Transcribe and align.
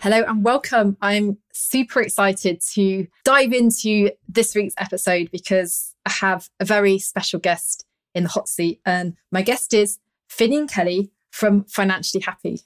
Hello 0.00 0.22
and 0.28 0.44
welcome. 0.44 0.96
I'm 1.02 1.38
super 1.52 2.00
excited 2.00 2.60
to 2.74 3.08
dive 3.24 3.52
into 3.52 4.12
this 4.28 4.54
week's 4.54 4.76
episode 4.78 5.28
because 5.32 5.92
I 6.06 6.12
have 6.12 6.48
a 6.60 6.64
very 6.64 7.00
special 7.00 7.40
guest 7.40 7.84
in 8.14 8.22
the 8.22 8.28
hot 8.28 8.48
seat. 8.48 8.80
And 8.86 9.16
my 9.32 9.42
guest 9.42 9.74
is 9.74 9.98
Finian 10.30 10.70
Kelly 10.70 11.10
from 11.32 11.64
Financially 11.64 12.22
Happy. 12.22 12.60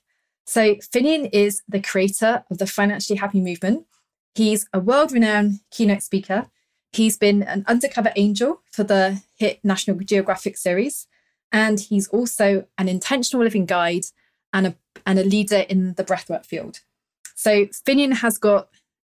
So, 0.45 0.75
Finian 0.75 1.31
is 1.33 1.63
the 1.67 1.81
creator 1.81 2.45
of 2.51 2.59
the 2.59 2.67
Financially 2.67 3.19
Happy 3.19 3.41
movement. 3.41 3.87
He's 4.35 4.69
a 4.75 4.79
world 4.79 5.11
renowned 5.11 5.61
keynote 5.71 6.03
speaker. 6.03 6.51
He's 6.93 7.17
been 7.17 7.43
an 7.45 7.65
undercover 7.67 8.13
angel 8.15 8.61
for 8.71 8.85
the 8.85 9.23
hit 9.39 9.59
National 9.65 9.97
Geographic 9.97 10.59
series. 10.59 11.07
And 11.51 11.81
he's 11.81 12.09
also 12.09 12.67
an 12.77 12.91
intentional 12.91 13.43
living 13.43 13.65
guide 13.65 14.05
and 14.53 14.67
a, 14.67 14.75
and 15.07 15.19
a 15.19 15.25
leader 15.25 15.65
in 15.71 15.95
the 15.95 16.05
breathwork 16.05 16.45
field. 16.45 16.81
So 17.43 17.67
Finian 17.67 18.13
has 18.19 18.39
got 18.39 18.69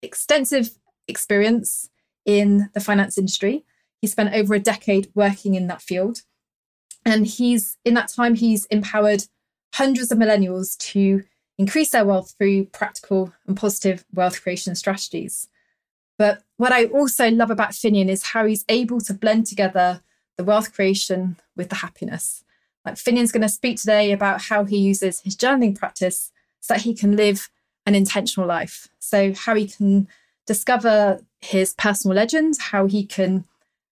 extensive 0.02 0.77
experience 1.09 1.89
in 2.25 2.69
the 2.73 2.79
finance 2.79 3.17
industry. 3.17 3.66
He 3.99 4.07
spent 4.07 4.33
over 4.33 4.53
a 4.53 4.59
decade 4.59 5.09
working 5.13 5.55
in 5.55 5.67
that 5.67 5.81
field. 5.81 6.21
And 7.05 7.27
he's 7.27 7.75
in 7.83 7.95
that 7.95 8.07
time, 8.07 8.35
he's 8.35 8.63
empowered 8.67 9.25
hundreds 9.73 10.09
of 10.09 10.17
millennials 10.17 10.77
to 10.94 11.23
increase 11.57 11.89
their 11.89 12.05
wealth 12.05 12.33
through 12.38 12.67
practical 12.67 13.33
and 13.45 13.57
positive 13.57 14.05
wealth 14.13 14.41
creation 14.41 14.73
strategies. 14.75 15.49
But 16.17 16.44
what 16.55 16.71
I 16.71 16.85
also 16.85 17.29
love 17.29 17.51
about 17.51 17.71
Finian 17.71 18.07
is 18.07 18.23
how 18.23 18.45
he's 18.45 18.63
able 18.69 19.01
to 19.01 19.13
blend 19.13 19.47
together 19.47 19.99
the 20.38 20.45
wealth 20.45 20.73
creation 20.73 21.35
with 21.57 21.67
the 21.67 21.75
happiness. 21.75 22.45
Like 22.85 22.95
Finian's 22.95 23.33
going 23.33 23.41
to 23.41 23.49
speak 23.49 23.81
today 23.81 24.13
about 24.13 24.44
how 24.44 24.63
he 24.63 24.77
uses 24.77 25.19
his 25.19 25.35
journaling 25.35 25.77
practice 25.77 26.31
so 26.61 26.73
that 26.73 26.83
he 26.83 26.95
can 26.95 27.17
live 27.17 27.49
an 27.85 27.95
intentional 27.95 28.47
life. 28.47 28.87
So, 28.99 29.33
how 29.33 29.55
he 29.55 29.67
can 29.67 30.07
discover 30.45 31.21
his 31.41 31.73
personal 31.73 32.15
legend, 32.15 32.55
how 32.59 32.85
he 32.87 33.05
can 33.05 33.45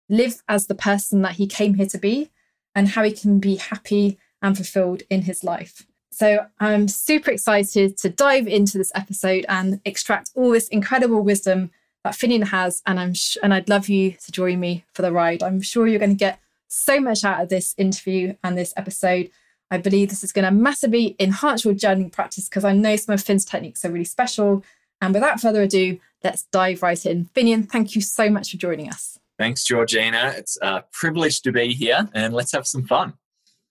live 0.09 0.43
as 0.49 0.67
the 0.67 0.75
person 0.75 1.23
that 1.23 1.33
he 1.33 1.47
came 1.47 1.75
here 1.75 1.87
to 1.87 1.99
be, 1.99 2.31
and 2.75 2.89
how 2.89 3.03
he 3.03 3.13
can 3.13 3.39
be 3.39 3.57
happy 3.57 4.19
and 4.43 4.57
fulfilled 4.57 5.03
in 5.11 5.23
his 5.23 5.45
life. 5.45 5.87
So, 6.11 6.47
I'm 6.59 6.89
super 6.89 7.31
excited 7.31 7.97
to 7.99 8.09
dive 8.09 8.47
into 8.47 8.79
this 8.79 8.93
episode 8.95 9.47
and 9.49 9.81
extract 9.85 10.31
all 10.35 10.51
this 10.51 10.69
incredible 10.69 11.23
wisdom 11.23 11.71
that 12.05 12.15
Finian 12.15 12.49
has. 12.49 12.83
And 12.87 12.99
I'm 12.99 13.15
sh- 13.15 13.39
and 13.43 13.53
I'd 13.53 13.69
love 13.69 13.89
you 13.89 14.13
to 14.13 14.33
join 14.33 14.61
me 14.61 14.85
for 14.93 15.03
the 15.03 15.13
ride. 15.13 15.43
I'm 15.43 15.61
sure 15.61 15.87
you're 15.87 15.99
going 15.99 16.11
to 16.11 16.17
get 16.17 16.41
so 16.69 17.01
much 17.01 17.25
out 17.25 17.43
of 17.43 17.49
this 17.49 17.75
interview 17.77 18.35
and 18.43 18.57
this 18.57 18.73
episode. 18.77 19.31
I 19.71 19.79
believe 19.79 20.09
this 20.09 20.25
is 20.25 20.33
going 20.33 20.45
to 20.45 20.51
massively 20.51 21.15
enhance 21.21 21.65
your 21.65 21.75
journaling 21.75 22.13
practice 22.13 22.49
because 22.49 22.65
I 22.65 22.73
know 22.73 22.97
some 22.97 23.15
of 23.15 23.23
Finn's 23.23 23.45
techniques 23.45 23.85
are 23.85 23.91
really 23.91 24.05
special. 24.05 24.65
And 25.01 25.15
without 25.15 25.41
further 25.41 25.63
ado, 25.63 25.99
let's 26.25 26.45
dive 26.45 26.83
right 26.83 27.05
in. 27.07 27.27
Finian, 27.37 27.71
thank 27.71 27.95
you 27.95 28.01
so 28.01 28.29
much 28.29 28.51
for 28.51 28.57
joining 28.57 28.89
us. 28.89 29.19
Thanks, 29.39 29.65
Georgina. 29.65 30.35
It's 30.37 30.59
a 30.61 30.85
privilege 30.93 31.41
to 31.43 31.53
be 31.53 31.73
here 31.73 32.09
and 32.15 32.35
let's 32.35 32.53
have 32.53 32.67
some 32.67 32.87
fun. 32.87 33.15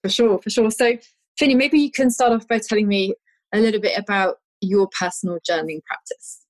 For 0.02 0.10
sure, 0.10 0.40
for 0.40 0.50
sure. 0.50 0.72
So, 0.72 0.98
Finian, 1.40 1.58
maybe 1.58 1.80
you 1.80 1.92
can 1.92 2.10
start 2.10 2.32
off 2.32 2.48
by 2.48 2.60
telling 2.60 2.88
me 2.88 3.14
a 3.54 3.60
little 3.60 3.82
bit 3.82 3.98
about 3.98 4.38
your 4.62 4.88
personal 4.88 5.38
journaling 5.48 5.84
practice. 5.84 6.46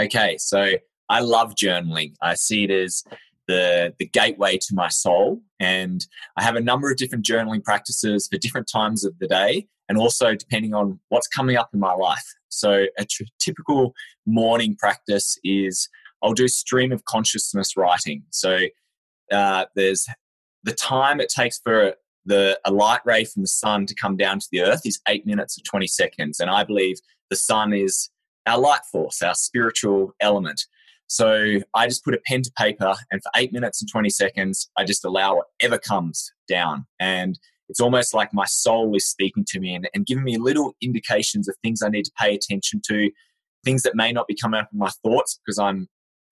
Okay, 0.00 0.36
so 0.38 0.72
I 1.08 1.20
love 1.20 1.54
journaling. 1.54 2.14
I 2.22 2.34
see 2.34 2.64
it 2.64 2.70
as 2.70 3.04
the, 3.48 3.94
the 3.98 4.06
gateway 4.06 4.56
to 4.56 4.74
my 4.74 4.88
soul. 4.88 5.42
And 5.60 6.04
I 6.36 6.42
have 6.42 6.56
a 6.56 6.60
number 6.60 6.90
of 6.90 6.96
different 6.96 7.24
journaling 7.24 7.62
practices 7.62 8.28
for 8.30 8.38
different 8.38 8.68
times 8.72 9.04
of 9.04 9.18
the 9.18 9.28
day 9.28 9.68
and 9.88 9.98
also 9.98 10.34
depending 10.34 10.74
on 10.74 11.00
what's 11.08 11.28
coming 11.28 11.56
up 11.56 11.70
in 11.74 11.80
my 11.80 11.92
life. 11.92 12.24
So, 12.48 12.86
a 12.98 13.06
typical 13.38 13.94
morning 14.26 14.76
practice 14.76 15.38
is 15.42 15.88
I'll 16.22 16.34
do 16.34 16.48
stream 16.48 16.92
of 16.92 17.04
consciousness 17.04 17.76
writing. 17.76 18.24
So, 18.30 18.66
uh, 19.30 19.66
there's 19.74 20.06
the 20.62 20.72
time 20.72 21.20
it 21.20 21.28
takes 21.28 21.58
for 21.58 21.94
the 22.24 22.58
a 22.64 22.70
light 22.70 23.00
ray 23.04 23.24
from 23.24 23.42
the 23.42 23.48
sun 23.48 23.86
to 23.86 23.94
come 23.94 24.16
down 24.16 24.38
to 24.38 24.46
the 24.52 24.62
earth 24.62 24.82
is 24.84 25.00
eight 25.08 25.26
minutes 25.26 25.56
and 25.56 25.64
20 25.64 25.86
seconds. 25.86 26.40
And 26.40 26.50
I 26.50 26.64
believe 26.64 26.98
the 27.30 27.36
sun 27.36 27.72
is 27.72 28.10
our 28.46 28.58
light 28.58 28.84
force, 28.90 29.22
our 29.22 29.34
spiritual 29.34 30.14
element. 30.20 30.66
So 31.12 31.58
I 31.74 31.88
just 31.88 32.06
put 32.06 32.14
a 32.14 32.20
pen 32.24 32.40
to 32.40 32.50
paper, 32.56 32.94
and 33.10 33.22
for 33.22 33.30
eight 33.36 33.52
minutes 33.52 33.82
and 33.82 33.90
20 33.90 34.08
seconds, 34.08 34.70
I 34.78 34.84
just 34.84 35.04
allow 35.04 35.36
whatever 35.36 35.76
comes 35.76 36.32
down. 36.48 36.86
And 36.98 37.38
it's 37.68 37.80
almost 37.80 38.14
like 38.14 38.32
my 38.32 38.46
soul 38.46 38.96
is 38.96 39.06
speaking 39.06 39.44
to 39.48 39.60
me 39.60 39.74
and, 39.74 39.90
and 39.92 40.06
giving 40.06 40.24
me 40.24 40.38
little 40.38 40.74
indications 40.80 41.48
of 41.48 41.56
things 41.62 41.82
I 41.82 41.90
need 41.90 42.06
to 42.06 42.12
pay 42.18 42.34
attention 42.34 42.80
to, 42.88 43.10
things 43.62 43.82
that 43.82 43.94
may 43.94 44.10
not 44.10 44.26
be 44.26 44.34
coming 44.34 44.58
up 44.58 44.70
in 44.72 44.78
my 44.78 44.88
thoughts 45.04 45.38
because 45.44 45.58
I'm 45.58 45.86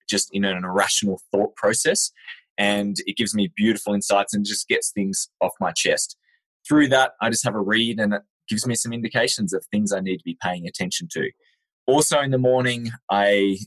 just 0.09 0.29
in 0.33 0.45
an 0.45 0.65
irrational 0.65 1.21
thought 1.31 1.55
process. 1.55 2.11
And 2.57 2.97
it 3.05 3.17
gives 3.17 3.35
me 3.35 3.53
beautiful 3.55 3.93
insights 3.93 4.33
and 4.33 4.43
just 4.43 4.67
gets 4.67 4.89
things 4.89 5.29
off 5.41 5.51
my 5.59 5.73
chest. 5.73 6.17
Through 6.67 6.87
that, 6.87 7.11
I 7.21 7.29
just 7.29 7.43
have 7.43 7.53
a 7.53 7.61
read 7.61 7.99
and 7.99 8.15
it 8.15 8.23
gives 8.49 8.65
me 8.65 8.73
some 8.73 8.93
indications 8.93 9.53
of 9.53 9.63
things 9.67 9.93
I 9.93 9.99
need 9.99 10.17
to 10.17 10.25
be 10.25 10.39
paying 10.41 10.65
attention 10.65 11.07
to. 11.11 11.29
Also, 11.85 12.19
in 12.19 12.31
the 12.31 12.39
morning, 12.39 12.89
I 13.11 13.57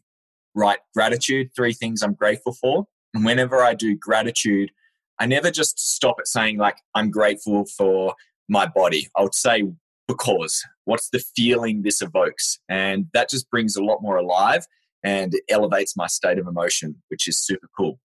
write 0.55 0.79
gratitude, 0.95 1.51
three 1.55 1.73
things 1.73 2.03
I'm 2.03 2.15
grateful 2.15 2.53
for. 2.53 2.87
And 3.15 3.25
whenever 3.25 3.63
I 3.63 3.75
do 3.75 3.97
gratitude, 3.97 4.71
I 5.19 5.27
never 5.27 5.51
just 5.51 5.79
stop 5.79 6.17
at 6.19 6.27
saying, 6.27 6.59
like, 6.59 6.77
I'm 6.95 7.11
grateful 7.11 7.67
for 7.67 8.15
my 8.49 8.67
body. 8.67 9.09
I 9.17 9.23
would 9.23 9.35
say, 9.35 9.65
because 10.09 10.63
what's 10.85 11.09
the 11.11 11.23
feeling 11.37 11.83
this 11.83 12.03
evokes? 12.03 12.59
And 12.69 13.07
that 13.15 13.31
just 13.31 13.49
brings 13.51 13.77
a 13.77 13.83
lot 13.85 14.03
more 14.03 14.17
alive 14.17 14.67
and 15.05 15.35
it 15.35 15.43
elevates 15.49 15.97
my 15.97 16.07
state 16.07 16.39
of 16.39 16.47
emotion, 16.47 17.03
which 17.09 17.29
is 17.29 17.39
super 17.39 17.69
cool. 17.77 18.01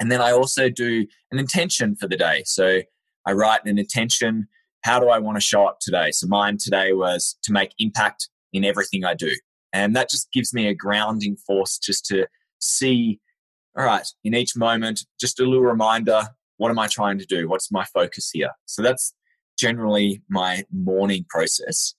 And 0.00 0.10
then 0.10 0.20
I 0.20 0.32
also 0.32 0.68
do 0.68 1.06
an 1.30 1.38
intention 1.38 1.94
for 1.94 2.08
the 2.08 2.16
day. 2.16 2.42
So 2.44 2.80
I 3.26 3.32
write 3.32 3.64
an 3.64 3.78
intention. 3.78 4.48
How 4.82 4.98
do 4.98 5.08
I 5.08 5.18
want 5.18 5.36
to 5.36 5.40
show 5.40 5.66
up 5.66 5.78
today? 5.80 6.10
So 6.10 6.26
mine 6.26 6.56
today 6.58 6.92
was 6.92 7.36
to 7.44 7.52
make 7.52 7.72
impact 7.78 8.28
in 8.52 8.64
everything 8.64 9.04
I 9.04 9.14
do. 9.14 9.30
And 9.72 9.96
that 9.96 10.10
just 10.10 10.30
gives 10.32 10.52
me 10.52 10.68
a 10.68 10.74
grounding 10.74 11.36
force 11.36 11.78
just 11.78 12.04
to 12.06 12.26
see, 12.60 13.20
all 13.76 13.84
right, 13.84 14.06
in 14.24 14.34
each 14.34 14.56
moment, 14.56 15.04
just 15.20 15.40
a 15.40 15.44
little 15.44 15.62
reminder 15.64 16.22
what 16.58 16.70
am 16.70 16.78
I 16.78 16.86
trying 16.86 17.18
to 17.18 17.26
do? 17.26 17.48
What's 17.48 17.72
my 17.72 17.84
focus 17.86 18.30
here? 18.32 18.50
So 18.66 18.82
that's 18.82 19.14
generally 19.58 20.22
my 20.28 20.64
morning 20.72 21.26
process. 21.28 21.94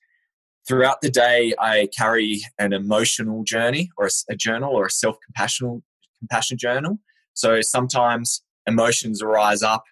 Throughout 0.66 1.02
the 1.02 1.12
day, 1.12 1.54
I 1.60 1.90
carry 1.98 2.42
an 2.58 2.72
emotional 2.72 3.44
journey 3.44 3.90
or 3.98 4.10
a, 4.30 4.36
journal 4.38 4.74
or 4.74 4.86
a 4.86 4.90
self 4.90 5.18
compassion 5.28 6.58
journal. 6.58 7.00
So 7.34 7.60
sometimes 7.60 8.42
emotions 8.66 9.22
rise 9.22 9.64
up 9.64 9.84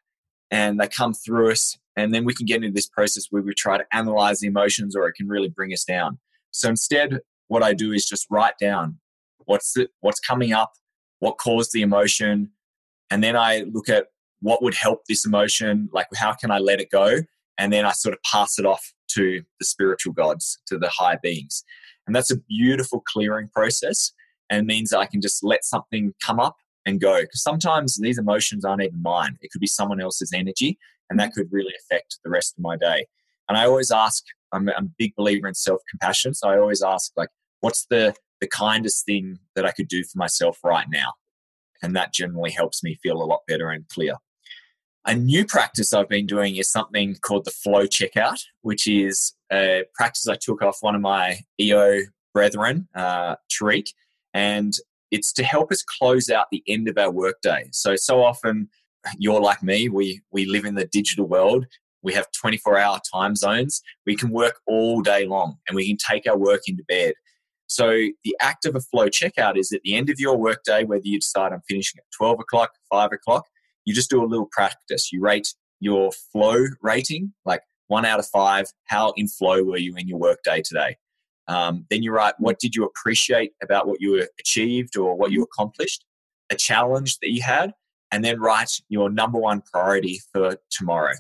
and 0.52 0.80
they 0.80 0.88
come 0.88 1.14
through 1.14 1.52
us, 1.52 1.78
and 1.98 2.14
then 2.14 2.24
we 2.24 2.34
can 2.34 2.46
get 2.46 2.64
into 2.64 2.74
this 2.74 2.88
process 2.88 3.28
where 3.30 3.42
we 3.42 3.54
try 3.54 3.78
to 3.78 3.86
analyze 3.92 4.40
the 4.40 4.48
emotions 4.48 4.96
or 4.96 5.08
it 5.08 5.14
can 5.14 5.28
really 5.28 5.50
bring 5.50 5.74
us 5.74 5.84
down. 5.84 6.20
So 6.52 6.70
instead, 6.70 7.20
what 7.52 7.64
I 7.64 7.74
do 7.74 7.92
is 7.92 8.06
just 8.06 8.28
write 8.30 8.54
down 8.62 8.98
what's 9.44 9.74
the, 9.74 9.90
what's 10.00 10.22
coming 10.22 10.54
up, 10.54 10.72
what 11.20 11.38
caused 11.38 11.74
the 11.74 11.82
emotion, 11.82 12.50
and 13.10 13.22
then 13.22 13.36
I 13.36 13.66
look 13.74 13.90
at 13.90 14.06
what 14.40 14.64
would 14.64 14.74
help 14.74 15.02
this 15.10 15.26
emotion, 15.26 15.90
like 15.92 16.08
how 16.16 16.32
can 16.32 16.50
I 16.50 16.60
let 16.60 16.80
it 16.80 16.90
go, 16.90 17.18
and 17.58 17.74
then 17.74 17.86
I 17.86 17.92
sort 17.92 18.14
of 18.14 18.22
pass 18.24 18.58
it 18.58 18.66
off 18.66 18.94
to 19.16 19.42
the 19.60 19.66
spiritual 19.66 20.14
gods, 20.14 20.60
to 20.68 20.78
the 20.78 20.88
higher 20.88 21.20
beings, 21.22 21.66
and 22.08 22.16
that's 22.16 22.32
a 22.32 22.38
beautiful 22.38 23.04
clearing 23.06 23.50
process, 23.54 24.14
and 24.50 24.66
means 24.66 24.92
that 24.92 25.00
I 25.00 25.06
can 25.06 25.20
just 25.20 25.44
let 25.44 25.66
something 25.66 26.14
come 26.24 26.40
up 26.40 26.56
and 26.86 27.02
go. 27.02 27.20
Because 27.20 27.44
sometimes 27.44 27.98
these 27.98 28.18
emotions 28.18 28.64
aren't 28.64 28.82
even 28.82 29.02
mine; 29.02 29.38
it 29.42 29.52
could 29.52 29.60
be 29.60 29.68
someone 29.68 30.00
else's 30.00 30.32
energy, 30.34 30.80
and 31.10 31.20
that 31.20 31.32
mm-hmm. 31.32 31.42
could 31.42 31.50
really 31.52 31.74
affect 31.82 32.20
the 32.24 32.30
rest 32.30 32.54
of 32.58 32.64
my 32.64 32.78
day. 32.78 33.08
And 33.50 33.58
I 33.58 33.66
always 33.66 33.92
ask, 33.92 34.24
I'm, 34.54 34.70
I'm 34.70 34.86
a 34.86 34.96
big 34.98 35.14
believer 35.18 35.50
in 35.50 35.54
self 35.54 35.82
compassion, 35.90 36.34
so 36.34 36.48
I 36.48 36.58
always 36.58 36.82
ask, 36.82 37.12
like, 37.18 37.28
what's 37.62 37.86
the 37.90 38.14
the 38.42 38.48
kindest 38.48 39.06
thing 39.06 39.38
that 39.56 39.66
I 39.66 39.72
could 39.72 39.88
do 39.88 40.04
for 40.04 40.18
myself 40.18 40.60
right 40.64 40.88
now? 40.90 41.14
And 41.84 41.96
that 41.96 42.14
generally 42.14 42.52
helps 42.52 42.84
me 42.84 43.00
feel 43.02 43.22
a 43.22 43.26
lot 43.26 43.42
better 43.48 43.70
and 43.70 43.88
clear. 43.88 44.16
A 45.06 45.16
new 45.16 45.46
practice 45.46 45.94
I've 45.94 46.10
been 46.10 46.28
doing 46.28 46.58
is 46.58 46.72
something 46.72 47.16
called 47.22 47.46
the 47.46 47.52
flow 47.52 47.86
checkout, 47.86 48.40
which 48.62 48.88
is 48.88 49.34
a 49.52 49.84
practice 49.96 50.28
I 50.28 50.36
took 50.36 50.62
off 50.62 50.78
one 50.82 50.94
of 50.94 51.02
my 51.02 51.40
EO 51.60 52.02
brethren, 52.34 52.88
uh, 52.94 53.36
Tariq, 53.52 53.88
and 54.34 54.74
it's 55.10 55.34
to 55.34 55.44
help 55.44 55.72
us 55.72 55.84
close 55.84 56.30
out 56.30 56.48
the 56.52 56.64
end 56.68 56.88
of 56.88 56.98
our 56.98 57.12
workday. 57.12 57.68
So, 57.72 57.96
so 57.96 58.24
often 58.24 58.70
you're 59.18 59.42
like 59.42 59.64
me, 59.64 59.90
we, 59.90 60.22
we 60.32 60.46
live 60.46 60.66
in 60.66 60.76
the 60.76 60.86
digital 60.86 61.28
world. 61.28 61.66
We 62.04 62.14
have 62.14 62.28
24 62.40 62.78
hour 62.78 63.00
time 63.14 63.36
zones. 63.36 63.82
We 64.06 64.16
can 64.16 64.30
work 64.30 64.60
all 64.68 65.02
day 65.02 65.26
long 65.26 65.58
and 65.68 65.76
we 65.76 65.88
can 65.88 65.98
take 65.98 66.28
our 66.28 66.38
work 66.38 66.62
into 66.68 66.84
bed. 66.88 67.14
So 67.72 67.90
the 68.26 68.36
act 68.42 68.66
of 68.66 68.76
a 68.76 68.82
flow 68.82 69.08
checkout 69.08 69.58
is 69.58 69.72
at 69.72 69.80
the 69.86 69.96
end 69.96 70.10
of 70.10 70.20
your 70.20 70.36
workday, 70.36 70.84
whether 70.84 71.06
you 71.06 71.18
decide 71.18 71.54
I'm 71.54 71.62
finishing 71.70 72.00
at 72.00 72.06
12 72.18 72.42
o'clock, 72.42 72.72
5 72.90 73.14
o'clock, 73.14 73.46
you 73.86 73.94
just 73.94 74.10
do 74.10 74.22
a 74.22 74.28
little 74.28 74.50
practice. 74.52 75.14
You 75.14 75.22
rate 75.22 75.48
your 75.80 76.12
flow 76.12 76.66
rating, 76.82 77.34
like 77.46 77.62
one 77.88 78.04
out 78.04 78.20
of 78.20 78.28
five, 78.28 78.66
how 78.88 79.14
in 79.16 79.30
flow 79.30 79.64
were 79.64 79.78
you 79.78 79.96
in 79.96 80.06
your 80.06 80.20
workday 80.20 80.62
today? 80.62 80.98
Um, 81.48 81.86
then 81.90 82.04
you 82.04 82.12
write 82.12 82.34
what 82.40 82.60
did 82.60 82.76
you 82.76 82.84
appreciate 82.84 83.54
about 83.64 83.88
what 83.88 84.02
you 84.02 84.28
achieved 84.38 84.98
or 84.98 85.16
what 85.16 85.32
you 85.32 85.42
accomplished, 85.42 86.04
a 86.50 86.56
challenge 86.56 87.20
that 87.20 87.32
you 87.32 87.42
had, 87.42 87.72
and 88.12 88.22
then 88.22 88.42
write 88.42 88.82
your 88.90 89.10
number 89.10 89.40
one 89.40 89.62
priority 89.62 90.20
for 90.34 90.58
tomorrow. 90.70 91.14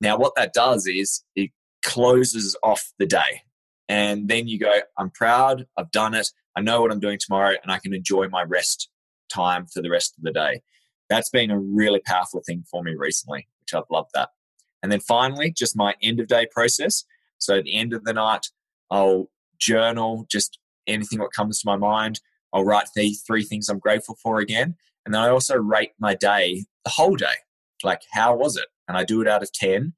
Now, 0.00 0.16
what 0.16 0.36
that 0.36 0.54
does 0.54 0.86
is 0.86 1.22
it 1.34 1.50
closes 1.84 2.56
off 2.62 2.94
the 2.98 3.04
day. 3.04 3.42
And 3.88 4.28
then 4.28 4.48
you 4.48 4.58
go, 4.58 4.80
I'm 4.98 5.10
proud, 5.10 5.66
I've 5.76 5.90
done 5.90 6.14
it, 6.14 6.28
I 6.56 6.60
know 6.60 6.80
what 6.80 6.90
I'm 6.90 7.00
doing 7.00 7.18
tomorrow, 7.20 7.54
and 7.62 7.70
I 7.70 7.78
can 7.78 7.94
enjoy 7.94 8.28
my 8.28 8.42
rest 8.42 8.88
time 9.32 9.66
for 9.66 9.82
the 9.82 9.90
rest 9.90 10.14
of 10.16 10.24
the 10.24 10.32
day. 10.32 10.62
That's 11.08 11.30
been 11.30 11.50
a 11.50 11.58
really 11.58 12.00
powerful 12.04 12.42
thing 12.44 12.64
for 12.70 12.82
me 12.82 12.94
recently, 12.96 13.48
which 13.60 13.74
I've 13.74 13.90
loved 13.90 14.10
that. 14.14 14.30
And 14.82 14.90
then 14.90 15.00
finally, 15.00 15.52
just 15.52 15.76
my 15.76 15.94
end 16.02 16.20
of 16.20 16.26
day 16.26 16.46
process. 16.50 17.04
So 17.38 17.58
at 17.58 17.64
the 17.64 17.76
end 17.76 17.92
of 17.92 18.04
the 18.04 18.12
night, 18.12 18.46
I'll 18.90 19.30
journal 19.58 20.26
just 20.30 20.58
anything 20.86 21.18
that 21.18 21.32
comes 21.34 21.60
to 21.60 21.66
my 21.66 21.76
mind. 21.76 22.20
I'll 22.52 22.64
write 22.64 22.88
the 22.94 23.14
three 23.26 23.44
things 23.44 23.68
I'm 23.68 23.78
grateful 23.78 24.16
for 24.22 24.38
again. 24.38 24.76
And 25.04 25.14
then 25.14 25.22
I 25.22 25.28
also 25.28 25.56
rate 25.56 25.92
my 25.98 26.14
day, 26.14 26.64
the 26.84 26.90
whole 26.90 27.16
day. 27.16 27.34
Like, 27.82 28.02
how 28.12 28.34
was 28.34 28.56
it? 28.56 28.66
And 28.88 28.96
I 28.96 29.04
do 29.04 29.20
it 29.20 29.28
out 29.28 29.42
of 29.42 29.52
10. 29.52 29.92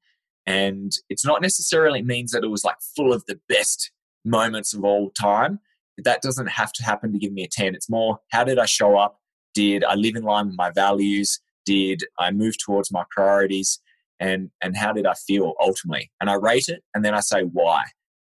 And 0.45 0.91
it's 1.09 1.25
not 1.25 1.41
necessarily 1.41 2.01
means 2.01 2.31
that 2.31 2.43
it 2.43 2.49
was 2.49 2.63
like 2.63 2.77
full 2.95 3.13
of 3.13 3.25
the 3.25 3.39
best 3.47 3.91
moments 4.25 4.73
of 4.73 4.83
all 4.83 5.11
time. 5.11 5.59
That 5.97 6.21
doesn't 6.21 6.47
have 6.47 6.71
to 6.73 6.83
happen 6.83 7.11
to 7.11 7.19
give 7.19 7.33
me 7.33 7.43
a 7.43 7.47
10. 7.47 7.75
It's 7.75 7.89
more, 7.89 8.19
how 8.31 8.43
did 8.43 8.57
I 8.57 8.65
show 8.65 8.97
up? 8.97 9.19
Did 9.53 9.83
I 9.83 9.95
live 9.95 10.15
in 10.15 10.23
line 10.23 10.47
with 10.47 10.57
my 10.57 10.71
values? 10.71 11.39
Did 11.65 12.03
I 12.17 12.31
move 12.31 12.57
towards 12.57 12.91
my 12.91 13.03
priorities? 13.11 13.79
And, 14.19 14.49
and 14.61 14.75
how 14.75 14.93
did 14.93 15.05
I 15.05 15.13
feel 15.13 15.53
ultimately? 15.61 16.11
And 16.19 16.29
I 16.29 16.35
rate 16.35 16.67
it 16.67 16.83
and 16.93 17.05
then 17.05 17.13
I 17.13 17.19
say 17.19 17.41
why. 17.41 17.83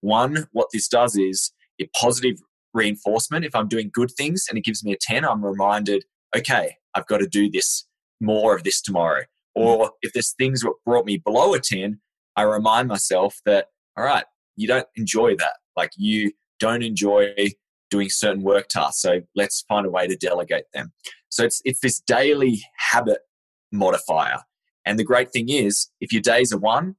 One, 0.02 0.48
what 0.52 0.68
this 0.74 0.88
does 0.88 1.16
is 1.16 1.52
it 1.78 1.92
positive 1.94 2.38
reinforcement. 2.74 3.46
If 3.46 3.56
I'm 3.56 3.68
doing 3.68 3.90
good 3.94 4.12
things 4.12 4.46
and 4.50 4.58
it 4.58 4.64
gives 4.64 4.84
me 4.84 4.94
a 4.94 4.98
10, 5.00 5.26
I'm 5.26 5.46
reminded, 5.46 6.06
okay, 6.36 6.78
I've 6.94 7.08
got 7.08 7.20
to 7.20 7.28
do 7.28 7.50
this, 7.50 7.86
more 8.20 8.56
of 8.56 8.64
this 8.64 8.82
tomorrow. 8.82 9.24
Or 9.56 9.92
if 10.02 10.14
there's 10.14 10.34
things 10.34 10.62
that 10.62 10.74
brought 10.86 11.06
me 11.06 11.18
below 11.18 11.54
a 11.54 11.60
10, 11.60 12.00
I 12.36 12.44
remind 12.44 12.88
myself 12.88 13.40
that, 13.46 13.68
all 13.98 14.04
right, 14.04 14.26
you 14.56 14.68
don't 14.68 14.88
enjoy 14.96 15.36
that. 15.36 15.54
Like 15.76 15.92
you 15.96 16.32
don't 16.60 16.84
enjoy 16.84 17.34
doing 17.92 18.10
certain 18.10 18.42
work 18.42 18.68
tasks. 18.68 19.02
So 19.02 19.22
let's 19.36 19.64
find 19.68 19.86
a 19.86 19.90
way 19.90 20.08
to 20.08 20.16
delegate 20.16 20.66
them. 20.74 20.92
So 21.30 21.44
it's, 21.44 21.62
it's 21.66 21.80
this 21.80 22.00
daily 22.00 22.62
habit 22.78 23.20
modifier. 23.72 24.40
And 24.86 24.98
the 24.98 25.04
great 25.04 25.32
thing 25.32 25.50
is, 25.50 25.90
if 26.02 26.12
your 26.12 26.22
days 26.22 26.52
are 26.52 26.58
one, 26.60 26.96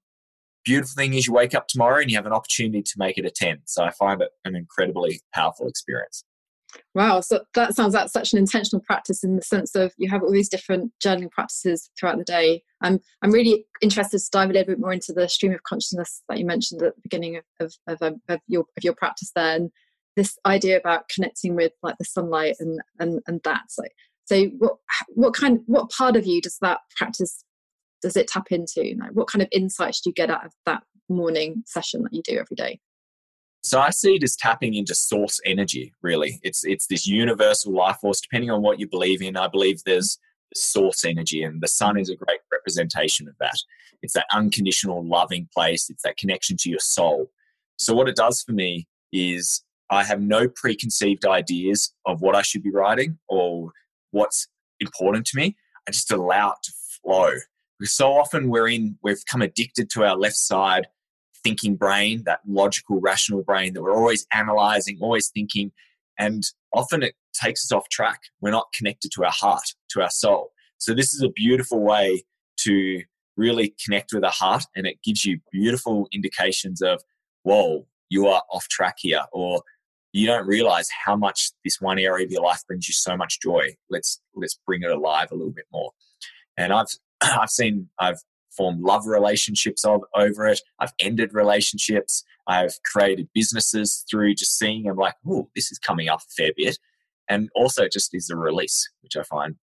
beautiful 0.64 0.94
thing 0.96 1.14
is 1.14 1.26
you 1.26 1.32
wake 1.32 1.54
up 1.54 1.68
tomorrow 1.68 2.00
and 2.00 2.10
you 2.10 2.16
have 2.16 2.26
an 2.26 2.32
opportunity 2.32 2.82
to 2.82 2.92
make 2.96 3.18
it 3.18 3.26
a 3.26 3.30
10. 3.30 3.62
So 3.66 3.84
I 3.84 3.90
find 3.90 4.22
it 4.22 4.30
an 4.44 4.56
incredibly 4.56 5.20
powerful 5.34 5.68
experience. 5.68 6.24
Wow, 6.94 7.20
so 7.20 7.44
that 7.54 7.74
sounds 7.74 7.94
like 7.94 8.08
such 8.08 8.32
an 8.32 8.38
intentional 8.38 8.82
practice 8.82 9.24
in 9.24 9.36
the 9.36 9.42
sense 9.42 9.74
of 9.74 9.92
you 9.98 10.08
have 10.10 10.22
all 10.22 10.30
these 10.30 10.48
different 10.48 10.92
journaling 11.04 11.30
practices 11.30 11.90
throughout 11.98 12.18
the 12.18 12.24
day. 12.24 12.62
I'm 12.80 13.00
I'm 13.22 13.30
really 13.30 13.66
interested 13.80 14.18
to 14.18 14.30
dive 14.30 14.50
a 14.50 14.52
little 14.52 14.74
bit 14.74 14.80
more 14.80 14.92
into 14.92 15.12
the 15.12 15.28
stream 15.28 15.52
of 15.52 15.62
consciousness 15.64 16.22
that 16.28 16.38
you 16.38 16.46
mentioned 16.46 16.82
at 16.82 16.94
the 16.94 17.02
beginning 17.02 17.36
of 17.36 17.44
of, 17.60 17.74
of, 17.86 18.02
um, 18.02 18.20
of 18.28 18.40
your 18.46 18.64
of 18.76 18.84
your 18.84 18.94
practice 18.94 19.32
there, 19.34 19.56
and 19.56 19.70
this 20.16 20.38
idea 20.46 20.76
about 20.76 21.08
connecting 21.08 21.54
with 21.54 21.72
like 21.82 21.96
the 21.98 22.04
sunlight 22.04 22.56
and 22.60 22.80
and 22.98 23.20
and 23.26 23.40
that. 23.44 23.62
So 23.68 23.82
so 24.24 24.44
what 24.58 24.76
what 25.08 25.34
kind 25.34 25.60
what 25.66 25.90
part 25.90 26.16
of 26.16 26.26
you 26.26 26.40
does 26.40 26.58
that 26.60 26.80
practice 26.96 27.44
does 28.02 28.16
it 28.16 28.28
tap 28.28 28.50
into? 28.50 28.94
Like 28.98 29.12
what 29.12 29.28
kind 29.28 29.42
of 29.42 29.48
insights 29.50 30.00
do 30.00 30.10
you 30.10 30.14
get 30.14 30.30
out 30.30 30.44
of 30.44 30.52
that 30.66 30.82
morning 31.08 31.62
session 31.66 32.02
that 32.02 32.12
you 32.12 32.22
do 32.22 32.38
every 32.38 32.56
day? 32.56 32.80
So 33.64 33.81
I 33.81 33.88
see 33.90 34.16
it 34.16 34.22
as 34.22 34.37
tapping 34.37 34.75
into 34.75 34.94
source 34.94 35.40
energy, 35.46 35.94
really. 36.02 36.38
It's 36.43 36.64
it's 36.64 36.87
this 36.87 37.06
universal 37.06 37.72
life 37.72 37.96
force, 37.96 38.20
depending 38.20 38.50
on 38.50 38.61
what 38.61 38.78
you 38.78 38.87
believe 38.87 39.22
in. 39.22 39.38
I 39.38 39.49
believe 39.49 39.82
there's 39.84 40.19
source 40.55 41.02
energy, 41.05 41.43
and 41.43 41.62
the 41.62 41.69
sun 41.69 41.99
is 41.99 42.11
a 42.11 42.14
great 42.14 42.40
representation 42.52 43.26
of 43.26 43.34
that. 43.40 43.56
It's 44.02 44.12
that 44.12 44.26
unconditional 44.34 45.02
loving 45.02 45.49
place, 45.55 45.88
it's 45.88 46.02
that 46.02 46.19
connection 46.19 46.58
to 46.58 46.69
your 46.69 46.78
soul. 46.78 47.31
So 47.78 47.94
what 47.94 48.06
it 48.06 48.16
does 48.16 48.43
for 48.43 48.52
me 48.52 48.87
is 49.14 49.62
I 49.88 50.05
have 50.05 50.20
no 50.20 50.46
preconceived 50.46 51.25
ideas 51.25 51.94
of 52.05 52.20
what 52.20 52.37
I 52.37 52.43
should 52.43 52.62
be 52.62 52.70
writing 52.70 53.19
or 53.28 53.72
what's 54.10 54.46
important 54.78 55.26
to 55.28 55.38
me. 55.38 55.56
I 55.88 55.90
just 55.90 56.12
allow 56.12 56.50
it 56.50 56.58
to 56.64 56.72
flow 57.02 57.31
because 57.78 57.93
so 57.93 58.12
often 58.12 58.50
we're 58.50 58.69
in, 58.69 58.99
we've 59.02 59.25
come 59.25 59.40
addicted 59.40 59.88
to 59.90 60.05
our 60.05 60.17
left 60.17 60.37
side 60.37 60.87
thinking 61.44 61.76
brain, 61.76 62.25
that 62.25 62.41
logical, 62.46 63.00
rational 63.00 63.43
brain 63.43 63.75
that 63.75 63.82
we're 63.82 63.94
always 63.94 64.26
analyzing, 64.32 64.99
always 65.00 65.29
thinking. 65.29 65.70
And 66.19 66.43
often 66.73 67.02
it 67.02 67.14
takes 67.35 67.64
us 67.64 67.73
off 67.73 67.88
track. 67.91 68.20
We're 68.41 68.50
not 68.50 68.73
connected 68.73 69.12
to 69.12 69.25
our 69.25 69.32
heart, 69.32 69.75
to 69.91 70.02
our 70.02 70.11
soul. 70.11 70.52
So 70.79 70.94
this 70.94 71.14
is 71.14 71.23
a 71.23 71.29
beautiful 71.29 71.81
way 71.81 72.25
to 72.58 73.02
really 73.37 73.75
connect 73.85 74.12
with 74.12 74.25
our 74.25 74.31
heart 74.31 74.64
and 74.75 74.87
it 74.87 75.02
gives 75.02 75.25
you 75.25 75.41
beautiful 75.52 76.08
indications 76.12 76.82
of, 76.82 77.02
whoa, 77.43 77.87
you 78.08 78.26
are 78.29 78.43
off 78.50 78.69
track 78.69 78.96
here, 78.99 79.23
or 79.32 79.62
you 80.12 80.26
don't 80.26 80.46
realize 80.46 80.88
how 81.05 81.17
much 81.17 81.50
this 81.64 81.81
one 81.81 81.99
area 81.99 82.25
of 82.25 82.31
your 82.31 82.43
life 82.43 82.62
brings 82.67 82.88
you 82.88 82.93
so 82.93 83.17
much 83.17 83.41
joy. 83.41 83.75
Let's 83.91 84.20
let's 84.35 84.58
bring 84.67 84.82
it 84.82 84.91
alive 84.91 85.32
a 85.32 85.35
little 85.35 85.52
bit 85.52 85.67
more. 85.73 85.91
And 86.56 86.73
I've 86.73 86.87
I've 87.20 87.50
seen, 87.50 87.88
I've 87.99 88.20
formed 88.56 88.82
love 88.82 89.06
relationships 89.06 89.84
of, 89.84 90.02
over 90.14 90.46
it. 90.46 90.60
I've 90.78 90.92
ended 90.98 91.34
relationships. 91.34 92.24
I've 92.46 92.74
created 92.84 93.28
businesses 93.34 94.05
through 94.10 94.34
just 94.34 94.58
seeing 94.58 94.84
them 94.84 94.96
like, 94.96 95.14
oh, 95.26 95.48
this 95.55 95.72
is 95.72 95.79
coming 95.79 96.08
up 96.08 96.20
a 96.20 96.32
fair 96.36 96.52
bit. 96.56 96.79
And 97.29 97.48
also 97.55 97.88
just 97.88 98.14
is 98.14 98.31
a 98.31 98.36
release, 98.36 98.90
which 99.02 99.17
I 99.17 99.22
find 99.22 99.56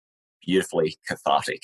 beautifully 0.46 0.98
cathartic. 1.08 1.62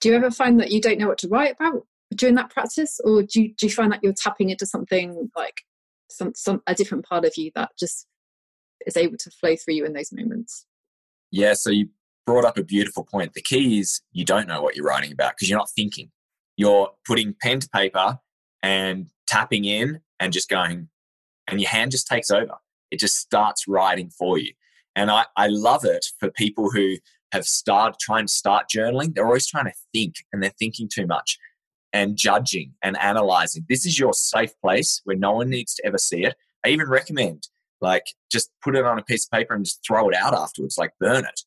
Do 0.00 0.10
you 0.10 0.14
ever 0.14 0.30
find 0.30 0.60
that 0.60 0.70
you 0.70 0.80
don't 0.80 0.98
know 0.98 1.08
what 1.08 1.18
to 1.18 1.28
write 1.28 1.54
about 1.58 1.86
during 2.14 2.34
that 2.34 2.50
practice? 2.50 3.00
Or 3.02 3.22
do 3.22 3.42
you, 3.42 3.54
do 3.54 3.66
you 3.66 3.72
find 3.72 3.90
that 3.92 4.00
you're 4.02 4.12
tapping 4.12 4.50
into 4.50 4.66
something 4.66 5.30
like 5.34 5.62
some, 6.10 6.32
some 6.34 6.62
a 6.66 6.74
different 6.74 7.06
part 7.06 7.24
of 7.24 7.36
you 7.36 7.50
that 7.54 7.70
just 7.78 8.06
is 8.86 8.96
able 8.96 9.16
to 9.16 9.30
flow 9.30 9.56
through 9.56 9.74
you 9.74 9.86
in 9.86 9.94
those 9.94 10.12
moments? 10.12 10.66
Yeah, 11.30 11.54
so 11.54 11.70
you 11.70 11.88
brought 12.26 12.44
up 12.44 12.58
a 12.58 12.64
beautiful 12.64 13.04
point. 13.04 13.32
The 13.32 13.40
key 13.40 13.78
is 13.78 14.02
you 14.12 14.24
don't 14.24 14.48
know 14.48 14.60
what 14.60 14.76
you're 14.76 14.84
writing 14.84 15.12
about 15.12 15.32
because 15.36 15.48
you're 15.48 15.58
not 15.58 15.70
thinking. 15.70 16.10
You're 16.56 16.90
putting 17.06 17.34
pen 17.40 17.60
to 17.60 17.68
paper 17.68 18.18
and 18.62 19.06
tapping 19.26 19.64
in 19.64 20.00
and 20.20 20.32
just 20.32 20.48
going, 20.48 20.88
and 21.48 21.60
your 21.60 21.70
hand 21.70 21.90
just 21.90 22.06
takes 22.06 22.30
over. 22.30 22.54
It 22.90 22.98
just 22.98 23.16
starts 23.16 23.68
writing 23.68 24.10
for 24.10 24.38
you. 24.38 24.52
And 24.94 25.10
I, 25.10 25.26
I 25.36 25.48
love 25.48 25.84
it 25.84 26.06
for 26.18 26.30
people 26.30 26.70
who 26.70 26.96
have 27.32 27.44
started 27.44 27.98
trying 28.00 28.26
to 28.26 28.32
start 28.32 28.66
journaling. 28.74 29.14
They're 29.14 29.26
always 29.26 29.46
trying 29.46 29.66
to 29.66 29.74
think 29.92 30.16
and 30.32 30.42
they're 30.42 30.54
thinking 30.58 30.88
too 30.92 31.06
much 31.06 31.38
and 31.92 32.16
judging 32.16 32.72
and 32.82 32.96
analyzing. 32.98 33.64
This 33.68 33.84
is 33.84 33.98
your 33.98 34.14
safe 34.14 34.52
place 34.60 35.00
where 35.04 35.16
no 35.16 35.32
one 35.32 35.50
needs 35.50 35.74
to 35.74 35.86
ever 35.86 35.98
see 35.98 36.24
it. 36.24 36.34
I 36.64 36.68
even 36.70 36.88
recommend 36.88 37.48
like 37.80 38.06
just 38.30 38.50
put 38.62 38.76
it 38.76 38.84
on 38.84 38.98
a 38.98 39.02
piece 39.02 39.26
of 39.26 39.30
paper 39.30 39.54
and 39.54 39.64
just 39.64 39.84
throw 39.86 40.08
it 40.08 40.16
out 40.16 40.34
afterwards, 40.34 40.78
like 40.78 40.92
burn 40.98 41.24
it 41.24 41.40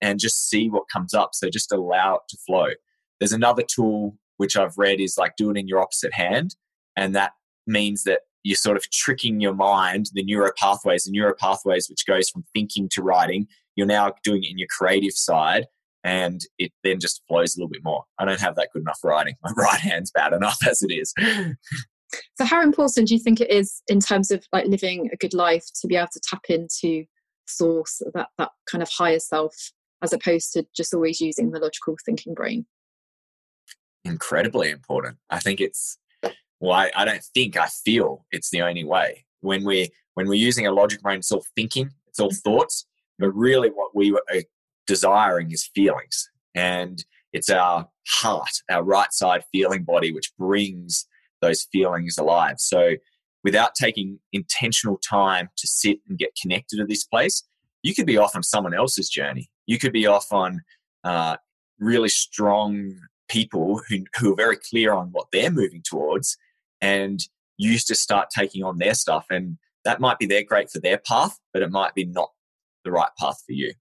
and 0.00 0.18
just 0.18 0.48
see 0.48 0.68
what 0.68 0.88
comes 0.92 1.14
up. 1.14 1.30
So 1.34 1.50
just 1.50 1.72
allow 1.72 2.16
it 2.16 2.22
to 2.30 2.36
flow. 2.38 2.68
There's 3.18 3.32
another 3.32 3.62
tool 3.62 4.16
which 4.36 4.56
I've 4.56 4.76
read 4.76 5.00
is 5.00 5.16
like 5.18 5.36
do 5.36 5.50
it 5.50 5.56
in 5.56 5.68
your 5.68 5.80
opposite 5.80 6.12
hand. 6.12 6.56
And 6.96 7.14
that 7.14 7.32
means 7.66 8.04
that 8.04 8.20
you're 8.42 8.56
sort 8.56 8.76
of 8.76 8.90
tricking 8.90 9.40
your 9.40 9.54
mind, 9.54 10.06
the 10.12 10.22
neuro 10.22 10.50
pathways, 10.56 11.04
the 11.04 11.12
neuro 11.12 11.34
pathways, 11.34 11.88
which 11.88 12.06
goes 12.06 12.28
from 12.28 12.44
thinking 12.54 12.88
to 12.90 13.02
writing. 13.02 13.46
You're 13.74 13.86
now 13.86 14.12
doing 14.22 14.44
it 14.44 14.50
in 14.50 14.58
your 14.58 14.68
creative 14.70 15.14
side 15.14 15.66
and 16.04 16.42
it 16.58 16.70
then 16.84 17.00
just 17.00 17.22
flows 17.26 17.56
a 17.56 17.58
little 17.58 17.70
bit 17.70 17.82
more. 17.82 18.04
I 18.18 18.26
don't 18.26 18.40
have 18.40 18.56
that 18.56 18.68
good 18.72 18.82
enough 18.82 19.00
writing. 19.02 19.34
My 19.42 19.50
right 19.56 19.80
hand's 19.80 20.10
bad 20.10 20.34
enough 20.34 20.58
as 20.68 20.82
it 20.82 20.92
is. 20.92 21.14
so 22.36 22.44
how 22.44 22.62
important 22.62 23.08
do 23.08 23.14
you 23.14 23.20
think 23.20 23.40
it 23.40 23.50
is 23.50 23.82
in 23.88 24.00
terms 24.00 24.30
of 24.30 24.44
like 24.52 24.66
living 24.66 25.08
a 25.12 25.16
good 25.16 25.34
life 25.34 25.64
to 25.80 25.88
be 25.88 25.96
able 25.96 26.08
to 26.12 26.20
tap 26.22 26.44
into 26.50 27.04
source, 27.46 28.02
that 28.12 28.28
that 28.38 28.50
kind 28.70 28.82
of 28.82 28.90
higher 28.90 29.18
self 29.18 29.54
as 30.02 30.12
opposed 30.12 30.52
to 30.52 30.66
just 30.76 30.92
always 30.92 31.20
using 31.20 31.50
the 31.50 31.58
logical 31.58 31.96
thinking 32.04 32.34
brain? 32.34 32.66
Incredibly 34.04 34.70
important. 34.70 35.16
I 35.30 35.38
think 35.38 35.60
it's 35.60 35.98
well, 36.60 36.72
I, 36.72 36.90
I 36.96 37.04
don't 37.04 37.22
think, 37.22 37.56
I 37.56 37.66
feel 37.66 38.24
it's 38.30 38.50
the 38.50 38.62
only 38.62 38.84
way. 38.84 39.26
When 39.40 39.64
we're 39.64 39.88
when 40.14 40.28
we're 40.28 40.34
using 40.34 40.66
a 40.66 40.72
logic 40.72 41.02
brain, 41.02 41.18
it's 41.18 41.32
all 41.32 41.44
thinking, 41.56 41.90
it's 42.06 42.20
all 42.20 42.30
thoughts, 42.30 42.86
but 43.18 43.30
really 43.30 43.68
what 43.68 43.94
we 43.94 44.12
are 44.12 44.42
desiring 44.86 45.50
is 45.50 45.68
feelings. 45.74 46.30
And 46.54 47.04
it's 47.32 47.50
our 47.50 47.88
heart, 48.08 48.62
our 48.70 48.82
right 48.82 49.12
side 49.12 49.44
feeling 49.52 49.82
body, 49.82 50.12
which 50.12 50.32
brings 50.38 51.06
those 51.42 51.66
feelings 51.72 52.16
alive. 52.16 52.56
So 52.58 52.94
without 53.42 53.74
taking 53.74 54.20
intentional 54.32 54.98
time 54.98 55.48
to 55.56 55.66
sit 55.66 55.98
and 56.08 56.16
get 56.16 56.30
connected 56.40 56.76
to 56.76 56.86
this 56.86 57.04
place, 57.04 57.42
you 57.82 57.94
could 57.94 58.06
be 58.06 58.16
off 58.16 58.36
on 58.36 58.42
someone 58.42 58.72
else's 58.72 59.08
journey. 59.08 59.50
You 59.66 59.78
could 59.78 59.92
be 59.92 60.06
off 60.06 60.32
on 60.32 60.62
uh, 61.02 61.36
really 61.78 62.08
strong 62.08 62.94
people 63.28 63.80
who, 63.88 64.04
who 64.18 64.32
are 64.32 64.36
very 64.36 64.56
clear 64.56 64.92
on 64.92 65.08
what 65.08 65.26
they're 65.32 65.50
moving 65.50 65.82
towards 65.82 66.36
and 66.80 67.20
you 67.56 67.70
used 67.70 67.86
to 67.88 67.94
start 67.94 68.28
taking 68.30 68.62
on 68.62 68.78
their 68.78 68.94
stuff. 68.94 69.26
And 69.30 69.58
that 69.84 70.00
might 70.00 70.18
be 70.18 70.26
their 70.26 70.42
great 70.42 70.70
for 70.70 70.80
their 70.80 70.98
path 70.98 71.38
but 71.52 71.62
it 71.62 71.70
might 71.70 71.94
be 71.94 72.04
not 72.04 72.30
the 72.84 72.92
right 72.92 73.10
path 73.18 73.42
for 73.46 73.52
you. 73.52 73.72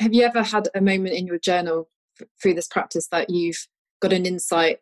Have 0.00 0.14
you 0.14 0.24
ever 0.24 0.42
had 0.42 0.68
a 0.74 0.80
moment 0.80 1.14
in 1.14 1.26
your 1.26 1.38
journal 1.38 1.88
through 2.40 2.54
this 2.54 2.66
practice 2.66 3.08
that 3.08 3.30
you've 3.30 3.68
got 4.00 4.12
an 4.12 4.26
insight 4.26 4.78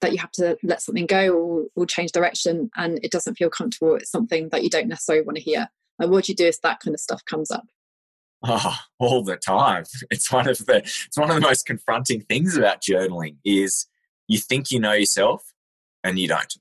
that 0.00 0.12
you 0.12 0.18
have 0.18 0.30
to 0.32 0.56
let 0.62 0.80
something 0.80 1.06
go 1.06 1.30
or, 1.30 1.64
or 1.76 1.86
change 1.86 2.12
direction 2.12 2.70
and 2.76 2.98
it 3.02 3.10
doesn't 3.10 3.34
feel 3.34 3.50
comfortable 3.50 3.96
it's 3.96 4.10
something 4.10 4.48
that 4.48 4.62
you 4.62 4.70
don't 4.70 4.88
necessarily 4.88 5.24
want 5.24 5.36
to 5.36 5.42
hear? 5.42 5.68
And 5.98 6.10
what 6.10 6.24
do 6.24 6.32
you 6.32 6.36
do 6.36 6.46
if 6.46 6.60
that 6.62 6.80
kind 6.80 6.94
of 6.94 7.00
stuff 7.00 7.24
comes 7.26 7.50
up 7.50 7.66
Oh, 8.42 8.76
all 8.98 9.22
the 9.22 9.36
time. 9.36 9.84
It's 10.10 10.32
one 10.32 10.48
of 10.48 10.58
the 10.58 10.78
it's 10.78 11.16
one 11.16 11.30
of 11.30 11.36
the 11.36 11.42
most 11.42 11.66
confronting 11.66 12.22
things 12.22 12.56
about 12.56 12.80
journaling 12.80 13.36
is 13.44 13.86
you 14.28 14.38
think 14.38 14.70
you 14.70 14.80
know 14.80 14.92
yourself 14.92 15.52
and 16.02 16.18
you 16.18 16.28
don't. 16.28 16.54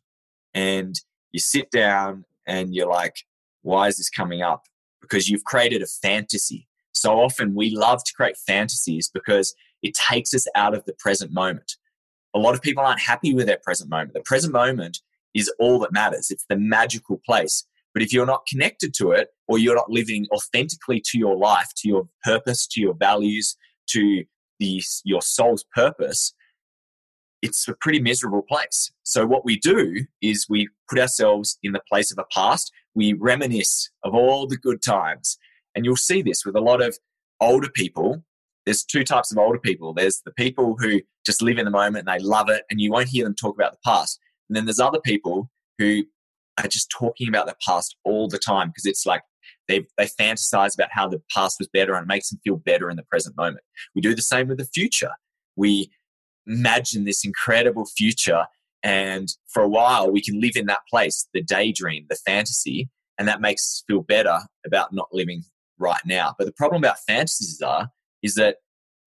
And 0.54 1.00
you 1.32 1.40
sit 1.40 1.72
down 1.72 2.26
and 2.46 2.74
you're 2.74 2.90
like, 2.90 3.18
why 3.62 3.88
is 3.88 3.98
this 3.98 4.10
coming 4.10 4.42
up? 4.42 4.66
Because 5.02 5.30
you've 5.30 5.44
created 5.44 5.82
a 5.82 5.86
fantasy. 5.86 6.68
So 6.94 7.20
often 7.22 7.56
we 7.56 7.70
love 7.70 8.04
to 8.04 8.14
create 8.14 8.36
fantasies 8.38 9.10
because 9.10 9.56
it 9.82 9.94
takes 9.94 10.34
us 10.34 10.48
out 10.56 10.74
of 10.74 10.84
the 10.86 10.94
present 10.94 11.32
moment. 11.32 11.78
A 12.34 12.40
lot 12.40 12.56
of 12.56 12.62
people 12.62 12.84
aren't 12.84 13.00
happy 13.00 13.34
with 13.34 13.48
their 13.48 13.60
present 13.64 13.90
moment. 13.90 14.14
The 14.14 14.22
present 14.22 14.54
moment 14.54 15.00
is 15.34 15.52
all 15.60 15.80
that 15.80 15.94
matters. 15.94 16.32
It's 16.32 16.46
the 16.50 16.58
magical 16.58 17.22
place. 17.26 17.66
But 17.94 18.04
if 18.04 18.14
you're 18.14 18.26
not 18.26 18.46
connected 18.48 18.94
to 18.96 19.12
it 19.12 19.30
or 19.48 19.58
you're 19.58 19.76
not 19.76 19.90
living 19.90 20.28
authentically 20.32 21.02
to 21.06 21.18
your 21.18 21.36
life, 21.36 21.70
to 21.78 21.88
your 21.88 22.08
purpose, 22.24 22.68
to 22.68 22.82
your 22.82 22.94
values, 22.94 23.58
to 23.92 24.24
the, 24.60 24.82
your 25.04 25.22
soul's 25.22 25.66
purpose, 25.74 26.34
it's 27.42 27.68
a 27.68 27.74
pretty 27.74 28.02
miserable 28.02 28.42
place. 28.42 28.92
So 29.04 29.26
what 29.26 29.46
we 29.46 29.58
do 29.58 30.06
is 30.22 30.48
we 30.50 30.70
put 30.90 31.00
ourselves 31.00 31.58
in 31.64 31.72
the 31.72 31.82
place 31.90 32.12
of 32.12 32.20
a 32.20 32.26
past. 32.34 32.72
We 32.96 33.14
reminisce 33.14 33.90
of 34.04 34.14
all 34.14 34.46
the 34.46 34.58
good 34.58 34.82
times. 34.82 35.38
And 35.74 35.86
you'll 35.86 35.96
see 35.96 36.22
this 36.22 36.46
with 36.46 36.56
a 36.56 36.62
lot 36.62 36.82
of 36.82 36.98
older 37.40 37.70
people. 37.70 38.24
There's 38.66 38.84
two 38.84 39.04
types 39.04 39.32
of 39.32 39.38
older 39.38 39.60
people. 39.60 39.94
There's 39.94 40.22
the 40.26 40.32
people 40.32 40.76
who 40.78 41.02
just 41.26 41.42
live 41.42 41.58
in 41.58 41.66
the 41.66 41.72
moment 41.72 42.08
and 42.08 42.20
they 42.20 42.24
love 42.24 42.50
it, 42.50 42.64
and 42.70 42.82
you 42.82 42.92
won't 42.92 43.08
hear 43.08 43.24
them 43.24 43.36
talk 43.36 43.56
about 43.56 43.72
the 43.72 43.80
past. 43.86 44.20
And 44.50 44.56
then 44.56 44.66
there's 44.66 44.80
other 44.80 45.00
people 45.00 45.50
who 45.78 46.04
are 46.66 46.70
just 46.70 46.90
talking 46.90 47.28
about 47.28 47.48
the 47.48 47.56
past 47.66 47.96
all 48.04 48.28
the 48.28 48.40
time 48.40 48.70
because 48.70 48.86
it's 48.86 49.06
like 49.06 49.22
they 49.68 49.86
they 49.98 50.08
fantasize 50.20 50.76
about 50.76 50.90
how 50.92 51.08
the 51.08 51.22
past 51.34 51.58
was 51.60 51.70
better 51.70 51.94
and 51.94 52.04
it 52.04 52.08
makes 52.08 52.30
them 52.30 52.40
feel 52.44 52.58
better 52.58 52.90
in 52.90 52.98
the 52.98 53.04
present 53.04 53.38
moment. 53.38 53.64
We 53.96 54.02
do 54.02 54.16
the 54.16 54.22
same 54.22 54.48
with 54.48 54.58
the 54.58 54.66
future. 54.66 55.12
We 55.56 55.92
imagine 56.48 57.06
this 57.06 57.24
incredible 57.24 57.86
future 57.86 58.46
and 58.82 59.30
for 59.48 59.62
a 59.62 59.68
while 59.68 60.10
we 60.10 60.22
can 60.22 60.40
live 60.40 60.56
in 60.56 60.68
that 60.68 60.80
place, 60.90 61.28
the 61.34 61.44
daydream, 61.44 62.06
the 62.10 62.16
fantasy, 62.16 62.90
and 63.18 63.28
that 63.28 63.42
makes 63.42 63.64
us 63.64 63.84
feel 63.88 64.02
better 64.02 64.40
about 64.66 64.94
not 64.94 65.10
living 65.12 65.44
right 65.78 66.02
now. 66.06 66.34
But 66.38 66.46
the 66.46 66.54
problem 66.54 66.82
about 66.82 67.00
fantasies 67.00 67.62
are 67.62 67.90
is 68.24 68.36
that 68.36 68.58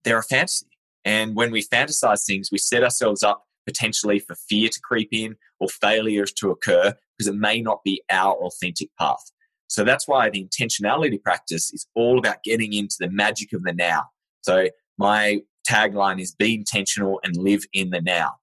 they're 0.05 0.19
a 0.19 0.23
fantasy. 0.23 0.67
And 1.05 1.35
when 1.35 1.51
we 1.51 1.65
fantasize 1.65 2.25
things, 2.27 2.51
we 2.53 2.59
set 2.59 2.85
ourselves 2.85 3.23
up 3.23 3.45
potentially 3.67 4.19
for 4.19 4.35
fear 4.35 4.69
to 4.69 4.81
creep 4.81 5.09
in 5.13 5.37
or 5.61 5.69
failures 5.69 6.33
to 6.33 6.51
occur 6.51 6.95
because 7.17 7.29
it 7.29 7.37
may 7.37 7.61
not 7.61 7.83
be 7.85 8.03
our 8.11 8.35
authentic 8.35 8.91
path. 8.99 9.23
So 9.69 9.85
that's 9.85 10.07
why 10.07 10.29
the 10.29 10.47
intentionality 10.47 11.23
practice 11.23 11.73
is 11.73 11.87
all 11.95 12.19
about 12.19 12.43
getting 12.45 12.75
into 12.75 12.97
the 13.01 13.09
magic 13.11 13.53
of 13.53 13.63
the 13.63 13.73
now. 13.73 14.05
So 14.43 14.69
my 14.99 15.41
tagline 15.69 16.21
is 16.21 16.35
be 16.35 16.55
intentional 16.55 17.21
and 17.25 17.37
live 17.37 17.65
in 17.73 17.91
the 17.91 18.01
now. 18.01 18.35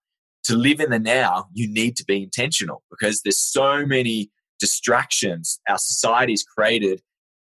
To 0.45 0.55
live 0.55 0.79
in 0.79 0.89
the 0.89 0.99
now, 0.99 1.47
you 1.53 1.67
need 1.71 1.95
to 1.97 2.05
be 2.05 2.23
intentional 2.23 2.81
because 2.89 3.21
there's 3.21 3.37
so 3.37 3.85
many 3.85 4.31
distractions. 4.59 5.59
Our 5.67 5.77
society's 5.77 6.43
created 6.43 7.01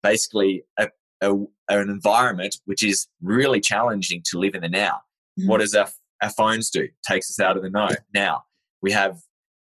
basically 0.02 0.64
a, 0.78 0.88
a, 1.22 1.32
an 1.68 1.88
environment 1.88 2.56
which 2.64 2.82
is 2.82 3.06
really 3.22 3.60
challenging 3.60 4.22
to 4.26 4.38
live 4.38 4.54
in 4.54 4.62
the 4.62 4.68
now. 4.68 5.00
Mm-hmm. 5.38 5.48
What 5.48 5.60
does 5.60 5.74
our, 5.74 5.88
our 6.22 6.30
phones 6.30 6.70
do? 6.70 6.88
Takes 7.06 7.30
us 7.30 7.40
out 7.40 7.56
of 7.56 7.62
the 7.62 7.70
now. 7.70 7.88
Now 8.12 8.42
we 8.82 8.92
have 8.92 9.20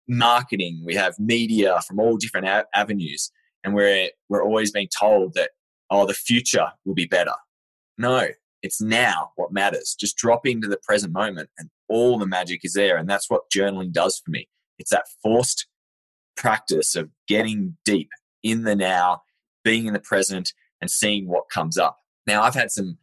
marketing, 0.08 0.82
we 0.84 0.96
have 0.96 1.20
media 1.20 1.82
from 1.88 2.00
all 2.00 2.18
different 2.18 2.48
a- 2.48 2.68
avenues, 2.74 3.32
and 3.64 3.74
we're 3.74 4.10
we're 4.30 4.44
always 4.44 4.72
being 4.72 4.90
told 4.98 5.34
that 5.34 5.52
oh 5.90 6.06
the 6.06 6.14
future 6.14 6.68
will 6.86 6.94
be 6.94 7.06
better. 7.06 7.34
No, 7.98 8.28
it's 8.62 8.82
now 8.82 9.32
what 9.36 9.52
matters. 9.52 9.96
Just 10.00 10.18
drop 10.18 10.46
into 10.46 10.68
the 10.68 10.80
present 10.84 11.14
moment, 11.14 11.50
and 11.58 11.70
all 11.90 12.18
the 12.18 12.28
magic 12.28 12.62
is 12.64 12.74
there. 12.74 12.98
And 12.98 13.10
that's 13.10 13.30
what 13.30 13.50
journaling 13.50 13.92
does 13.92 14.22
for 14.24 14.32
me. 14.32 14.48
It's 14.80 14.92
that 14.92 15.06
forced 15.24 15.68
practice 16.36 16.96
of 16.96 17.10
getting 17.28 17.78
deep 17.84 18.10
in 18.44 18.64
the 18.64 18.76
now, 18.76 19.24
being 19.64 19.88
in 19.88 19.94
the 19.94 20.00
present, 20.00 20.54
and 20.82 20.90
seeing 20.92 21.28
what 21.28 21.50
comes 21.50 21.78
up. 21.78 22.00
Now, 22.28 22.44
I've 22.44 22.54
had 22.54 22.72
some 22.72 22.98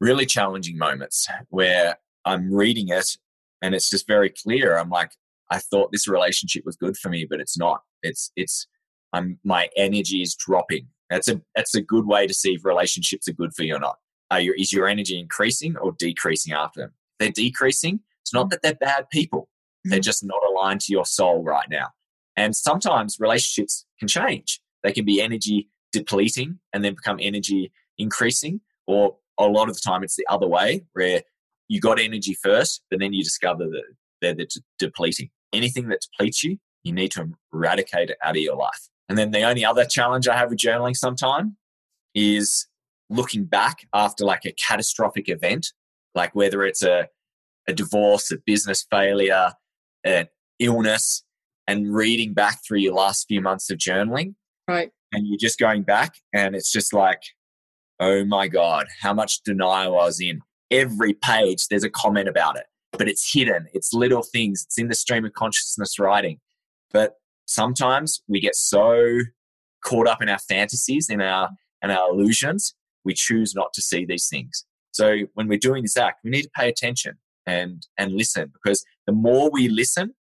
really 0.00 0.26
challenging 0.26 0.76
moments 0.76 1.28
where 1.50 1.96
I'm 2.24 2.52
reading 2.52 2.88
it 2.88 3.16
and 3.62 3.74
it's 3.74 3.88
just 3.88 4.06
very 4.06 4.30
clear. 4.30 4.76
I'm 4.76 4.90
like, 4.90 5.12
I 5.54 5.58
thought 5.58 5.92
this 5.92 6.08
relationship 6.08 6.64
was 6.66 6.76
good 6.76 6.96
for 6.96 7.10
me, 7.10 7.26
but 7.28 7.40
it's 7.40 7.56
not. 7.56 7.82
It's 8.02 8.32
it's 8.34 8.66
I'm 9.12 9.38
my 9.44 9.68
energy 9.76 10.20
is 10.20 10.34
dropping. 10.34 10.88
That's 11.10 11.28
a 11.28 11.40
that's 11.54 11.76
a 11.76 11.80
good 11.80 12.06
way 12.06 12.26
to 12.26 12.34
see 12.34 12.54
if 12.54 12.64
relationships 12.64 13.28
are 13.28 13.32
good 13.32 13.54
for 13.54 13.62
you 13.62 13.76
or 13.76 13.78
not. 13.78 13.96
Are 14.32 14.40
your 14.40 14.56
is 14.56 14.72
your 14.72 14.88
energy 14.88 15.18
increasing 15.18 15.76
or 15.76 15.92
decreasing 15.92 16.52
after 16.52 16.80
them? 16.80 16.90
If 16.90 17.18
they're 17.34 17.44
decreasing. 17.44 18.00
It's 18.22 18.34
not 18.34 18.50
that 18.50 18.62
they're 18.62 18.74
bad 18.74 19.10
people. 19.10 19.48
They're 19.84 19.98
mm-hmm. 19.98 20.02
just 20.02 20.24
not 20.24 20.40
aligned 20.48 20.80
to 20.82 20.92
your 20.92 21.04
soul 21.04 21.44
right 21.44 21.68
now. 21.70 21.88
And 22.36 22.56
sometimes 22.56 23.20
relationships 23.20 23.84
can 23.98 24.08
change. 24.08 24.60
They 24.82 24.92
can 24.92 25.04
be 25.04 25.20
energy 25.20 25.68
depleting 25.92 26.58
and 26.72 26.82
then 26.82 26.94
become 26.94 27.18
energy 27.20 27.70
increasing, 27.98 28.62
or 28.86 29.16
a 29.38 29.44
lot 29.44 29.68
of 29.68 29.74
the 29.74 29.82
time 29.86 30.02
it's 30.02 30.16
the 30.16 30.26
other 30.28 30.48
way, 30.48 30.86
where 30.94 31.22
you 31.68 31.80
got 31.80 32.00
energy 32.00 32.34
first, 32.42 32.82
but 32.90 32.98
then 32.98 33.12
you 33.12 33.22
discover 33.22 33.64
that 33.64 33.84
they're 34.20 34.34
de- 34.34 34.46
depleting. 34.78 35.30
Anything 35.54 35.88
that 35.88 36.00
depletes 36.00 36.44
you, 36.44 36.58
you 36.82 36.92
need 36.92 37.10
to 37.12 37.30
eradicate 37.52 38.10
it 38.10 38.18
out 38.22 38.36
of 38.36 38.42
your 38.42 38.56
life. 38.56 38.88
And 39.08 39.18
then 39.18 39.30
the 39.30 39.42
only 39.42 39.64
other 39.64 39.84
challenge 39.84 40.28
I 40.28 40.36
have 40.36 40.50
with 40.50 40.58
journaling 40.58 40.96
sometime 40.96 41.56
is 42.14 42.66
looking 43.10 43.44
back 43.44 43.86
after 43.92 44.24
like 44.24 44.44
a 44.44 44.52
catastrophic 44.52 45.28
event, 45.28 45.72
like 46.14 46.34
whether 46.34 46.62
it's 46.62 46.82
a, 46.82 47.08
a 47.68 47.72
divorce, 47.72 48.30
a 48.30 48.38
business 48.46 48.86
failure, 48.90 49.52
an 50.04 50.28
illness, 50.58 51.24
and 51.66 51.94
reading 51.94 52.34
back 52.34 52.60
through 52.66 52.78
your 52.78 52.94
last 52.94 53.26
few 53.26 53.40
months 53.40 53.70
of 53.70 53.78
journaling. 53.78 54.34
Right. 54.68 54.90
And 55.12 55.26
you're 55.26 55.38
just 55.38 55.58
going 55.58 55.82
back 55.82 56.14
and 56.32 56.54
it's 56.54 56.72
just 56.72 56.92
like, 56.92 57.22
oh 58.00 58.24
my 58.24 58.48
God, 58.48 58.86
how 59.00 59.14
much 59.14 59.42
denial 59.42 59.98
I 59.98 60.04
was 60.04 60.20
in. 60.20 60.40
Every 60.70 61.14
page, 61.14 61.68
there's 61.68 61.84
a 61.84 61.90
comment 61.90 62.28
about 62.28 62.56
it 62.56 62.66
but 62.98 63.08
it's 63.08 63.32
hidden. 63.32 63.66
It's 63.72 63.92
little 63.92 64.22
things. 64.22 64.64
It's 64.66 64.78
in 64.78 64.88
the 64.88 64.94
stream 64.94 65.24
of 65.24 65.32
consciousness 65.32 65.98
writing. 65.98 66.40
But 66.92 67.14
sometimes 67.46 68.22
we 68.28 68.40
get 68.40 68.54
so 68.54 69.20
caught 69.84 70.08
up 70.08 70.22
in 70.22 70.28
our 70.28 70.38
fantasies 70.38 71.10
in 71.10 71.20
our 71.20 71.50
and 71.82 71.92
our 71.92 72.10
illusions, 72.10 72.74
we 73.04 73.12
choose 73.12 73.54
not 73.54 73.74
to 73.74 73.82
see 73.82 74.06
these 74.06 74.28
things. 74.28 74.64
So 74.92 75.18
when 75.34 75.48
we're 75.48 75.58
doing 75.58 75.82
this 75.82 75.98
act, 75.98 76.20
we 76.24 76.30
need 76.30 76.42
to 76.42 76.50
pay 76.56 76.68
attention 76.68 77.18
and 77.46 77.86
and 77.98 78.12
listen 78.12 78.50
because 78.54 78.84
the 79.06 79.12
more 79.12 79.50
we 79.50 79.68
listen, 79.68 80.14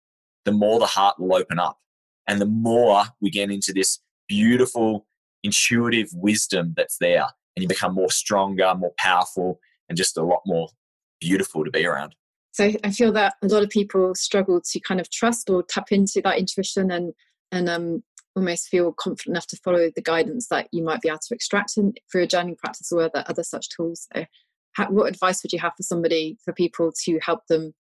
the 0.47 0.53
more 0.53 0.79
the 0.79 0.87
heart 0.87 1.21
will 1.21 1.35
open 1.35 1.59
up. 1.59 1.79
And 2.27 2.41
the 2.41 2.47
more 2.47 3.05
we 3.21 3.31
get 3.31 3.51
into 3.51 3.73
this 3.73 3.99
beautiful, 4.29 5.07
intuitive 5.43 6.09
wisdom 6.15 6.75
that's 6.77 6.97
there. 6.99 7.27
And 7.57 7.63
you 7.63 7.69
become 7.69 7.95
more 7.95 8.11
stronger, 8.11 8.73
more 8.75 8.93
powerful, 8.97 9.59
and 9.89 9.99
just 9.99 10.17
a 10.17 10.23
lot 10.23 10.41
more 10.47 10.69
beautiful 11.21 11.65
to 11.65 11.71
be 11.71 11.85
around. 11.85 12.15
So 12.53 12.73
I 12.83 12.91
feel 12.91 13.13
that 13.13 13.35
a 13.43 13.47
lot 13.47 13.63
of 13.63 13.71
people 13.71 14.15
struggle 14.15 14.61
to 14.61 14.81
kind 14.81 15.01
of 15.01 15.11
trust 15.11 15.49
or 15.49 15.63
tap 15.63 15.93
into 15.93 16.21
that 16.23 16.39
intuition 16.39 16.91
and 16.91 17.13
and 17.53 17.69
um, 17.69 18.03
almost 18.37 18.69
feel 18.69 18.93
confident 18.93 19.35
enough 19.35 19.47
to 19.49 19.57
follow 19.57 19.91
the 19.95 20.03
guidance 20.03 20.49
that 20.49 20.69
you 20.73 20.85
might 20.85 21.01
be 21.01 21.09
able 21.09 21.19
to 21.19 21.35
extract 21.35 21.77
in, 21.77 21.93
through 22.11 22.23
a 22.23 22.27
journaling 22.27 22.57
practice 22.57 22.93
or 22.93 23.03
other, 23.03 23.25
other 23.27 23.43
such 23.43 23.69
tools. 23.71 24.07
So 24.15 24.25
how, 24.75 24.89
what 24.91 25.09
advice 25.09 25.43
would 25.43 25.53
you 25.53 25.59
have 25.59 25.73
for 25.77 25.83
somebody, 25.83 26.39
for 26.45 26.53
people 26.53 26.93
to 27.07 27.19
help 27.19 27.47
them 27.49 27.75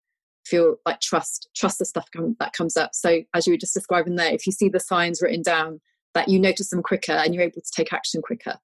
feel 0.46 0.78
like 0.86 1.00
trust 1.00 1.50
trust 1.56 1.80
the 1.80 1.86
stuff 1.86 2.08
come, 2.16 2.36
that 2.40 2.54
comes 2.54 2.76
up 2.78 2.92
so 2.94 3.22
as 3.34 3.46
you 3.46 3.54
were 3.54 3.58
just 3.58 3.74
describing 3.74 4.16
there 4.16 4.34
if 4.34 4.48
you 4.48 4.52
see 4.52 4.70
the 4.70 4.80
signs 4.80 5.22
written 5.22 5.42
down 5.42 5.80
that 6.14 6.28
you 6.28 6.40
notice 6.40 6.70
them 6.70 6.82
quicker 6.82 7.12
and 7.12 7.36
you're 7.36 7.44
able 7.44 7.62
to 7.62 7.72
take 7.76 7.94
action 7.94 8.22
quicker 8.22 8.56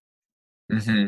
mm-hmm. 0.72 1.08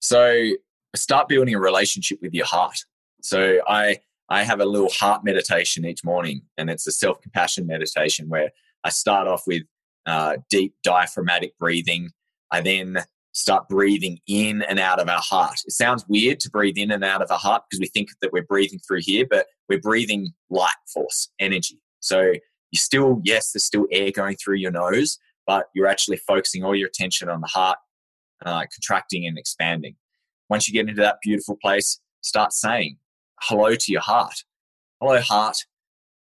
so 0.00 0.50
start 0.94 1.28
building 1.28 1.54
a 1.54 1.60
relationship 1.60 2.18
with 2.20 2.34
your 2.34 2.44
heart 2.44 2.84
so 3.22 3.60
i 3.68 3.96
i 4.28 4.42
have 4.42 4.60
a 4.60 4.64
little 4.64 4.90
heart 4.90 5.24
meditation 5.24 5.84
each 5.84 6.04
morning 6.04 6.42
and 6.56 6.70
it's 6.70 6.86
a 6.86 6.92
self-compassion 6.92 7.66
meditation 7.66 8.28
where 8.28 8.50
i 8.84 8.88
start 8.88 9.26
off 9.26 9.42
with 9.46 9.62
uh, 10.06 10.36
deep 10.48 10.74
diaphragmatic 10.82 11.56
breathing 11.58 12.10
i 12.50 12.60
then 12.60 12.98
start 13.38 13.68
breathing 13.68 14.18
in 14.26 14.62
and 14.62 14.80
out 14.80 15.00
of 15.00 15.08
our 15.08 15.20
heart. 15.20 15.60
It 15.64 15.72
sounds 15.72 16.04
weird 16.08 16.40
to 16.40 16.50
breathe 16.50 16.76
in 16.76 16.90
and 16.90 17.04
out 17.04 17.22
of 17.22 17.30
our 17.30 17.38
heart 17.38 17.62
because 17.68 17.80
we 17.80 17.86
think 17.86 18.08
that 18.20 18.32
we're 18.32 18.42
breathing 18.42 18.80
through 18.80 19.00
here, 19.02 19.26
but 19.30 19.46
we're 19.68 19.80
breathing 19.80 20.32
light 20.50 20.72
force, 20.92 21.28
energy. 21.38 21.80
So 22.00 22.32
you 22.70 22.78
still, 22.78 23.20
yes, 23.22 23.52
there's 23.52 23.64
still 23.64 23.86
air 23.92 24.10
going 24.10 24.36
through 24.36 24.56
your 24.56 24.72
nose, 24.72 25.18
but 25.46 25.66
you're 25.74 25.86
actually 25.86 26.16
focusing 26.16 26.64
all 26.64 26.74
your 26.74 26.88
attention 26.88 27.28
on 27.28 27.40
the 27.40 27.46
heart 27.46 27.78
uh, 28.44 28.64
contracting 28.74 29.26
and 29.26 29.38
expanding. 29.38 29.94
Once 30.50 30.66
you 30.66 30.74
get 30.74 30.88
into 30.88 31.00
that 31.00 31.18
beautiful 31.22 31.56
place, 31.62 32.00
start 32.22 32.52
saying 32.52 32.96
hello 33.42 33.74
to 33.74 33.92
your 33.92 34.00
heart. 34.00 34.44
Hello, 35.00 35.20
heart. 35.20 35.58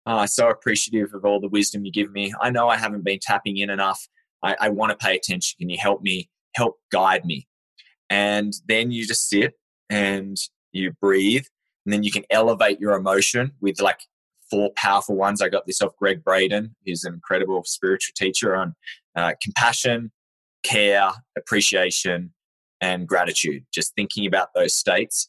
I'm 0.06 0.26
so 0.26 0.48
appreciative 0.48 1.12
of 1.14 1.24
all 1.24 1.40
the 1.40 1.48
wisdom 1.48 1.84
you 1.84 1.92
give 1.92 2.12
me. 2.12 2.32
I 2.40 2.50
know 2.50 2.68
I 2.68 2.76
haven't 2.76 3.04
been 3.04 3.18
tapping 3.20 3.58
in 3.58 3.70
enough. 3.70 4.08
I, 4.42 4.56
I 4.60 4.68
want 4.70 4.90
to 4.90 5.04
pay 5.04 5.16
attention. 5.16 5.56
Can 5.58 5.68
you 5.68 5.78
help 5.78 6.02
me 6.02 6.30
help 6.58 6.78
guide 6.90 7.24
me. 7.24 7.46
And 8.10 8.52
then 8.66 8.90
you 8.90 9.06
just 9.06 9.28
sit 9.28 9.54
and 9.88 10.36
you 10.72 10.92
breathe. 11.00 11.44
And 11.84 11.92
then 11.92 12.02
you 12.02 12.10
can 12.10 12.24
elevate 12.30 12.80
your 12.80 12.94
emotion 12.94 13.52
with 13.60 13.80
like 13.80 14.00
four 14.50 14.70
powerful 14.76 15.14
ones. 15.14 15.40
I 15.40 15.48
got 15.48 15.66
this 15.66 15.80
off 15.80 15.96
Gregg 15.96 16.24
Braden, 16.24 16.74
who's 16.84 17.04
an 17.04 17.14
incredible 17.14 17.62
spiritual 17.64 18.12
teacher 18.16 18.56
on 18.56 18.74
uh, 19.14 19.32
compassion, 19.42 20.10
care, 20.64 21.10
appreciation, 21.36 22.32
and 22.80 23.06
gratitude. 23.06 23.64
Just 23.72 23.94
thinking 23.94 24.26
about 24.26 24.48
those 24.54 24.74
states. 24.74 25.28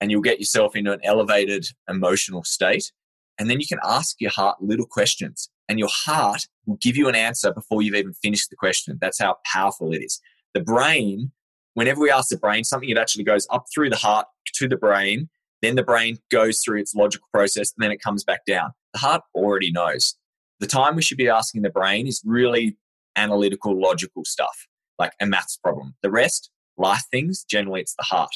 And 0.00 0.10
you'll 0.10 0.22
get 0.22 0.38
yourself 0.38 0.76
into 0.76 0.92
an 0.92 1.00
elevated 1.02 1.66
emotional 1.88 2.44
state. 2.44 2.92
And 3.38 3.50
then 3.50 3.60
you 3.60 3.66
can 3.66 3.78
ask 3.84 4.20
your 4.20 4.30
heart 4.30 4.62
little 4.62 4.86
questions, 4.86 5.50
and 5.68 5.78
your 5.78 5.88
heart 5.90 6.46
will 6.66 6.76
give 6.76 6.96
you 6.96 7.08
an 7.08 7.14
answer 7.14 7.52
before 7.52 7.82
you've 7.82 7.94
even 7.94 8.12
finished 8.14 8.50
the 8.50 8.56
question. 8.56 8.98
That's 9.00 9.18
how 9.18 9.38
powerful 9.44 9.92
it 9.92 10.02
is. 10.02 10.20
The 10.52 10.60
brain, 10.60 11.32
whenever 11.74 12.00
we 12.00 12.10
ask 12.10 12.28
the 12.28 12.36
brain 12.36 12.64
something, 12.64 12.88
it 12.88 12.98
actually 12.98 13.24
goes 13.24 13.46
up 13.50 13.64
through 13.74 13.90
the 13.90 13.96
heart 13.96 14.26
to 14.54 14.68
the 14.68 14.76
brain. 14.76 15.28
Then 15.62 15.74
the 15.74 15.82
brain 15.82 16.18
goes 16.30 16.60
through 16.60 16.80
its 16.80 16.94
logical 16.94 17.26
process 17.32 17.72
and 17.72 17.82
then 17.82 17.90
it 17.90 18.02
comes 18.02 18.22
back 18.22 18.44
down. 18.46 18.72
The 18.92 19.00
heart 19.00 19.22
already 19.34 19.72
knows. 19.72 20.14
The 20.60 20.66
time 20.66 20.94
we 20.94 21.02
should 21.02 21.18
be 21.18 21.28
asking 21.28 21.62
the 21.62 21.70
brain 21.70 22.06
is 22.06 22.22
really 22.24 22.76
analytical, 23.16 23.80
logical 23.80 24.24
stuff, 24.24 24.66
like 24.98 25.12
a 25.20 25.26
maths 25.26 25.56
problem. 25.56 25.94
The 26.02 26.10
rest, 26.10 26.50
life 26.76 27.02
things, 27.10 27.44
generally 27.44 27.80
it's 27.80 27.94
the 27.96 28.04
heart. 28.04 28.30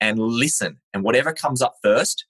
And 0.00 0.18
listen, 0.18 0.78
and 0.94 1.02
whatever 1.02 1.32
comes 1.32 1.60
up 1.60 1.76
first, 1.82 2.24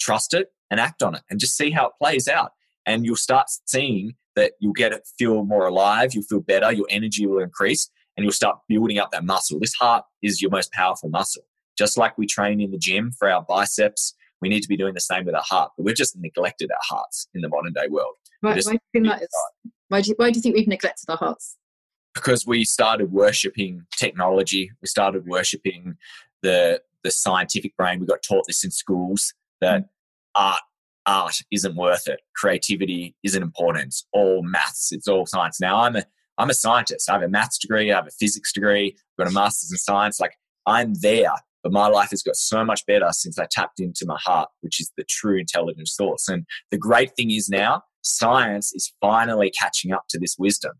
trust 0.00 0.34
it 0.34 0.52
and 0.70 0.80
act 0.80 1.02
on 1.02 1.14
it 1.14 1.22
and 1.30 1.38
just 1.38 1.56
see 1.56 1.70
how 1.70 1.86
it 1.86 1.92
plays 2.00 2.26
out. 2.26 2.52
And 2.86 3.04
you'll 3.06 3.16
start 3.16 3.46
seeing 3.66 4.14
that 4.34 4.52
you'll 4.60 4.72
get 4.72 4.92
it 4.92 5.06
feel 5.18 5.44
more 5.44 5.66
alive, 5.66 6.14
you'll 6.14 6.24
feel 6.24 6.40
better, 6.40 6.72
your 6.72 6.86
energy 6.90 7.26
will 7.26 7.40
increase, 7.40 7.90
and 8.16 8.24
you'll 8.24 8.32
start 8.32 8.58
building 8.68 8.98
up 8.98 9.10
that 9.12 9.24
muscle. 9.24 9.60
This 9.60 9.74
heart 9.74 10.04
is 10.22 10.42
your 10.42 10.50
most 10.50 10.72
powerful 10.72 11.08
muscle. 11.08 11.44
Just 11.78 11.96
like 11.96 12.18
we 12.18 12.26
train 12.26 12.60
in 12.60 12.70
the 12.70 12.78
gym 12.78 13.12
for 13.12 13.30
our 13.30 13.42
biceps, 13.42 14.14
we 14.40 14.48
need 14.48 14.62
to 14.62 14.68
be 14.68 14.76
doing 14.76 14.94
the 14.94 15.00
same 15.00 15.24
with 15.24 15.34
our 15.34 15.44
heart. 15.44 15.72
But 15.76 15.84
we've 15.84 15.96
just 15.96 16.16
neglected 16.18 16.70
our 16.70 16.80
hearts 16.82 17.28
in 17.34 17.40
the 17.40 17.48
modern 17.48 17.72
day 17.72 17.88
world. 17.88 18.14
Why, 18.40 18.54
why, 18.54 18.72
do 18.72 18.78
you 18.94 19.10
why, 19.88 20.00
do 20.00 20.08
you, 20.08 20.14
why 20.16 20.30
do 20.30 20.38
you 20.38 20.42
think 20.42 20.56
we've 20.56 20.66
neglected 20.66 21.08
our 21.08 21.16
hearts? 21.16 21.56
Because 22.14 22.46
we 22.46 22.64
started 22.64 23.12
worshipping 23.12 23.86
technology. 23.96 24.72
We 24.82 24.88
started 24.88 25.26
worshipping 25.26 25.96
the 26.42 26.82
the 27.04 27.10
scientific 27.10 27.76
brain. 27.76 28.00
We 28.00 28.06
got 28.06 28.22
taught 28.22 28.44
this 28.46 28.64
in 28.64 28.70
schools 28.70 29.34
that 29.60 29.82
mm. 29.82 29.88
art 30.34 30.60
art 31.06 31.40
isn't 31.50 31.74
worth 31.74 32.06
it. 32.06 32.20
Creativity 32.36 33.16
isn't 33.24 33.42
important. 33.42 33.86
It's 33.86 34.06
all 34.12 34.42
maths. 34.42 34.92
It's 34.92 35.08
all 35.08 35.26
science. 35.26 35.60
Now 35.60 35.80
I'm 35.80 35.96
a 35.96 36.04
I'm 36.38 36.50
a 36.50 36.54
scientist. 36.54 37.10
I 37.10 37.14
have 37.14 37.22
a 37.22 37.28
maths 37.28 37.58
degree, 37.58 37.92
I 37.92 37.96
have 37.96 38.06
a 38.06 38.10
physics 38.10 38.52
degree, 38.52 38.96
I've 38.96 39.24
got 39.24 39.30
a 39.30 39.34
master's 39.34 39.72
in 39.72 39.78
science. 39.78 40.18
Like 40.18 40.34
I'm 40.66 40.94
there, 40.94 41.32
but 41.62 41.72
my 41.72 41.88
life 41.88 42.10
has 42.10 42.22
got 42.22 42.36
so 42.36 42.64
much 42.64 42.84
better 42.86 43.08
since 43.12 43.38
I 43.38 43.46
tapped 43.50 43.80
into 43.80 44.06
my 44.06 44.18
heart, 44.18 44.48
which 44.60 44.80
is 44.80 44.90
the 44.96 45.04
true 45.04 45.38
intelligence 45.38 45.94
source. 45.94 46.28
And 46.28 46.46
the 46.70 46.78
great 46.78 47.14
thing 47.16 47.30
is 47.30 47.48
now, 47.48 47.82
science 48.02 48.72
is 48.72 48.92
finally 49.00 49.50
catching 49.50 49.92
up 49.92 50.04
to 50.10 50.18
this 50.18 50.36
wisdom. 50.38 50.72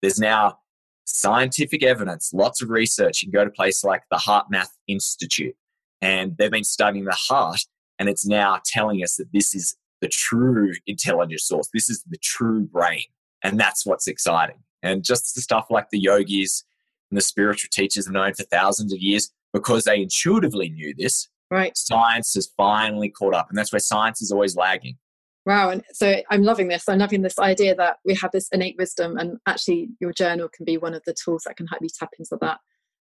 There's 0.00 0.18
now 0.18 0.58
scientific 1.04 1.82
evidence, 1.82 2.32
lots 2.32 2.62
of 2.62 2.70
research. 2.70 3.22
You 3.22 3.30
can 3.30 3.38
go 3.38 3.44
to 3.44 3.50
places 3.50 3.84
like 3.84 4.02
the 4.10 4.16
HeartMath 4.16 4.70
Institute, 4.88 5.56
and 6.00 6.36
they've 6.36 6.50
been 6.50 6.64
studying 6.64 7.04
the 7.04 7.12
heart, 7.12 7.60
and 7.98 8.08
it's 8.08 8.26
now 8.26 8.60
telling 8.64 9.02
us 9.02 9.16
that 9.16 9.32
this 9.32 9.54
is 9.54 9.76
the 10.00 10.08
true 10.08 10.72
intelligence 10.86 11.44
source. 11.44 11.68
This 11.72 11.90
is 11.90 12.02
the 12.08 12.18
true 12.18 12.62
brain. 12.62 13.04
And 13.42 13.58
that's 13.58 13.86
what's 13.86 14.06
exciting. 14.06 14.62
And 14.82 15.04
just 15.04 15.34
the 15.34 15.40
stuff 15.40 15.66
like 15.70 15.90
the 15.90 15.98
yogis 15.98 16.64
and 17.10 17.18
the 17.18 17.22
spiritual 17.22 17.68
teachers 17.70 18.06
have 18.06 18.14
known 18.14 18.34
for 18.34 18.44
thousands 18.44 18.92
of 18.92 19.00
years 19.00 19.30
because 19.52 19.84
they 19.84 20.00
intuitively 20.00 20.70
knew 20.70 20.94
this. 20.96 21.28
Right. 21.50 21.76
Science 21.76 22.34
has 22.34 22.48
finally 22.56 23.10
caught 23.10 23.34
up, 23.34 23.48
and 23.48 23.58
that's 23.58 23.72
where 23.72 23.80
science 23.80 24.22
is 24.22 24.30
always 24.30 24.56
lagging. 24.56 24.96
Wow. 25.44 25.70
And 25.70 25.82
so 25.92 26.22
I'm 26.30 26.42
loving 26.44 26.68
this. 26.68 26.88
I'm 26.88 26.98
loving 26.98 27.22
this 27.22 27.38
idea 27.38 27.74
that 27.74 27.96
we 28.04 28.14
have 28.14 28.30
this 28.30 28.48
innate 28.52 28.76
wisdom, 28.78 29.18
and 29.18 29.38
actually, 29.46 29.88
your 30.00 30.12
journal 30.12 30.48
can 30.48 30.64
be 30.64 30.76
one 30.76 30.94
of 30.94 31.02
the 31.04 31.14
tools 31.14 31.42
that 31.46 31.56
can 31.56 31.66
help 31.66 31.82
you 31.82 31.88
tap 31.88 32.10
into 32.18 32.38
that 32.40 32.60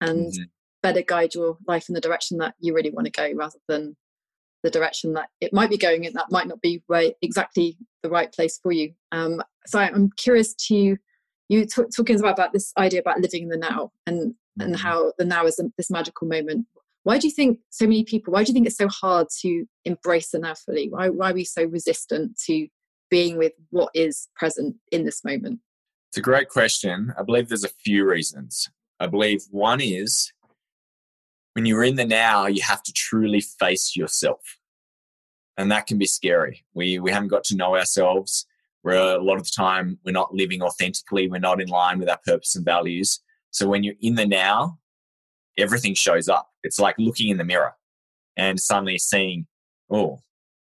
and 0.02 0.32
mm-hmm. 0.32 0.42
Better 0.82 1.02
guide 1.02 1.34
your 1.34 1.58
life 1.66 1.88
in 1.88 1.94
the 1.94 2.00
direction 2.00 2.38
that 2.38 2.54
you 2.60 2.74
really 2.74 2.90
want 2.90 3.06
to 3.06 3.10
go 3.10 3.30
rather 3.34 3.58
than 3.68 3.96
the 4.62 4.70
direction 4.70 5.12
that 5.12 5.28
it 5.40 5.52
might 5.52 5.70
be 5.70 5.78
going 5.78 6.04
in 6.04 6.12
that 6.14 6.30
might 6.30 6.48
not 6.48 6.60
be 6.60 6.82
right 6.88 7.14
exactly 7.22 7.76
the 8.02 8.10
right 8.10 8.32
place 8.32 8.58
for 8.62 8.72
you. 8.72 8.92
Um, 9.12 9.42
so 9.66 9.78
I'm 9.78 10.10
curious 10.16 10.54
to 10.68 10.96
you 11.48 11.66
t- 11.66 11.82
talking 11.94 12.18
about, 12.18 12.32
about 12.32 12.52
this 12.52 12.72
idea 12.76 13.00
about 13.00 13.20
living 13.20 13.44
in 13.44 13.48
the 13.48 13.56
now 13.56 13.92
and 14.06 14.34
and 14.58 14.74
mm-hmm. 14.74 14.82
how 14.82 15.12
the 15.18 15.24
now 15.24 15.46
is 15.46 15.60
this 15.76 15.90
magical 15.90 16.26
moment. 16.26 16.66
Why 17.04 17.18
do 17.18 17.28
you 17.28 17.32
think 17.32 17.60
so 17.70 17.84
many 17.84 18.04
people 18.04 18.32
why 18.32 18.42
do 18.42 18.50
you 18.50 18.54
think 18.54 18.66
it's 18.66 18.76
so 18.76 18.88
hard 18.88 19.28
to 19.42 19.66
embrace 19.84 20.30
the 20.30 20.40
now 20.40 20.54
fully? 20.54 20.88
Why, 20.88 21.10
why 21.10 21.30
are 21.30 21.34
we 21.34 21.44
so 21.44 21.64
resistant 21.64 22.38
to 22.46 22.66
being 23.10 23.38
with 23.38 23.52
what 23.70 23.90
is 23.94 24.28
present 24.34 24.76
in 24.90 25.04
this 25.04 25.24
moment? 25.24 25.60
It's 26.10 26.18
a 26.18 26.22
great 26.22 26.48
question. 26.48 27.12
I 27.18 27.22
believe 27.22 27.48
there's 27.48 27.64
a 27.64 27.68
few 27.68 28.04
reasons. 28.04 28.68
I 28.98 29.06
believe 29.06 29.42
one 29.50 29.80
is 29.80 30.32
when 31.56 31.66
you're 31.66 31.82
in 31.82 31.96
the 31.96 32.04
now 32.04 32.46
you 32.46 32.62
have 32.62 32.82
to 32.82 32.92
truly 32.92 33.40
face 33.40 33.96
yourself 33.96 34.58
and 35.56 35.72
that 35.72 35.86
can 35.86 35.98
be 35.98 36.06
scary 36.06 36.64
we 36.74 36.98
we 37.00 37.10
haven't 37.10 37.28
got 37.28 37.42
to 37.42 37.56
know 37.56 37.74
ourselves 37.74 38.46
where 38.86 39.16
a 39.16 39.20
lot 39.20 39.36
of 39.36 39.42
the 39.42 39.50
time 39.50 39.98
we're 40.04 40.12
not 40.12 40.32
living 40.32 40.62
authentically, 40.62 41.26
we're 41.26 41.40
not 41.40 41.60
in 41.60 41.66
line 41.66 41.98
with 41.98 42.08
our 42.08 42.20
purpose 42.24 42.54
and 42.54 42.64
values. 42.64 43.18
So 43.50 43.66
when 43.66 43.82
you're 43.82 43.96
in 44.00 44.14
the 44.14 44.24
now, 44.24 44.78
everything 45.58 45.94
shows 45.94 46.28
up. 46.28 46.50
It's 46.62 46.78
like 46.78 46.94
looking 46.96 47.30
in 47.30 47.36
the 47.36 47.42
mirror 47.42 47.74
and 48.36 48.60
suddenly 48.60 48.98
seeing, 48.98 49.48
oh, 49.90 50.20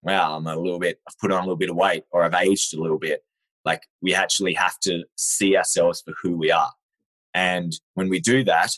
wow, 0.02 0.36
I'm 0.36 0.48
a 0.48 0.56
little 0.56 0.80
bit, 0.80 1.00
I've 1.06 1.16
put 1.20 1.30
on 1.30 1.38
a 1.38 1.42
little 1.42 1.54
bit 1.54 1.70
of 1.70 1.76
weight 1.76 2.06
or 2.10 2.24
I've 2.24 2.34
aged 2.34 2.74
a 2.74 2.80
little 2.80 2.98
bit. 2.98 3.22
Like 3.64 3.84
we 4.02 4.16
actually 4.16 4.54
have 4.54 4.80
to 4.80 5.04
see 5.14 5.56
ourselves 5.56 6.02
for 6.02 6.12
who 6.20 6.36
we 6.36 6.50
are. 6.50 6.72
And 7.34 7.72
when 7.94 8.08
we 8.08 8.18
do 8.18 8.42
that, 8.42 8.72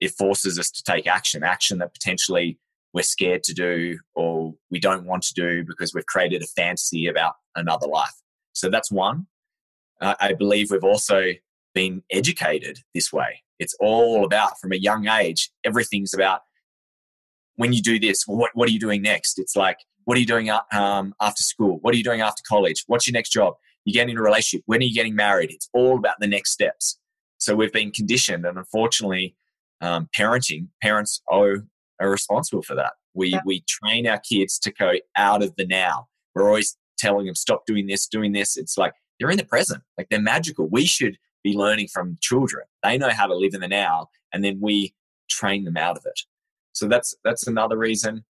it 0.00 0.12
forces 0.12 0.58
us 0.58 0.70
to 0.70 0.82
take 0.82 1.06
action, 1.06 1.42
action 1.42 1.78
that 1.78 1.92
potentially 1.94 2.58
we're 2.92 3.02
scared 3.02 3.42
to 3.44 3.54
do 3.54 3.98
or 4.14 4.54
we 4.70 4.80
don't 4.80 5.04
want 5.04 5.22
to 5.22 5.34
do 5.34 5.64
because 5.64 5.92
we've 5.94 6.06
created 6.06 6.42
a 6.42 6.46
fantasy 6.46 7.06
about 7.06 7.34
another 7.54 7.86
life. 7.86 8.14
So 8.52 8.70
that's 8.70 8.90
one. 8.90 9.26
Uh, 10.00 10.14
I 10.20 10.32
believe 10.32 10.70
we've 10.70 10.84
also 10.84 11.32
been 11.74 12.02
educated 12.10 12.78
this 12.94 13.12
way. 13.12 13.42
It's 13.58 13.74
all 13.80 14.24
about, 14.24 14.58
from 14.60 14.72
a 14.72 14.76
young 14.76 15.08
age, 15.08 15.50
everything's 15.64 16.14
about 16.14 16.40
when 17.56 17.72
you 17.72 17.80
do 17.80 17.98
this, 17.98 18.24
what, 18.26 18.50
what 18.54 18.68
are 18.68 18.72
you 18.72 18.78
doing 18.78 19.02
next? 19.02 19.38
It's 19.38 19.56
like, 19.56 19.78
what 20.04 20.16
are 20.16 20.20
you 20.20 20.26
doing 20.26 20.50
um, 20.72 21.14
after 21.20 21.42
school? 21.42 21.78
What 21.80 21.94
are 21.94 21.96
you 21.96 22.04
doing 22.04 22.20
after 22.20 22.42
college? 22.46 22.84
What's 22.86 23.06
your 23.06 23.12
next 23.12 23.30
job? 23.30 23.54
You 23.84 23.92
get 23.92 24.08
in 24.08 24.18
a 24.18 24.22
relationship. 24.22 24.62
When 24.66 24.80
are 24.80 24.84
you 24.84 24.94
getting 24.94 25.14
married? 25.14 25.50
It's 25.50 25.68
all 25.72 25.96
about 25.96 26.16
the 26.20 26.26
next 26.26 26.52
steps. 26.52 26.98
So 27.38 27.54
we've 27.54 27.72
been 27.72 27.90
conditioned, 27.90 28.46
and 28.46 28.56
unfortunately, 28.56 29.36
um, 29.80 30.08
parenting 30.16 30.68
parents 30.82 31.22
are, 31.30 31.64
are 32.00 32.10
responsible 32.10 32.62
for 32.62 32.74
that. 32.74 32.94
We 33.14 33.28
yeah. 33.28 33.40
we 33.44 33.64
train 33.68 34.06
our 34.06 34.18
kids 34.18 34.58
to 34.60 34.72
go 34.72 34.92
out 35.16 35.42
of 35.42 35.54
the 35.56 35.66
now. 35.66 36.08
We're 36.34 36.48
always 36.48 36.76
telling 36.98 37.26
them 37.26 37.34
stop 37.34 37.66
doing 37.66 37.86
this, 37.86 38.06
doing 38.06 38.32
this. 38.32 38.56
It's 38.56 38.76
like 38.76 38.92
they're 39.18 39.30
in 39.30 39.38
the 39.38 39.44
present, 39.44 39.82
like 39.96 40.08
they're 40.10 40.20
magical. 40.20 40.68
We 40.68 40.84
should 40.84 41.16
be 41.42 41.54
learning 41.54 41.88
from 41.88 42.18
children. 42.20 42.64
They 42.82 42.98
know 42.98 43.10
how 43.10 43.26
to 43.26 43.34
live 43.34 43.54
in 43.54 43.60
the 43.60 43.68
now, 43.68 44.08
and 44.32 44.44
then 44.44 44.58
we 44.60 44.94
train 45.30 45.64
them 45.64 45.76
out 45.76 45.96
of 45.96 46.04
it. 46.06 46.20
So 46.72 46.88
that's 46.88 47.14
that's 47.24 47.46
another 47.46 47.78
reason. 47.78 48.24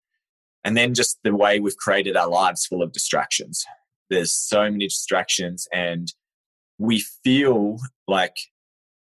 And 0.64 0.76
then 0.76 0.94
just 0.94 1.18
the 1.22 1.34
way 1.34 1.60
we've 1.60 1.76
created 1.76 2.16
our 2.16 2.28
lives 2.28 2.66
full 2.66 2.82
of 2.82 2.92
distractions. 2.92 3.64
There's 4.10 4.32
so 4.32 4.70
many 4.70 4.86
distractions, 4.86 5.66
and 5.72 6.12
we 6.78 7.00
feel 7.24 7.78
like 8.06 8.36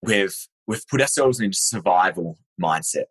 we've 0.01 0.35
we've 0.71 0.87
put 0.87 1.01
ourselves 1.01 1.39
into 1.39 1.57
survival 1.57 2.39
mindset. 2.61 3.05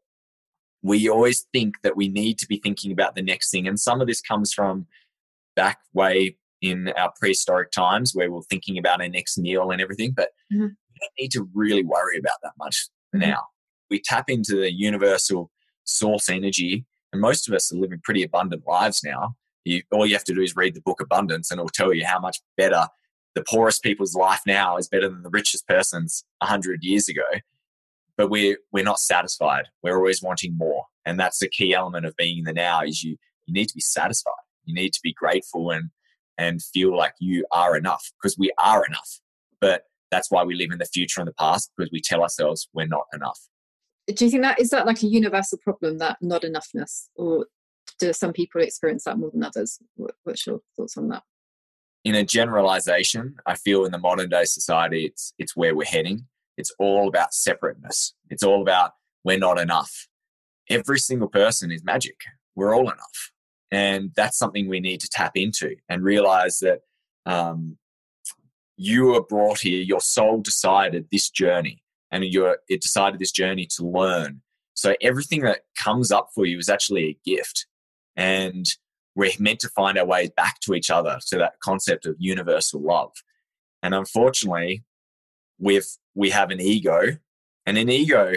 We 0.83 1.11
always 1.11 1.47
think 1.53 1.75
that 1.83 1.97
we 1.97 2.09
need 2.09 2.39
to 2.39 2.47
be 2.47 2.57
thinking 2.57 2.91
about 2.91 3.15
the 3.15 3.23
next 3.23 3.51
thing, 3.51 3.69
and 3.69 3.79
some 3.79 4.01
of 4.01 4.07
this 4.07 4.23
comes 4.23 4.53
from 4.53 4.87
back 5.55 5.79
way 5.93 6.37
in 6.63 6.89
our 6.97 7.13
prehistoric 7.19 7.71
times 7.71 8.15
where 8.15 8.31
we're 8.31 8.43
thinking 8.43 8.79
about 8.79 9.01
our 9.01 9.09
next 9.09 9.39
meal 9.39 9.71
and 9.71 9.81
everything, 9.81 10.13
but 10.13 10.31
mm-hmm. 10.53 10.63
we 10.63 10.99
don't 11.01 11.13
need 11.19 11.31
to 11.33 11.49
really 11.55 11.85
worry 11.85 12.19
about 12.19 12.37
that 12.43 12.53
much 12.59 12.89
mm-hmm. 13.15 13.29
now. 13.31 13.43
We 13.91 14.01
tap 14.01 14.29
into 14.29 14.57
the 14.57 14.73
universal 14.73 15.51
source 15.85 16.29
energy, 16.29 16.87
and 17.13 17.21
most 17.21 17.49
of 17.49 17.55
us 17.55 17.73
are 17.73 17.77
living 17.77 18.01
pretty 18.03 18.23
abundant 18.23 18.63
lives 18.67 19.03
now. 19.05 19.35
You, 19.65 19.83
all 19.93 20.07
you 20.07 20.15
have 20.15 20.25
to 20.25 20.35
do 20.35 20.41
is 20.41 20.57
read 20.57 20.75
the 20.75 20.81
book 20.81 21.01
Abundance, 21.03 21.51
and 21.51 21.59
it 21.59 21.63
will 21.63 21.69
tell 21.69 21.93
you 21.93 22.07
how 22.07 22.21
much 22.21 22.41
better 22.57 22.87
the 23.35 23.45
poorest 23.49 23.83
people's 23.83 24.15
life 24.15 24.41
now 24.47 24.77
is 24.77 24.89
better 24.89 25.09
than 25.09 25.23
the 25.23 25.31
richest 25.31 25.67
person's 25.67 26.25
100 26.39 26.83
years 26.83 27.09
ago. 27.09 27.23
But 28.17 28.29
we're, 28.29 28.59
we're 28.73 28.85
not 28.85 28.99
satisfied. 28.99 29.67
We're 29.83 29.97
always 29.97 30.23
wanting 30.23 30.57
more. 30.59 30.85
And 31.07 31.19
that's 31.19 31.39
the 31.39 31.49
key 31.49 31.73
element 31.73 32.07
of 32.07 32.17
being 32.17 32.39
in 32.39 32.45
the 32.45 32.53
now 32.53 32.83
is 32.83 33.03
you, 33.03 33.17
you 33.47 33.55
need 33.55 33.69
to 33.69 33.75
be 33.75 33.81
satisfied. 33.81 34.35
You 34.65 34.75
need 34.75 34.93
to 34.93 35.01
be 35.03 35.13
grateful 35.13 35.71
and 35.71 35.91
and 36.41 36.63
feel 36.63 36.97
like 36.97 37.13
you 37.21 37.45
are 37.53 37.77
enough 37.77 38.11
because 38.17 38.39
we 38.39 38.51
are 38.59 38.85
enough. 38.87 39.21
But 39.61 39.83
that's 40.11 40.31
why 40.31 40.43
we 40.43 40.55
live 40.55 40.71
in 40.73 40.79
the 40.79 40.87
future 40.87 41.21
and 41.21 41.29
the 41.29 41.35
past 41.35 41.71
because 41.77 41.93
we 41.93 42.01
tell 42.01 42.23
ourselves 42.23 42.69
we're 42.73 42.87
not 42.87 43.05
enough. 43.13 43.39
Do 44.07 44.25
you 44.25 44.31
think 44.31 44.43
that 44.43 44.59
is 44.59 44.71
that 44.71 44.87
like 44.87 45.03
a 45.03 45.07
universal 45.07 45.59
problem 45.59 45.99
that 45.99 46.17
not 46.23 46.43
enoughness, 46.43 47.09
or 47.15 47.47
do 47.99 48.13
some 48.13 48.33
people 48.33 48.63
experience 48.63 49.05
that 49.05 49.19
more 49.19 49.31
than 49.31 49.45
others? 49.45 49.79
What's 50.25 50.47
your 50.47 50.61
thoughts 50.77 50.97
on 50.97 51.09
that? 51.09 51.23
In 52.05 52.15
a 52.15 52.25
generalization, 52.25 53.37
I 53.47 53.57
feel 53.57 53.85
in 53.85 53.93
the 53.93 53.99
modern 53.99 54.31
day 54.31 54.45
society, 54.45 55.05
it's 55.05 55.35
it's 55.39 55.57
where 55.57 55.75
we're 55.75 55.85
heading. 55.85 56.27
It's 56.57 56.73
all 56.79 57.09
about 57.09 57.35
separateness. 57.35 58.15
It's 58.31 58.43
all 58.43 58.63
about 58.63 58.93
we're 59.25 59.39
not 59.39 59.59
enough. 59.59 60.09
Every 60.69 60.99
single 60.99 61.29
person 61.29 61.71
is 61.71 61.85
magic. 61.85 62.21
We're 62.55 62.75
all 62.75 62.91
enough. 62.91 63.33
And 63.71 64.11
that's 64.17 64.39
something 64.39 64.69
we 64.69 64.81
need 64.81 65.01
to 65.01 65.09
tap 65.09 65.33
into 65.37 65.77
and 65.89 66.03
realize 66.03 66.59
that 66.61 66.81
um, 67.27 67.77
you 68.77 69.07
were 69.07 69.23
brought 69.23 69.61
here, 69.61 69.83
your 69.83 70.01
soul 70.01 70.41
decided 70.41 71.07
this 71.11 71.31
journey 71.31 71.83
and 72.11 72.25
you're, 72.25 72.59
it 72.69 72.81
decided 72.81 73.21
this 73.21 73.33
journey 73.33 73.67
to 73.77 73.87
learn. 73.87 74.43
So 74.75 74.95
everything 75.01 75.43
that 75.43 75.61
comes 75.77 76.11
up 76.11 76.31
for 76.35 76.47
you 76.47 76.59
is 76.59 76.69
actually 76.69 77.05
a 77.05 77.19
gift. 77.25 77.67
And 78.17 78.67
we're 79.21 79.31
meant 79.39 79.61
to 79.61 79.69
find 79.69 79.99
our 79.99 80.07
way 80.07 80.31
back 80.35 80.59
to 80.61 80.73
each 80.73 80.91
other 80.91 81.19
to 81.27 81.37
that 81.37 81.61
concept 81.63 82.07
of 82.07 82.17
universal 82.19 82.81
love. 82.81 83.13
And 83.83 83.95
unfortunately, 83.95 84.83
we've, 85.59 85.87
we 86.15 86.31
have 86.31 86.51
an 86.51 86.59
ego 86.59 87.19
and 87.67 87.77
an 87.77 87.91
ego, 87.91 88.33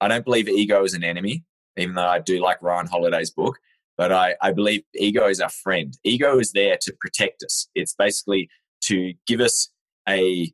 I 0.00 0.06
don't 0.06 0.24
believe 0.24 0.48
ego 0.48 0.84
is 0.84 0.94
an 0.94 1.02
enemy, 1.02 1.44
even 1.76 1.96
though 1.96 2.06
I 2.06 2.20
do 2.20 2.40
like 2.40 2.62
Ryan 2.62 2.86
Holiday's 2.86 3.32
book. 3.32 3.58
But 3.98 4.12
I, 4.12 4.36
I 4.40 4.52
believe 4.52 4.84
ego 4.94 5.26
is 5.26 5.40
our 5.40 5.50
friend. 5.50 5.92
Ego 6.04 6.38
is 6.38 6.52
there 6.52 6.78
to 6.80 6.94
protect 7.00 7.42
us. 7.42 7.66
It's 7.74 7.94
basically 7.94 8.48
to 8.82 9.14
give 9.26 9.40
us 9.40 9.68
a 10.08 10.52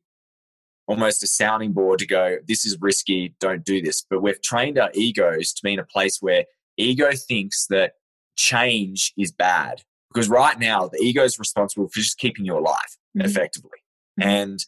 almost 0.86 1.22
a 1.22 1.26
sounding 1.26 1.74
board 1.74 1.98
to 1.98 2.06
go, 2.06 2.38
this 2.48 2.64
is 2.64 2.78
risky, 2.80 3.34
don't 3.40 3.62
do 3.62 3.82
this. 3.82 4.02
But 4.08 4.22
we've 4.22 4.40
trained 4.40 4.78
our 4.78 4.90
egos 4.94 5.52
to 5.52 5.60
be 5.62 5.74
in 5.74 5.78
a 5.78 5.84
place 5.84 6.16
where 6.22 6.46
ego 6.78 7.10
thinks 7.12 7.66
that 7.66 7.92
change 8.38 9.12
is 9.18 9.32
bad. 9.32 9.82
Because 10.12 10.30
right 10.30 10.58
now, 10.58 10.88
the 10.88 10.98
ego 11.02 11.22
is 11.22 11.38
responsible 11.38 11.88
for 11.88 12.00
just 12.00 12.16
keeping 12.16 12.46
you 12.46 12.56
alive 12.56 12.96
mm-hmm. 13.16 13.26
effectively. 13.26 13.78
Mm-hmm. 14.18 14.28
And 14.28 14.64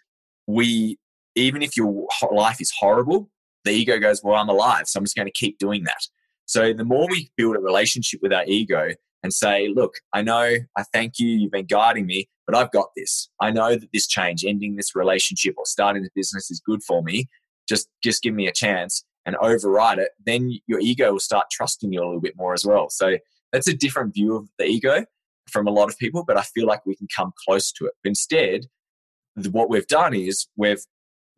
we, 0.47 0.99
even 1.35 1.63
if 1.63 1.77
your 1.77 2.07
life 2.31 2.61
is 2.61 2.71
horrible, 2.79 3.31
the 3.65 3.71
ego 3.71 3.99
goes, 3.99 4.23
Well, 4.23 4.37
I'm 4.37 4.51
alive, 4.51 4.87
so 4.87 4.99
I'm 4.99 5.05
just 5.05 5.17
going 5.17 5.27
to 5.27 5.33
keep 5.33 5.59
doing 5.59 5.85
that. 5.85 6.03
So 6.45 6.73
the 6.73 6.85
more 6.85 7.07
we 7.09 7.31
build 7.37 7.57
a 7.57 7.61
relationship 7.61 8.21
with 8.23 8.33
our 8.33 8.45
ego 8.45 8.91
and 9.23 9.33
say, 9.33 9.69
look, 9.69 9.95
I 10.13 10.23
know, 10.23 10.57
I 10.77 10.83
thank 10.93 11.19
you, 11.19 11.29
you've 11.29 11.53
been 11.53 11.67
guiding 11.67 12.07
me, 12.07 12.29
but 12.47 12.57
I've 12.57 12.73
got 12.73 12.89
this. 12.97 13.29
I 13.41 13.51
know 13.51 13.77
that 13.77 13.93
this 13.93 14.09
change, 14.09 14.45
ending 14.45 14.75
this 14.75 14.97
relationship 14.97 15.55
or 15.59 15.65
starting 15.67 16.03
the 16.03 16.11
business 16.15 16.51
is 16.51 16.61
good 16.61 16.83
for 16.83 17.03
me. 17.03 17.29
Just 17.69 17.89
just 18.03 18.23
give 18.23 18.35
me 18.35 18.49
a 18.49 18.53
chance 18.53 19.05
and 19.27 19.37
override 19.37 19.99
it. 19.99 20.11
Then 20.27 20.59
your 20.67 20.81
ego 20.81 21.13
will 21.13 21.21
start 21.21 21.47
trusting 21.53 21.93
you 21.93 22.03
a 22.03 22.05
little 22.05 22.21
bit 22.21 22.37
more 22.37 22.53
as 22.53 22.67
well. 22.67 22.91
So 22.91 23.17
that's 23.53 23.69
a 23.69 23.75
different 23.75 24.15
view 24.15 24.37
of 24.37 24.49
the 24.59 24.65
ego 24.65 25.05
from 25.49 25.67
a 25.67 25.71
lot 25.71 25.89
of 25.89 25.99
people, 25.99 26.25
but 26.25 26.37
I 26.37 26.43
feel 26.43 26.67
like 26.67 26.87
we 26.87 26.97
can 26.97 27.09
come 27.15 27.33
close 27.47 27.73
to 27.73 27.87
it. 27.87 27.93
But 28.03 28.11
instead, 28.11 28.67
what 29.51 29.69
we've 29.69 29.87
done 29.87 30.15
is 30.15 30.47
we've 30.57 30.85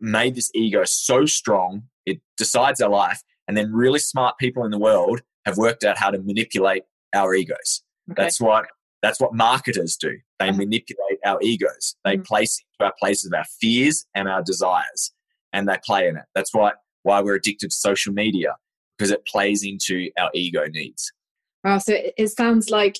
made 0.00 0.34
this 0.34 0.50
ego 0.54 0.84
so 0.84 1.24
strong, 1.26 1.84
it 2.04 2.20
decides 2.36 2.80
our 2.80 2.90
life, 2.90 3.22
and 3.48 3.56
then 3.56 3.72
really 3.72 3.98
smart 3.98 4.38
people 4.38 4.64
in 4.64 4.70
the 4.70 4.78
world 4.78 5.22
have 5.46 5.56
worked 5.56 5.84
out 5.84 5.98
how 5.98 6.10
to 6.10 6.18
manipulate 6.18 6.82
our 7.14 7.34
egos. 7.34 7.82
Okay. 8.10 8.22
That's 8.22 8.40
what 8.40 8.66
that's 9.02 9.20
what 9.20 9.34
marketers 9.34 9.96
do. 9.96 10.16
They 10.38 10.48
uh-huh. 10.48 10.58
manipulate 10.58 11.18
our 11.24 11.40
egos. 11.42 11.96
They 12.04 12.14
mm-hmm. 12.14 12.22
place 12.22 12.62
into 12.80 12.86
our 12.86 12.94
places 12.98 13.32
our 13.32 13.44
fears 13.60 14.06
and 14.14 14.28
our 14.28 14.42
desires, 14.42 15.12
and 15.52 15.68
they 15.68 15.78
play 15.84 16.08
in 16.08 16.16
it. 16.16 16.24
That's 16.34 16.54
why 16.54 16.72
why 17.02 17.20
we're 17.20 17.34
addicted 17.34 17.70
to 17.70 17.76
social 17.76 18.12
media 18.12 18.56
because 18.96 19.10
it 19.10 19.26
plays 19.26 19.64
into 19.64 20.10
our 20.18 20.30
ego 20.34 20.66
needs. 20.68 21.12
Wow! 21.64 21.78
So 21.78 21.94
it, 21.94 22.14
it 22.16 22.28
sounds 22.28 22.70
like 22.70 22.98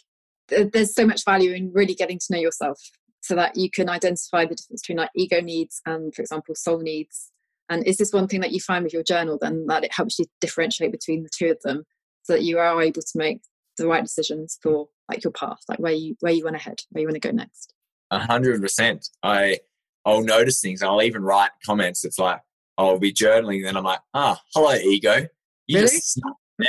there's 0.48 0.94
so 0.94 1.06
much 1.06 1.24
value 1.24 1.52
in 1.52 1.72
really 1.72 1.94
getting 1.94 2.18
to 2.18 2.26
know 2.30 2.38
yourself, 2.38 2.78
so 3.20 3.34
that 3.34 3.56
you 3.56 3.70
can 3.70 3.88
identify 3.88 4.44
the 4.44 4.54
difference 4.54 4.82
between 4.82 4.98
like 4.98 5.10
ego 5.16 5.40
needs 5.40 5.80
and, 5.86 6.14
for 6.14 6.22
example, 6.22 6.54
soul 6.54 6.80
needs, 6.80 7.30
and 7.68 7.86
is 7.86 7.96
this 7.96 8.12
one 8.12 8.28
thing 8.28 8.40
that 8.40 8.52
you 8.52 8.60
find 8.60 8.84
with 8.84 8.92
your 8.92 9.02
journal 9.02 9.38
then 9.40 9.66
that 9.66 9.84
it 9.84 9.92
helps 9.92 10.18
you 10.18 10.26
differentiate 10.40 10.92
between 10.92 11.22
the 11.22 11.30
two 11.34 11.50
of 11.50 11.60
them 11.62 11.84
so 12.22 12.34
that 12.34 12.42
you 12.42 12.58
are 12.58 12.82
able 12.82 13.02
to 13.02 13.12
make 13.16 13.40
the 13.78 13.86
right 13.86 14.02
decisions 14.02 14.58
for 14.62 14.88
like 15.08 15.24
your 15.24 15.32
path, 15.32 15.60
like 15.68 15.78
where 15.78 15.92
you 15.92 16.16
where 16.20 16.32
you 16.32 16.44
want 16.44 16.56
to 16.56 16.62
head, 16.62 16.80
where 16.90 17.00
you 17.00 17.08
want 17.08 17.20
to 17.20 17.28
go 17.28 17.34
next? 17.34 17.72
A 18.10 18.18
hundred 18.18 18.60
percent. 18.60 19.08
I 19.22 19.58
I'll 20.04 20.22
notice 20.22 20.60
things. 20.60 20.82
I'll 20.82 21.02
even 21.02 21.22
write 21.22 21.50
comments. 21.64 22.04
It's 22.04 22.18
like 22.18 22.40
I'll 22.78 22.98
be 22.98 23.12
journaling, 23.12 23.64
then 23.64 23.76
I'm 23.76 23.84
like, 23.84 24.00
ah, 24.14 24.40
hello, 24.54 24.74
ego. 24.74 25.26
You 25.66 25.78
really? 25.78 25.88
just 25.88 26.20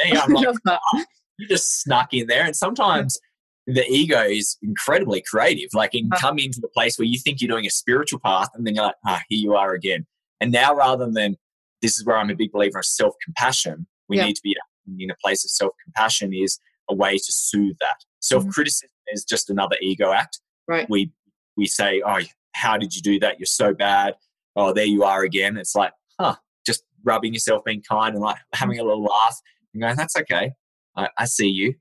yeah, 0.05 0.21
I'm 0.21 0.33
like, 0.33 0.47
oh, 0.67 1.03
you 1.37 1.47
just 1.47 1.81
snuck 1.81 2.13
in 2.13 2.27
there. 2.27 2.45
And 2.45 2.55
sometimes 2.55 3.19
the 3.65 3.85
ego 3.87 4.21
is 4.21 4.57
incredibly 4.61 5.21
creative. 5.21 5.69
Like, 5.73 5.93
you 5.93 6.01
can 6.01 6.11
come 6.19 6.39
into 6.39 6.61
a 6.63 6.69
place 6.69 6.97
where 6.97 7.07
you 7.07 7.17
think 7.17 7.41
you're 7.41 7.49
doing 7.49 7.65
a 7.65 7.71
spiritual 7.71 8.19
path, 8.19 8.49
and 8.53 8.65
then 8.65 8.75
you're 8.75 8.85
like, 8.85 8.95
ah, 9.05 9.21
here 9.29 9.39
you 9.39 9.55
are 9.55 9.73
again. 9.73 10.05
And 10.41 10.51
now, 10.51 10.75
rather 10.75 11.09
than 11.09 11.37
this 11.81 11.97
is 11.97 12.05
where 12.05 12.17
I'm 12.17 12.29
a 12.29 12.35
big 12.35 12.51
believer 12.51 12.79
of 12.79 12.85
self 12.85 13.15
compassion, 13.23 13.87
we 14.09 14.17
yeah. 14.17 14.25
need 14.25 14.35
to 14.35 14.41
be 14.43 14.55
in 14.99 15.09
a 15.09 15.15
place 15.23 15.43
of 15.43 15.49
self 15.49 15.73
compassion 15.83 16.33
is 16.33 16.59
a 16.89 16.95
way 16.95 17.17
to 17.17 17.31
soothe 17.31 17.77
that. 17.79 17.97
Self 18.19 18.47
criticism 18.49 18.89
mm-hmm. 18.89 19.15
is 19.15 19.23
just 19.23 19.49
another 19.49 19.77
ego 19.81 20.11
act. 20.11 20.39
Right. 20.67 20.89
We 20.89 21.11
we 21.55 21.67
say, 21.67 22.01
oh, 22.05 22.19
how 22.53 22.77
did 22.77 22.95
you 22.95 23.01
do 23.01 23.19
that? 23.19 23.39
You're 23.39 23.45
so 23.45 23.73
bad. 23.73 24.15
Oh, 24.55 24.73
there 24.73 24.85
you 24.85 25.03
are 25.03 25.23
again. 25.23 25.57
It's 25.57 25.75
like, 25.75 25.93
huh, 26.19 26.35
just 26.65 26.83
rubbing 27.03 27.33
yourself, 27.33 27.63
being 27.63 27.81
kind, 27.81 28.15
and 28.15 28.23
like 28.23 28.37
having 28.53 28.79
a 28.79 28.83
little 28.83 29.03
laugh 29.03 29.39
and 29.73 29.81
going, 29.81 29.95
that's 29.95 30.15
okay. 30.15 30.51
I, 30.95 31.09
I 31.17 31.25
see 31.25 31.47
you, 31.47 31.75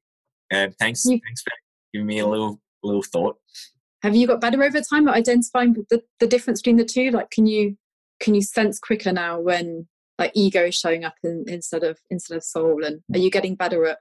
and 0.51 0.75
thanks, 0.79 1.05
you, 1.05 1.20
thanks 1.25 1.42
for 1.42 1.53
giving 1.92 2.07
me 2.07 2.18
a 2.18 2.27
little 2.27 2.61
little 2.83 3.03
thought. 3.03 3.37
Have 4.03 4.16
you 4.16 4.27
got 4.27 4.40
better 4.40 4.62
over 4.62 4.81
time 4.81 5.07
at 5.07 5.14
identifying 5.14 5.75
the, 5.88 6.03
the 6.18 6.27
difference 6.27 6.61
between 6.61 6.77
the 6.77 6.85
two? 6.85 7.11
Like, 7.11 7.31
can 7.31 7.46
you 7.46 7.77
can 8.20 8.35
you 8.35 8.42
sense 8.42 8.79
quicker 8.79 9.12
now 9.12 9.40
when 9.40 9.88
like 10.18 10.33
ego 10.35 10.66
is 10.66 10.75
showing 10.75 11.05
up 11.05 11.14
in, 11.22 11.44
instead 11.46 11.85
of 11.85 11.98
instead 12.11 12.37
of 12.37 12.44
soul? 12.44 12.85
And 12.85 13.03
are 13.14 13.18
you 13.18 13.31
getting 13.31 13.55
better 13.55 13.87
at 13.87 13.98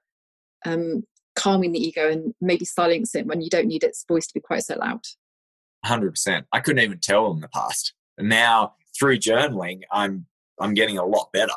um, 0.65 1.03
calming 1.35 1.71
the 1.71 1.79
ego 1.79 2.09
and 2.09 2.33
maybe 2.41 2.65
silencing 2.65 3.21
it 3.21 3.27
when 3.27 3.41
you 3.41 3.49
don't 3.49 3.67
need 3.67 3.83
its 3.83 4.05
voice 4.07 4.27
to 4.27 4.33
be 4.33 4.41
quite 4.41 4.63
so 4.63 4.77
loud? 4.77 5.01
100% 5.85 6.43
i 6.51 6.59
couldn't 6.59 6.83
even 6.83 6.99
tell 6.99 7.31
in 7.31 7.39
the 7.39 7.47
past. 7.47 7.93
And 8.17 8.29
now 8.29 8.73
through 8.97 9.17
journaling 9.17 9.81
i'm 9.91 10.27
i'm 10.59 10.73
getting 10.73 10.97
a 10.97 11.05
lot 11.05 11.29
better. 11.33 11.53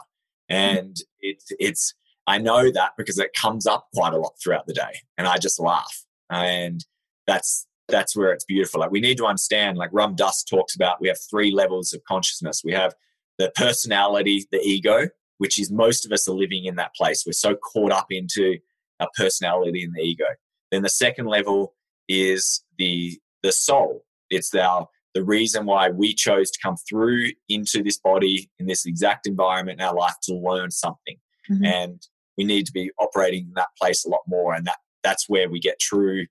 And 0.49 0.97
it's 1.21 1.47
it's 1.59 1.95
i 2.27 2.39
know 2.39 2.71
that 2.71 2.93
because 2.97 3.19
it 3.19 3.31
comes 3.35 3.67
up 3.67 3.89
quite 3.95 4.13
a 4.13 4.19
lot 4.19 4.33
throughout 4.43 4.67
the 4.67 4.75
day 4.75 5.01
and 5.19 5.27
i 5.27 5.37
just 5.37 5.61
laugh 5.61 6.05
and 6.31 6.85
that's 7.27 7.67
that's 7.89 8.17
where 8.17 8.33
it's 8.33 8.45
beautiful. 8.45 8.81
Like 8.81 8.91
we 8.91 9.01
need 9.01 9.19
to 9.19 9.27
understand, 9.27 9.77
like 9.77 9.91
Ram 9.93 10.15
Dass 10.15 10.43
talks 10.43 10.75
about, 10.75 11.01
we 11.01 11.09
have 11.09 11.19
three 11.31 11.53
levels 11.53 11.93
of 11.93 12.03
consciousness. 12.05 12.63
We 12.65 12.73
have 12.73 12.95
the 13.39 13.53
personality, 13.55 14.47
the 14.51 14.61
ego, 14.61 15.09
which 15.39 15.59
is 15.59 15.71
most 15.71 16.07
of 16.07 16.13
us 16.13 16.29
are 16.29 16.35
living 16.35 16.65
in 16.65 16.77
that 16.77 16.95
place. 16.95 17.25
We're 17.27 17.33
so 17.33 17.57
caught 17.57 17.93
up 17.93 18.07
into 18.11 18.59
our 19.01 19.09
personality 19.17 19.83
and 19.83 19.95
the 19.95 20.03
ego. 20.03 20.27
Then 20.71 20.83
the 20.83 20.89
second 20.89 21.27
level 21.27 21.75
is 22.09 22.63
the 22.79 23.19
the 23.43 23.53
soul. 23.53 24.05
It's 24.31 24.55
our 24.55 24.89
the 25.15 25.25
reason 25.25 25.67
why 25.67 25.91
we 25.91 26.15
chose 26.15 26.51
to 26.51 26.59
come 26.61 26.77
through 26.89 27.31
into 27.49 27.83
this 27.83 27.99
body 27.99 28.51
in 28.59 28.67
this 28.67 28.87
exact 28.87 29.27
environment 29.27 29.81
in 29.81 29.87
our 29.87 29.95
life 29.95 30.17
to 30.25 30.35
learn 30.35 30.71
something. 30.71 31.17
Mm-hmm. 31.51 31.65
And 31.65 32.07
we 32.37 32.45
need 32.45 32.67
to 32.67 32.73
be 32.73 32.91
operating 32.99 33.47
in 33.47 33.55
that 33.55 33.69
place 33.81 34.05
a 34.05 34.09
lot 34.09 34.23
more. 34.27 34.55
And 34.55 34.67
that 34.67 34.77
that's 35.03 35.29
where 35.29 35.49
we 35.49 35.61
get 35.61 35.79
true 35.79 36.27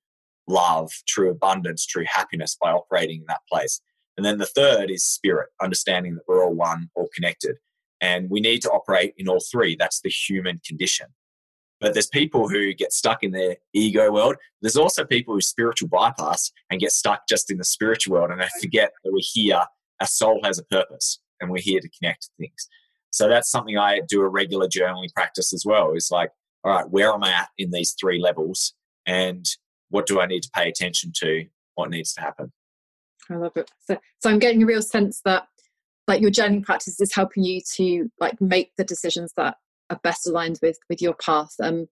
love, 0.48 0.92
true 1.08 1.30
abundance, 1.30 1.86
true 1.86 2.06
happiness 2.08 2.58
by 2.60 2.72
operating 2.72 3.20
in 3.20 3.26
that 3.28 3.42
place. 3.50 3.82
And 4.18 4.26
then 4.26 4.38
the 4.38 4.46
third 4.46 4.92
is 4.92 5.04
spirit, 5.04 5.50
understanding 5.62 6.16
that 6.16 6.24
we're 6.28 6.44
all 6.44 6.54
one, 6.54 6.90
all 6.96 7.10
connected. 7.16 7.58
And 8.02 8.30
we 8.30 8.42
need 8.42 8.62
to 8.64 8.72
operate 8.72 9.14
in 9.18 9.30
all 9.30 9.40
three. 9.40 9.76
That's 9.80 10.02
the 10.02 10.10
human 10.10 10.60
condition. 10.66 11.08
But 11.80 11.94
there's 11.94 12.08
people 12.08 12.48
who 12.48 12.74
get 12.74 12.94
stuck 12.94 13.24
in 13.24 13.32
their 13.32 13.58
ego 13.74 14.12
world. 14.12 14.36
There's 14.62 14.78
also 14.78 15.04
people 15.04 15.34
who 15.34 15.42
spiritual 15.42 15.90
bypass 15.90 16.52
and 16.70 16.80
get 16.80 16.92
stuck 16.92 17.28
just 17.28 17.52
in 17.52 17.58
the 17.58 17.64
spiritual 17.64 18.14
world 18.14 18.32
and 18.32 18.42
they 18.42 18.48
forget 18.62 18.94
that 19.04 19.12
we're 19.12 19.20
here. 19.22 19.64
Our 20.00 20.08
soul 20.08 20.40
has 20.44 20.60
a 20.60 20.64
purpose 20.66 21.20
and 21.40 21.50
we're 21.50 21.62
here 21.62 21.82
to 21.82 21.90
connect 21.90 22.30
things. 22.40 22.68
So 23.14 23.30
that's 23.30 23.50
something 23.50 23.78
I 23.78 24.02
do 24.08 24.22
a 24.22 24.28
regular 24.28 24.68
journaling 24.68 25.14
practice 25.14 25.54
as 25.54 25.64
well. 25.64 25.94
Is 25.94 26.10
like, 26.12 26.32
all 26.64 26.72
right, 26.74 26.90
where 26.90 27.14
am 27.14 27.24
I 27.24 27.32
at 27.32 27.50
in 27.60 27.70
these 27.70 27.96
three 28.00 28.20
levels? 28.20 28.74
And 29.06 29.46
what 29.90 30.08
do 30.08 30.20
I 30.20 30.26
need 30.26 30.42
to 30.42 30.50
pay 30.54 30.68
attention 30.68 31.12
to? 31.18 31.46
What 31.76 31.92
needs 31.92 32.14
to 32.14 32.22
happen? 32.22 32.52
I 33.30 33.36
love 33.36 33.52
it. 33.56 33.70
So, 33.88 34.00
so 34.20 34.30
I'm 34.32 34.40
getting 34.40 34.64
a 34.64 34.66
real 34.66 34.82
sense 34.82 35.22
that 35.26 35.48
like 36.08 36.22
your 36.22 36.32
journaling 36.32 36.64
practice 36.64 37.00
is 37.00 37.14
helping 37.14 37.44
you 37.44 37.62
to 37.76 38.10
like 38.20 38.42
make 38.42 38.72
the 38.78 38.84
decisions 38.84 39.32
that 39.38 39.58
are 39.92 40.00
best 40.04 40.28
aligned 40.28 40.58
with 40.64 40.80
with 40.90 41.00
your 41.00 41.14
path. 41.14 41.54
Um, 41.62 41.88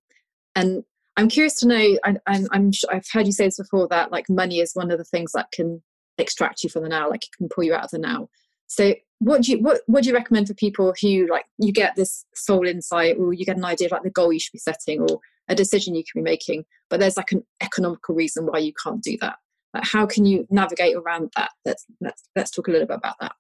and 0.56 0.84
I'm 1.18 1.30
curious 1.30 1.60
to 1.60 1.68
know. 1.68 2.00
I, 2.04 2.16
I'm, 2.26 2.48
I'm 2.52 2.72
sure 2.72 2.90
I've 2.92 3.08
heard 3.14 3.28
you 3.28 3.32
say 3.32 3.46
this 3.46 3.58
before 3.58 3.88
that 3.90 4.12
like 4.12 4.28
money 4.28 4.60
is 4.60 4.72
one 4.74 4.90
of 4.90 4.98
the 4.98 5.06
things 5.06 5.34
that 5.34 5.52
can 5.52 5.84
extract 6.18 6.64
you 6.64 6.70
from 6.70 6.82
the 6.82 6.90
now, 6.90 7.10
like 7.12 7.26
it 7.26 7.38
can 7.38 7.48
pull 7.48 7.64
you 7.64 7.76
out 7.76 7.86
of 7.86 7.92
the 7.92 8.00
now. 8.00 8.28
So 8.72 8.96
what 9.20 9.42
do 9.42 9.52
you 9.52 9.60
what, 9.60 9.82
what 9.88 10.04
do 10.04 10.10
you 10.10 10.16
recommend 10.16 10.48
for 10.48 10.54
people 10.54 10.94
who 11.02 11.28
like 11.30 11.44
you 11.58 11.74
get 11.74 11.98
this 11.98 12.26
soul 12.34 12.66
insight 12.66 13.18
or 13.18 13.34
you 13.34 13.46
get 13.46 13.58
an 13.58 13.66
idea 13.66 13.88
of 13.88 13.92
like 13.92 14.04
the 14.04 14.10
goal 14.10 14.32
you 14.32 14.40
should 14.40 14.54
be 14.54 14.60
setting 14.60 15.02
or 15.02 15.20
a 15.50 15.56
decision 15.56 15.94
you 15.94 16.04
can 16.10 16.24
be 16.24 16.30
making, 16.30 16.64
but 16.90 17.02
there's 17.02 17.18
like 17.18 17.34
an 17.34 17.44
economical 17.62 18.16
reason 18.16 18.46
why 18.46 18.60
you 18.60 18.72
can't 18.82 19.04
do 19.04 19.18
that. 19.20 19.36
Like 19.74 19.84
how 19.84 20.06
can 20.06 20.26
you 20.26 20.48
navigate 20.50 20.96
around 20.96 21.34
that? 21.36 21.52
Let's 21.66 21.86
let's 22.00 22.24
let's 22.38 22.50
talk 22.50 22.70
a 22.70 22.72
little 22.72 22.88
bit 22.88 22.96
about 22.96 23.16
that. 23.20 23.34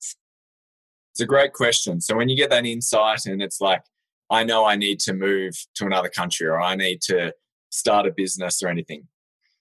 It's 1.13 1.21
a 1.21 1.25
great 1.25 1.53
question. 1.53 2.01
So 2.01 2.17
when 2.17 2.27
you 2.27 2.35
get 2.35 2.49
that 2.49 2.65
insight 2.65 3.25
and 3.25 3.41
it's 3.41 3.61
like, 3.61 3.83
I 4.29 4.43
know 4.43 4.65
I 4.65 4.75
need 4.75 4.99
to 5.01 5.13
move 5.13 5.53
to 5.75 5.85
another 5.85 6.09
country 6.09 6.45
or 6.45 6.59
I 6.59 6.75
need 6.75 7.01
to 7.03 7.33
start 7.69 8.05
a 8.05 8.11
business 8.11 8.61
or 8.61 8.67
anything. 8.67 9.07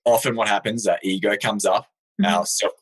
Often 0.05 0.35
what 0.35 0.49
happens, 0.49 0.83
that 0.85 1.05
ego 1.05 1.37
comes 1.41 1.65
up, 1.65 1.87
mm-hmm. 2.21 2.35
our 2.35 2.45
self 2.45 2.73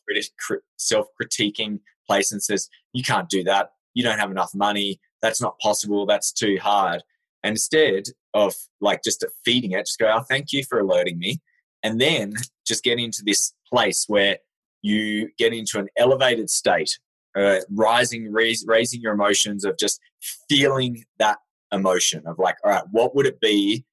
self 0.78 1.08
critiquing 1.20 1.80
place 2.08 2.32
and 2.32 2.42
says, 2.42 2.68
You 2.92 3.02
can't 3.02 3.28
do 3.28 3.44
that. 3.44 3.70
You 3.94 4.02
don't 4.02 4.18
have 4.18 4.30
enough 4.30 4.54
money. 4.54 5.00
That's 5.22 5.40
not 5.40 5.58
possible. 5.58 6.06
That's 6.06 6.32
too 6.32 6.58
hard. 6.60 7.02
And 7.42 7.52
instead 7.52 8.04
of 8.34 8.54
like 8.80 9.02
just 9.04 9.24
feeding 9.44 9.72
it, 9.72 9.86
just 9.86 9.98
go, 9.98 10.12
Oh, 10.14 10.24
thank 10.28 10.52
you 10.52 10.64
for 10.64 10.80
alerting 10.80 11.18
me. 11.18 11.40
And 11.82 12.00
then 12.00 12.34
just 12.66 12.84
get 12.84 12.98
into 12.98 13.22
this 13.24 13.52
place 13.70 14.04
where 14.08 14.38
you 14.82 15.30
get 15.38 15.52
into 15.52 15.78
an 15.78 15.88
elevated 15.96 16.50
state, 16.50 16.98
uh, 17.36 17.58
rising, 17.70 18.32
raise, 18.32 18.64
raising 18.66 19.00
your 19.00 19.12
emotions 19.12 19.64
of 19.64 19.78
just 19.78 20.00
feeling 20.48 21.04
that 21.18 21.38
emotion 21.72 22.22
of 22.26 22.38
like, 22.38 22.56
all 22.64 22.70
right, 22.70 22.84
what 22.90 23.14
would 23.14 23.26
it 23.26 23.40
be 23.40 23.84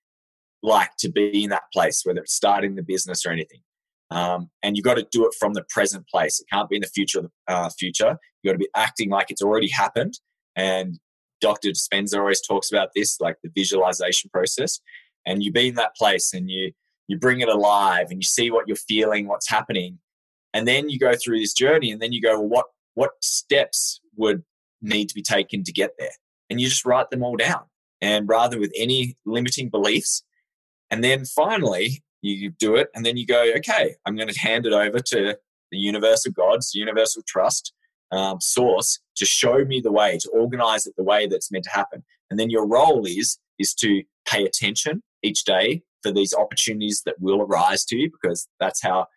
like 0.64 0.96
to 0.98 1.10
be 1.10 1.44
in 1.44 1.50
that 1.52 1.64
place, 1.74 2.02
whether 2.04 2.22
it's 2.22 2.34
starting 2.34 2.76
the 2.76 2.84
business 2.84 3.26
or 3.26 3.30
anything? 3.30 3.62
Um, 4.16 4.50
and 4.64 4.78
you've 4.78 4.86
got 4.86 4.96
to 4.96 5.06
do 5.12 5.26
it 5.26 5.36
from 5.38 5.54
the 5.54 5.66
present 5.70 6.08
place. 6.08 6.40
It 6.40 6.48
can't 6.52 6.70
be 6.70 6.78
in 6.78 6.82
the 6.82 6.88
future. 6.88 7.30
Uh, 7.50 7.70
future. 7.70 8.18
You've 8.42 8.52
got 8.52 8.54
to 8.54 8.60
be 8.64 8.70
acting 8.74 9.10
like 9.10 9.30
it's 9.30 9.42
already 9.42 9.68
happened. 9.68 10.14
And 10.56 10.98
Dr. 11.42 11.70
Dispenza 11.70 12.18
always 12.18 12.42
talks 12.42 12.72
about 12.72 12.90
this, 12.96 13.20
like 13.20 13.36
the 13.44 13.52
visualization 13.54 14.30
process. 14.30 14.80
And 15.26 15.44
you 15.44 15.52
be 15.52 15.68
in 15.68 15.76
that 15.76 15.96
place 15.98 16.34
and 16.34 16.50
you 16.50 16.72
you 17.08 17.20
bring 17.20 17.42
it 17.42 17.50
alive 17.50 18.08
and 18.10 18.20
you 18.20 18.26
see 18.26 18.50
what 18.50 18.68
you're 18.68 18.78
feeling, 18.78 19.28
what's 19.28 19.50
happening, 19.50 20.00
and 20.54 20.68
then 20.68 20.90
you 20.90 20.98
go 20.98 21.14
through 21.14 21.40
this 21.40 21.54
journey. 21.54 21.92
And 21.92 22.02
then 22.02 22.14
you 22.14 22.22
go, 22.22 22.40
well, 22.40 22.48
what 22.48 22.66
what 22.94 23.12
steps 23.22 24.00
would 24.16 24.44
need 24.82 25.10
to 25.10 25.16
be 25.16 25.22
taken 25.22 25.64
to 25.66 25.74
get 25.74 25.92
there? 26.00 26.16
And 26.50 26.62
you 26.62 26.70
just 26.70 26.86
write 26.86 27.10
them 27.10 27.22
all 27.22 27.36
down. 27.36 27.64
And 28.00 28.30
rather 28.30 28.60
with 28.60 28.72
any 28.78 29.18
limiting 29.26 29.70
beliefs, 29.70 30.24
and 30.90 31.04
then 31.04 31.26
finally 31.26 32.02
you 32.32 32.50
do 32.52 32.76
it 32.76 32.90
and 32.96 33.06
then 33.06 33.18
you 33.18 33.26
go 33.26 33.52
okay 33.56 33.96
i'm 34.06 34.16
going 34.16 34.28
to 34.28 34.40
hand 34.40 34.66
it 34.66 34.74
over 34.74 35.00
to 35.00 35.38
the 35.72 35.78
universal 35.78 36.32
gods 36.32 36.74
universal 36.74 37.22
trust 37.28 37.74
um, 38.12 38.40
source 38.40 39.00
to 39.16 39.26
show 39.26 39.66
me 39.66 39.82
the 39.82 39.92
way 39.92 40.18
to 40.20 40.30
organize 40.30 40.86
it 40.86 40.94
the 40.96 41.04
way 41.04 41.28
that's 41.28 41.52
meant 41.52 41.64
to 41.64 41.72
happen 41.72 42.04
and 42.30 42.40
then 42.40 42.50
your 42.50 42.68
role 42.68 43.06
is 43.06 43.40
is 43.60 43.74
to 43.74 44.04
pay 44.28 44.46
attention 44.46 45.02
each 45.24 45.44
day 45.44 45.82
for 46.04 46.12
these 46.12 46.34
opportunities 46.34 47.02
that 47.06 47.16
will 47.20 47.42
arise 47.42 47.84
to 47.86 47.96
you 47.96 48.12
because 48.12 48.48
that's 48.60 48.82
how 48.82 49.08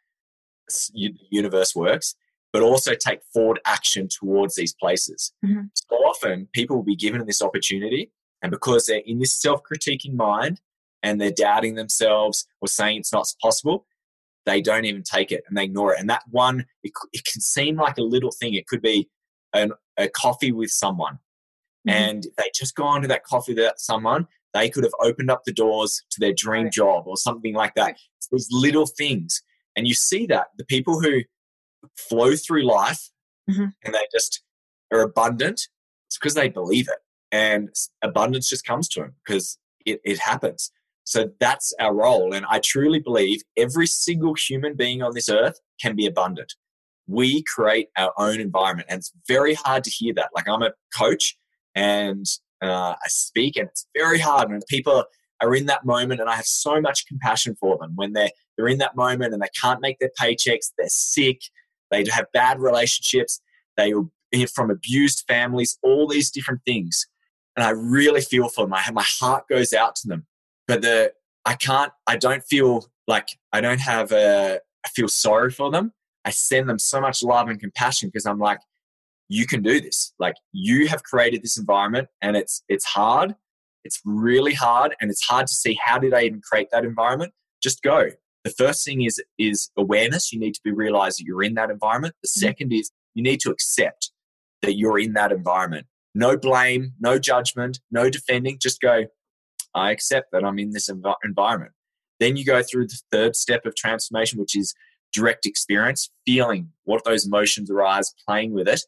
the 0.95 1.15
universe 1.31 1.75
works 1.77 2.15
but 2.53 2.63
also 2.63 2.95
take 2.95 3.21
forward 3.33 3.61
action 3.67 4.09
towards 4.09 4.57
these 4.57 4.75
places 4.75 5.33
mm-hmm. 5.45 5.67
so 5.75 5.97
often 5.97 6.49
people 6.53 6.77
will 6.77 6.83
be 6.83 6.97
given 6.97 7.25
this 7.27 7.43
opportunity 7.43 8.11
and 8.43 8.51
because 8.51 8.87
they're 8.87 9.03
in 9.07 9.19
this 9.19 9.33
self-critiquing 9.33 10.15
mind 10.15 10.61
and 11.09 11.21
they're 11.21 11.31
doubting 11.31 11.75
themselves 11.75 12.47
or 12.61 12.69
saying 12.69 12.99
it's 12.99 13.13
not 13.13 13.27
possible, 13.41 13.87
they 14.45 14.61
don't 14.61 14.85
even 14.85 15.03
take 15.03 15.33
it 15.33 15.43
and 15.49 15.57
they 15.57 15.65
ignore 15.65 15.95
it. 15.95 16.01
And 16.01 16.11
that 16.11 16.23
one, 16.31 16.67
it, 16.83 16.93
it 17.13 17.25
can 17.25 17.41
seem 17.41 17.77
like 17.77 17.99
a 17.99 18.03
little 18.03 18.31
thing. 18.31 18.55
It 18.55 18.67
could 18.67 18.83
be 18.83 19.09
an, 19.55 19.73
a 19.97 20.09
coffee 20.09 20.53
with 20.53 20.71
someone. 20.71 21.19
Mm-hmm. 21.87 21.91
And 21.91 22.27
they 22.37 22.51
just 22.55 22.75
go 22.75 22.85
on 22.85 23.03
to 23.03 23.09
that 23.09 23.25
coffee 23.25 23.55
with 23.55 23.75
someone, 23.79 24.27
they 24.55 24.69
could 24.69 24.85
have 24.85 24.95
opened 25.01 25.31
up 25.31 25.45
the 25.45 25.53
doors 25.53 26.03
to 26.11 26.21
their 26.21 26.33
dream 26.33 26.65
right. 26.65 26.73
job 26.73 27.05
or 27.07 27.17
something 27.17 27.55
like 27.55 27.75
that. 27.75 27.83
Right. 27.83 28.01
These 28.33 28.49
little 28.51 28.87
things. 28.87 29.43
And 29.77 29.87
you 29.87 29.95
see 29.95 30.27
that 30.27 30.49
the 30.57 30.65
people 30.65 31.01
who 31.01 31.23
flow 31.97 32.35
through 32.35 32.67
life 32.67 33.11
mm-hmm. 33.49 33.67
and 33.85 33.95
they 33.95 34.07
just 34.13 34.43
are 34.93 35.01
abundant, 35.01 35.69
it's 36.09 36.19
because 36.19 36.35
they 36.35 36.49
believe 36.49 36.89
it. 36.89 36.99
And 37.31 37.69
abundance 38.03 38.49
just 38.49 38.67
comes 38.67 38.89
to 38.91 39.01
them 39.01 39.15
because 39.25 39.59
it, 39.85 40.01
it 40.05 40.19
happens. 40.19 40.73
So 41.09 41.31
that's 41.41 41.73
our 41.81 41.95
role. 41.95 42.35
And 42.35 42.45
I 42.51 42.59
truly 42.59 42.99
believe 42.99 43.41
every 43.57 43.87
single 43.87 44.35
human 44.35 44.77
being 44.77 45.01
on 45.01 45.15
this 45.15 45.31
earth 45.31 45.59
can 45.81 45.97
be 45.97 46.05
abundant. 46.05 46.53
We 47.07 47.43
create 47.45 47.89
our 47.97 48.13
own 48.19 48.41
environment. 48.41 48.89
And 48.91 48.99
it's 48.99 49.11
very 49.27 49.55
hard 49.55 49.85
to 49.85 49.91
hear 49.91 50.13
that. 50.17 50.29
Like 50.35 50.47
I'm 50.47 50.61
a 50.61 50.73
coach 50.95 51.35
and 51.75 52.27
uh, 52.61 52.95
I 53.03 53.09
speak, 53.09 53.57
and 53.57 53.71
it's 53.71 53.87
very 53.97 54.19
hard 54.19 54.51
when 54.51 54.61
people 54.69 55.07
are 55.41 55.55
in 55.55 55.65
that 55.65 55.87
moment. 55.87 56.21
And 56.21 56.29
I 56.29 56.37
have 56.37 56.45
so 56.45 56.79
much 56.79 57.07
compassion 57.07 57.57
for 57.59 57.79
them 57.79 57.93
when 57.95 58.13
they're, 58.13 58.31
they're 58.59 58.69
in 58.69 58.77
that 58.79 58.95
moment 58.95 59.33
and 59.33 59.43
they 59.43 59.49
can't 59.59 59.81
make 59.81 59.99
their 60.01 60.11
paychecks, 60.21 60.73
they're 60.77 60.91
sick, 60.91 61.41
they 61.91 62.05
have 62.11 62.27
bad 62.35 62.61
relationships, 62.61 63.41
they 63.79 63.95
are 63.95 64.05
from 64.55 64.71
abused 64.71 65.25
families, 65.27 65.79
all 65.83 66.07
these 66.07 66.31
different 66.31 66.61
things. 66.67 67.07
And 67.57 67.65
I 67.65 67.71
really 67.71 68.21
feel 68.21 68.51
for 68.51 68.67
them. 68.67 68.75
I, 68.75 68.83
my 68.93 69.07
heart 69.07 69.45
goes 69.49 69.73
out 69.73 69.97
to 69.97 70.09
them 70.09 70.27
but 70.69 70.83
the 70.83 71.13
I 71.45 71.55
can't 71.55 71.91
I 72.07 72.17
don't 72.17 72.45
feel 72.45 72.87
like 73.09 73.29
I 73.53 73.61
don't 73.61 73.81
have 73.81 74.13
a 74.13 74.61
I 74.85 74.89
feel 74.91 75.09
sorry 75.09 75.51
for 75.51 75.71
them. 75.71 75.93
I 76.25 76.31
send 76.31 76.69
them 76.69 76.79
so 76.79 77.01
much 77.01 77.23
love 77.23 77.49
and 77.49 77.59
compassion 77.59 78.09
because 78.09 78.27
I'm 78.27 78.39
like, 78.39 78.61
you 79.29 79.47
can 79.47 79.63
do 79.63 79.81
this. 79.81 80.13
Like 80.19 80.35
you 80.53 80.87
have 80.89 81.03
created 81.03 81.43
this 81.43 81.59
environment 81.59 82.09
and 82.23 82.37
it's 82.37 82.63
it's 82.69 82.85
hard. 82.85 83.35
It's 83.85 84.01
really 84.05 84.55
hard 84.55 84.95
and 85.01 85.11
it's 85.11 85.25
hard 85.25 85.47
to 85.47 85.55
see 85.55 85.79
how 85.83 85.99
did 85.99 86.13
I 86.13 86.23
even 86.23 86.43
create 86.43 86.69
that 86.73 86.85
environment? 86.85 87.33
Just 87.63 87.83
go. 87.83 88.11
The 88.45 88.51
first 88.51 88.85
thing 88.85 89.03
is 89.03 89.21
is 89.39 89.71
awareness. 89.77 90.33
You 90.33 90.39
need 90.39 90.55
to 90.55 90.61
be 90.63 90.71
realize 90.71 91.17
that 91.17 91.25
you're 91.25 91.43
in 91.43 91.55
that 91.55 91.71
environment. 91.71 92.15
The 92.23 92.29
mm-hmm. 92.29 92.47
second 92.47 92.73
is 92.73 92.91
you 93.15 93.23
need 93.23 93.41
to 93.41 93.51
accept 93.51 94.13
that 94.63 94.77
you're 94.77 94.99
in 94.99 95.15
that 95.15 95.33
environment. 95.33 95.87
No 96.15 96.37
blame, 96.37 96.95
no 97.01 97.19
judgment, 97.19 97.81
no 97.91 98.11
defending. 98.11 98.59
Just 98.61 98.81
go, 98.81 99.05
I 99.79 99.91
accept 99.91 100.33
that 100.33 100.45
I'm 100.45 100.59
in 100.59 100.71
this 100.71 100.91
env- 100.91 101.15
environment. 101.25 101.73
Then 102.21 102.37
you 102.37 102.45
go 102.45 102.63
through 102.63 102.89
the 102.89 103.01
third 103.13 103.37
step 103.37 103.65
of 103.65 103.75
transformation, 103.75 104.39
which 104.39 104.57
is 104.57 104.75
direct 105.13 105.47
experience, 105.47 106.11
feeling 106.27 106.71
what 106.85 107.05
those 107.05 107.27
emotions 107.27 107.71
arise, 107.71 108.15
playing 108.27 108.53
with 108.53 108.69
it. 108.69 108.83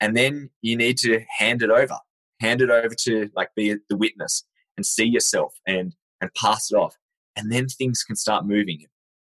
And 0.00 0.16
then 0.16 0.50
you 0.60 0.76
need 0.76 0.98
to 0.98 1.20
hand 1.38 1.62
it 1.62 1.70
over, 1.70 1.98
hand 2.40 2.60
it 2.60 2.70
over 2.70 2.94
to 3.04 3.30
like 3.34 3.50
be 3.56 3.76
the 3.88 3.96
witness 3.96 4.44
and 4.76 4.84
see 4.84 5.04
yourself 5.04 5.54
and, 5.66 5.94
and 6.20 6.30
pass 6.34 6.70
it 6.70 6.76
off. 6.76 6.96
And 7.36 7.50
then 7.50 7.66
things 7.66 8.02
can 8.02 8.16
start 8.16 8.46
moving. 8.46 8.84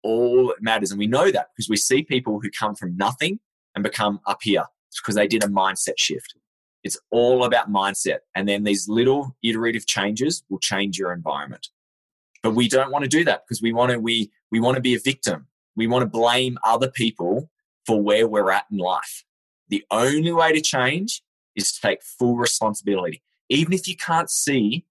All 0.04 0.48
that 0.48 0.62
matters. 0.62 0.92
And 0.92 1.00
we 1.00 1.08
know 1.08 1.32
that 1.32 1.48
because 1.56 1.70
we 1.70 1.78
see 1.78 2.04
people 2.04 2.40
who 2.42 2.50
come 2.52 2.76
from 2.76 2.96
nothing 2.98 3.40
and 3.76 3.84
become 3.84 4.20
up 4.28 4.40
here. 4.42 4.66
Because 5.02 5.16
they 5.16 5.28
did 5.28 5.44
a 5.44 5.48
mindset 5.48 6.00
shift. 6.00 6.34
It's 6.84 6.98
all 7.12 7.44
about 7.44 7.72
mindset. 7.72 8.20
And 8.36 8.48
then 8.48 8.64
these 8.64 8.88
little 8.88 9.36
iterative 9.44 9.86
changes 9.86 10.44
will 10.50 10.60
change 10.60 10.98
your 10.98 11.12
environment. 11.12 11.70
But 12.44 12.56
we 12.56 12.70
don't 12.70 12.92
want 12.92 13.04
to 13.04 13.10
do 13.10 13.24
that 13.26 13.44
because 13.46 13.62
we 13.62 13.74
want 13.74 13.92
to 13.92 14.00
we 14.00 14.32
we 14.52 14.60
want 14.60 14.76
to 14.76 14.82
be 14.82 14.96
a 14.96 15.00
victim. 15.00 15.48
We 15.76 15.88
want 15.88 16.04
to 16.04 16.10
blame 16.10 16.58
other 16.64 16.90
people 16.90 17.50
for 17.86 18.02
where 18.02 18.28
we're 18.28 18.52
at 18.52 18.66
in 18.72 18.78
life. 18.78 19.24
The 19.70 19.84
only 19.92 20.32
way 20.32 20.54
to 20.54 20.62
change 20.62 21.22
is 21.56 21.74
to 21.74 21.82
take 21.82 22.04
full 22.04 22.38
responsibility. 22.38 23.22
Even 23.50 23.74
if 23.74 23.88
you 23.88 23.96
can't 23.96 24.30
see 24.30 24.86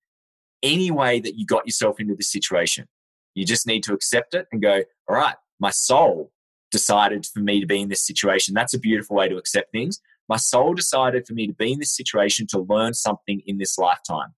any 0.63 0.91
way 0.91 1.21
that 1.21 1.37
you 1.37 1.47
got 1.47 1.67
yourself 1.67 2.01
into 2.01 2.15
this 2.15 2.31
situation, 2.31 2.89
You 3.37 3.45
just 3.45 3.67
need 3.67 3.85
to 3.85 3.93
accept 3.93 4.35
it 4.35 4.49
and 4.51 4.63
go, 4.63 4.83
all 5.09 5.17
right, 5.17 5.37
my 5.61 5.71
soul 5.71 6.33
decided 6.73 7.27
for 7.27 7.41
me 7.41 7.61
to 7.61 7.67
be 7.67 7.81
in 7.83 7.91
this 7.91 8.05
situation. 8.05 8.55
That's 8.55 8.75
a 8.75 8.79
beautiful 8.79 9.15
way 9.15 9.29
to 9.29 9.37
accept 9.37 9.71
things. 9.71 10.01
My 10.29 10.37
soul 10.37 10.75
decided 10.75 11.27
for 11.27 11.35
me 11.35 11.47
to 11.47 11.53
be 11.53 11.73
in 11.73 11.79
this 11.79 11.95
situation 11.95 12.47
to 12.49 12.61
learn 12.61 12.95
something 12.95 13.43
in 13.47 13.59
this 13.59 13.79
lifetime. 13.79 14.35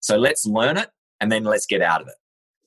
So 0.00 0.16
let's 0.16 0.46
learn 0.46 0.76
it 0.76 0.90
and 1.20 1.30
then 1.30 1.44
let's 1.44 1.66
get 1.66 1.82
out 1.82 2.00
of 2.00 2.08
it. 2.08 2.14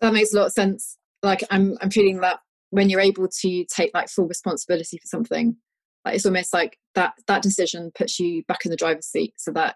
That 0.02 0.14
makes 0.14 0.34
a 0.34 0.38
lot 0.38 0.48
of 0.48 0.52
sense. 0.54 0.98
Like 1.24 1.44
I'm 1.50 1.78
I'm 1.82 1.90
feeling 1.90 2.20
that 2.22 2.40
when 2.70 2.90
you're 2.90 3.00
able 3.00 3.28
to 3.42 3.66
take 3.66 3.92
like 3.94 4.10
full 4.10 4.28
responsibility 4.28 4.98
for 4.98 5.08
something, 5.08 5.56
like 6.04 6.16
it's 6.16 6.26
almost 6.26 6.54
like 6.54 6.78
that 6.96 7.14
that 7.28 7.42
decision 7.42 7.92
puts 7.98 8.20
you 8.20 8.44
back 8.48 8.66
in 8.66 8.72
the 8.72 8.78
driver's 8.78 9.08
seat 9.08 9.34
so 9.38 9.52
that 9.52 9.76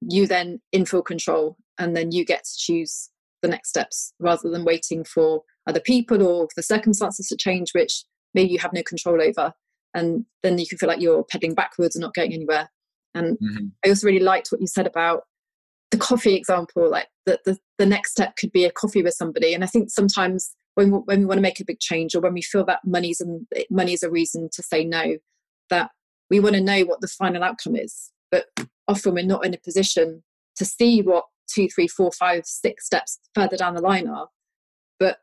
you 0.00 0.26
then 0.26 0.60
in 0.72 0.84
full 0.84 1.02
control 1.02 1.56
and 1.78 1.96
then 1.96 2.10
you 2.10 2.24
get 2.24 2.44
to 2.44 2.52
choose 2.56 3.10
the 3.42 3.48
next 3.48 3.70
steps 3.70 4.12
rather 4.18 4.50
than 4.50 4.64
waiting 4.64 5.04
for 5.04 5.42
other 5.66 5.80
people 5.80 6.22
or 6.22 6.48
the 6.56 6.62
circumstances 6.62 7.26
to 7.28 7.36
change 7.36 7.72
which 7.72 8.04
maybe 8.34 8.50
you 8.50 8.58
have 8.58 8.72
no 8.72 8.82
control 8.82 9.20
over 9.20 9.52
and 9.94 10.24
then 10.42 10.58
you 10.58 10.66
can 10.66 10.78
feel 10.78 10.88
like 10.88 11.00
you're 11.00 11.24
pedaling 11.24 11.54
backwards 11.54 11.96
and 11.96 12.02
not 12.02 12.14
going 12.14 12.32
anywhere. 12.32 12.70
And 13.14 13.36
mm-hmm. 13.38 13.66
i 13.84 13.88
also 13.88 14.06
really 14.06 14.20
liked 14.20 14.48
what 14.50 14.60
you 14.60 14.66
said 14.66 14.86
about 14.86 15.24
the 15.90 15.98
coffee 15.98 16.36
example 16.36 16.88
like 16.88 17.08
the, 17.26 17.40
the, 17.44 17.58
the 17.78 17.86
next 17.86 18.12
step 18.12 18.36
could 18.36 18.52
be 18.52 18.64
a 18.64 18.70
coffee 18.70 19.02
with 19.02 19.14
somebody. 19.14 19.52
And 19.54 19.64
i 19.64 19.66
think 19.66 19.90
sometimes 19.90 20.54
when, 20.74 20.90
when 20.90 21.20
we 21.20 21.26
want 21.26 21.38
to 21.38 21.42
make 21.42 21.60
a 21.60 21.64
big 21.64 21.80
change 21.80 22.14
or 22.14 22.20
when 22.20 22.34
we 22.34 22.42
feel 22.42 22.64
that 22.64 22.80
money's 22.84 23.20
and 23.20 23.46
money 23.70 23.92
is 23.92 24.02
a 24.02 24.10
reason 24.10 24.48
to 24.52 24.62
say 24.62 24.84
no 24.84 25.16
that 25.68 25.90
we 26.30 26.40
want 26.40 26.54
to 26.54 26.60
know 26.60 26.82
what 26.82 27.00
the 27.00 27.08
final 27.08 27.42
outcome 27.42 27.76
is. 27.76 28.12
But 28.30 28.46
often 28.86 29.14
we're 29.14 29.24
not 29.24 29.44
in 29.44 29.54
a 29.54 29.58
position 29.58 30.22
to 30.56 30.64
see 30.64 31.02
what 31.02 31.24
two 31.52 31.68
three 31.68 31.88
four 31.88 32.12
five 32.12 32.46
six 32.46 32.86
steps 32.86 33.18
further 33.34 33.56
down 33.56 33.74
the 33.74 33.82
line 33.82 34.08
are. 34.08 34.28
But 34.98 35.18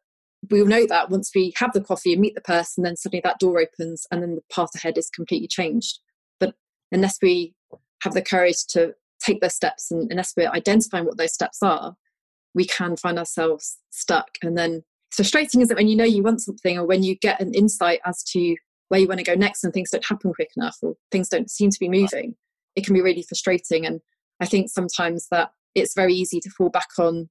we'll 0.50 0.66
know 0.66 0.86
that 0.88 1.10
once 1.10 1.32
we 1.34 1.54
have 1.58 1.74
the 1.74 1.82
coffee 1.82 2.14
and 2.14 2.22
meet 2.22 2.36
the 2.36 2.42
person 2.42 2.84
then 2.84 2.96
suddenly 2.96 3.22
that 3.24 3.40
door 3.40 3.60
opens 3.60 4.06
and 4.12 4.22
then 4.22 4.36
the 4.36 4.42
path 4.54 4.70
ahead 4.76 4.98
is 4.98 5.10
completely 5.10 5.48
changed. 5.48 6.00
But 6.40 6.56
unless 6.92 7.18
we 7.22 7.54
have 8.02 8.14
the 8.14 8.22
courage 8.22 8.66
to 8.70 8.94
take 9.24 9.42
those 9.42 9.56
steps 9.56 9.92
and 9.92 10.12
unless 10.12 10.34
we're 10.38 10.50
identifying 10.50 11.06
what 11.06 11.18
those 11.18 11.34
steps 11.34 11.60
are 11.62 11.96
we 12.54 12.66
can 12.66 12.98
find 12.98 13.20
ourselves 13.20 13.78
stuck. 13.92 14.30
And 14.42 14.58
then 14.58 14.84
it's 15.10 15.18
frustrating 15.18 15.62
is 15.62 15.70
it 15.70 15.78
when 15.78 15.88
you 15.88 15.96
know 15.96 16.04
you 16.04 16.24
want 16.24 16.42
something 16.42 16.78
or 16.78 16.86
when 16.86 17.04
you 17.04 17.16
get 17.16 17.40
an 17.40 17.54
insight 17.54 18.00
as 18.06 18.24
to 18.32 18.56
where 18.90 19.00
you 19.00 19.08
want 19.08 19.20
to 19.20 19.24
go 19.24 19.36
next 19.36 19.64
and 19.64 19.74
things 19.74 19.92
don't 19.92 20.06
happen 20.06 20.34
quick 20.34 20.50
enough 20.58 20.78
or 20.82 20.96
things 21.12 21.30
don't 21.30 21.52
seem 21.52 21.70
to 21.70 21.80
be 21.80 21.90
moving. 21.90 22.36
It 22.76 22.86
can 22.86 22.94
be 22.94 23.02
really 23.02 23.24
frustrating 23.24 23.86
and 23.86 24.02
i 24.40 24.46
think 24.46 24.70
sometimes 24.70 25.28
that 25.32 25.50
it's 25.74 25.96
very 25.96 26.14
easy 26.14 26.40
to 26.40 26.50
fall 26.52 26.70
back 26.70 26.90
on 27.00 27.30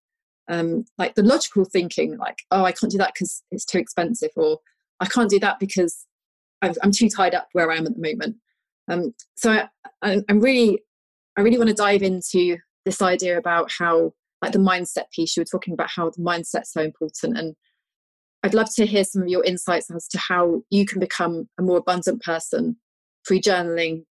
um, 0.48 0.84
like 0.98 1.14
the 1.14 1.22
logical 1.22 1.64
thinking 1.64 2.16
like 2.18 2.38
oh 2.50 2.64
i 2.64 2.72
can't 2.72 2.92
do 2.92 2.98
that 2.98 3.12
because 3.14 3.42
it's 3.50 3.64
too 3.64 3.78
expensive 3.78 4.30
or 4.36 4.58
i 5.00 5.06
can't 5.06 5.30
do 5.30 5.40
that 5.40 5.58
because 5.58 6.06
i 6.62 6.72
am 6.82 6.92
too 6.92 7.08
tied 7.08 7.34
up 7.34 7.48
where 7.52 7.70
i 7.70 7.76
am 7.76 7.86
at 7.86 7.94
the 7.94 8.00
moment 8.00 8.36
um, 8.88 9.12
so 9.36 9.66
I, 10.02 10.22
i'm 10.28 10.40
really 10.40 10.80
i 11.36 11.40
really 11.40 11.58
want 11.58 11.68
to 11.68 11.74
dive 11.74 12.02
into 12.02 12.58
this 12.84 13.02
idea 13.02 13.38
about 13.38 13.70
how 13.76 14.12
like 14.42 14.52
the 14.52 14.58
mindset 14.58 15.10
piece 15.12 15.36
you 15.36 15.40
were 15.40 15.46
talking 15.50 15.74
about 15.74 15.90
how 15.90 16.10
the 16.10 16.22
mindset's 16.22 16.72
so 16.72 16.82
important 16.82 17.36
and 17.36 17.56
i'd 18.44 18.54
love 18.54 18.72
to 18.74 18.86
hear 18.86 19.02
some 19.02 19.22
of 19.22 19.28
your 19.28 19.44
insights 19.44 19.90
as 19.90 20.06
to 20.08 20.18
how 20.18 20.62
you 20.70 20.86
can 20.86 21.00
become 21.00 21.48
a 21.58 21.62
more 21.62 21.78
abundant 21.78 22.22
person 22.22 22.76
through 23.26 23.40
journaling 23.40 24.04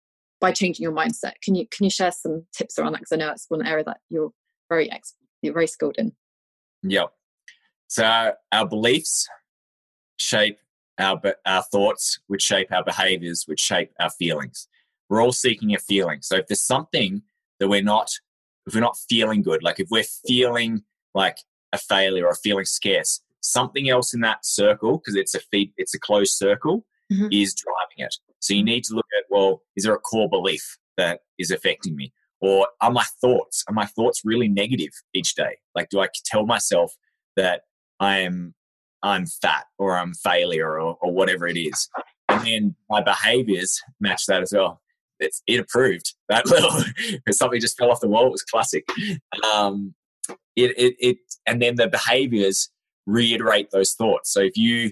by 0.43 0.51
changing 0.51 0.83
your 0.83 0.91
mindset. 0.91 1.33
Can 1.41 1.55
you 1.55 1.65
can 1.71 1.85
you 1.85 1.89
share 1.89 2.11
some 2.11 2.45
tips 2.53 2.77
around 2.77 2.91
that? 2.91 2.99
Because 2.99 3.13
I 3.13 3.15
know 3.15 3.31
it's 3.31 3.45
one 3.47 3.65
area 3.65 3.85
that 3.85 3.97
you're 4.09 4.31
very 4.67 4.91
ex- 4.91 5.15
you're 5.41 5.53
very 5.53 5.67
skilled 5.67 5.95
in. 5.97 6.11
Yeah. 6.83 7.05
So 7.87 8.33
our 8.51 8.67
beliefs 8.67 9.27
shape 10.19 10.59
our 10.99 11.19
our 11.45 11.63
thoughts, 11.63 12.19
which 12.27 12.43
shape 12.43 12.71
our 12.71 12.83
behaviors, 12.83 13.45
which 13.47 13.59
shape 13.59 13.91
our 13.99 14.09
feelings. 14.11 14.67
We're 15.09 15.21
all 15.21 15.31
seeking 15.31 15.73
a 15.73 15.79
feeling. 15.79 16.21
So 16.21 16.37
if 16.37 16.47
there's 16.47 16.61
something 16.61 17.21
that 17.59 17.67
we're 17.67 17.83
not, 17.83 18.09
if 18.67 18.73
we're 18.73 18.81
not 18.81 18.97
feeling 19.09 19.41
good, 19.41 19.63
like 19.63 19.79
if 19.79 19.89
we're 19.89 20.05
feeling 20.27 20.83
like 21.13 21.37
a 21.71 21.77
failure 21.77 22.25
or 22.25 22.35
feeling 22.35 22.65
scarce, 22.65 23.21
something 23.41 23.89
else 23.89 24.13
in 24.13 24.21
that 24.21 24.45
circle, 24.45 24.97
because 24.97 25.15
it's 25.15 25.35
a 25.35 25.39
feed, 25.39 25.71
it's 25.77 25.93
a 25.93 25.99
closed 25.99 26.33
circle, 26.33 26.85
mm-hmm. 27.11 27.27
is 27.31 27.53
driving 27.53 28.05
it. 28.05 28.15
So 28.39 28.53
you 28.53 28.63
need 28.63 28.83
to 28.85 28.95
look 28.95 29.05
at, 29.17 29.25
well, 29.29 29.61
is 29.75 29.83
there 29.83 29.93
a 29.93 29.99
core 29.99 30.29
belief 30.29 30.77
that 30.97 31.21
is 31.37 31.51
affecting 31.51 31.95
me? 31.95 32.11
Or 32.43 32.67
are 32.81 32.91
my 32.91 33.05
thoughts, 33.21 33.63
are 33.69 33.73
my 33.73 33.85
thoughts 33.85 34.23
really 34.25 34.49
negative 34.49 34.91
each 35.13 35.33
day? 35.33 35.59
Like, 35.75 35.87
do 35.87 36.01
I 36.01 36.09
tell 36.25 36.45
myself 36.45 36.93
that 37.37 37.61
I 38.01 38.19
am, 38.19 38.53
I'm 39.01 39.27
fat 39.27 39.63
or 39.79 39.97
I'm 39.97 40.13
failure 40.13 40.77
or, 40.77 40.97
or 41.01 41.13
whatever 41.13 41.47
it 41.47 41.57
is? 41.57 41.87
And 42.27 42.45
then 42.45 42.75
my 42.89 43.01
behaviors 43.01 43.81
match 44.01 44.25
that 44.25 44.41
as 44.41 44.51
well. 44.51 44.81
It's, 45.21 45.41
it 45.47 45.61
approved 45.61 46.15
that 46.27 46.45
little, 46.49 46.83
something 47.31 47.61
just 47.61 47.77
fell 47.77 47.91
off 47.91 48.01
the 48.01 48.09
wall. 48.09 48.27
It 48.27 48.31
was 48.31 48.43
classic. 48.43 48.85
Um, 49.49 49.93
it, 50.57 50.77
it, 50.77 50.95
it, 50.99 51.17
and 51.47 51.61
then 51.61 51.75
the 51.75 51.87
behaviors 51.87 52.69
reiterate 53.05 53.71
those 53.71 53.93
thoughts. 53.93 54.33
So 54.33 54.41
if 54.41 54.57
you 54.57 54.91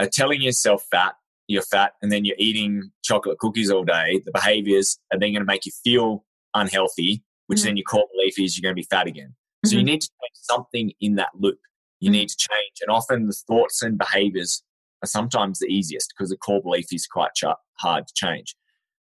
are 0.00 0.08
telling 0.08 0.42
yourself 0.42 0.84
fat 0.90 1.14
you're 1.48 1.62
fat 1.62 1.92
and 2.02 2.12
then 2.12 2.24
you're 2.24 2.36
eating 2.38 2.92
chocolate 3.02 3.38
cookies 3.38 3.70
all 3.70 3.82
day, 3.82 4.20
the 4.24 4.30
behaviors 4.32 4.98
are 5.12 5.18
then 5.18 5.32
going 5.32 5.40
to 5.40 5.46
make 5.46 5.64
you 5.64 5.72
feel 5.82 6.24
unhealthy, 6.54 7.22
which 7.46 7.60
mm-hmm. 7.60 7.68
then 7.68 7.76
your 7.76 7.84
core 7.84 8.06
belief 8.14 8.38
is 8.38 8.56
you're 8.56 8.62
going 8.62 8.74
to 8.74 8.80
be 8.80 8.88
fat 8.90 9.06
again. 9.06 9.34
So 9.64 9.70
mm-hmm. 9.70 9.78
you 9.78 9.84
need 9.84 10.00
to 10.00 10.08
change 10.08 10.34
something 10.34 10.92
in 11.00 11.16
that 11.16 11.30
loop. 11.34 11.58
You 12.00 12.06
mm-hmm. 12.06 12.12
need 12.12 12.28
to 12.28 12.36
change. 12.36 12.76
And 12.80 12.90
often 12.90 13.26
the 13.26 13.32
thoughts 13.32 13.82
and 13.82 13.98
behaviors 13.98 14.62
are 15.02 15.08
sometimes 15.08 15.58
the 15.58 15.66
easiest 15.66 16.14
because 16.16 16.30
the 16.30 16.36
core 16.36 16.62
belief 16.62 16.86
is 16.92 17.06
quite 17.06 17.34
ch- 17.34 17.44
hard 17.78 18.06
to 18.06 18.14
change. 18.14 18.54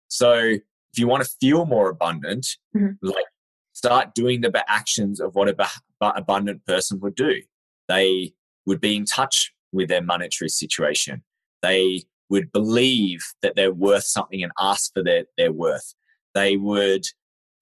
So 0.09 0.35
if 0.35 0.99
you 0.99 1.09
want 1.09 1.25
to 1.25 1.31
feel 1.41 1.67
more 1.67 1.91
abundant, 1.91 2.47
mm-hmm. 2.77 3.07
like 3.07 3.27
start 3.73 4.15
doing 4.15 4.41
the 4.41 4.65
actions 4.69 5.21
of 5.21 5.35
what 5.35 5.49
a 5.49 5.69
abundant 6.01 6.65
person 6.65 6.99
would 7.01 7.15
do. 7.15 7.43
They 7.89 8.33
would 8.65 8.81
be 8.81 8.97
in 8.97 9.05
touch 9.05 9.53
with 9.73 9.89
their 9.89 10.03
monetary 10.03 10.49
situation. 10.49 11.23
They 11.63 12.05
would 12.31 12.51
believe 12.53 13.21
that 13.43 13.55
they're 13.55 13.73
worth 13.73 14.05
something 14.05 14.43
and 14.43 14.53
ask 14.59 14.93
for 14.95 15.03
their, 15.03 15.25
their 15.37 15.53
worth. 15.53 15.95
They 16.35 16.57
would 16.57 17.05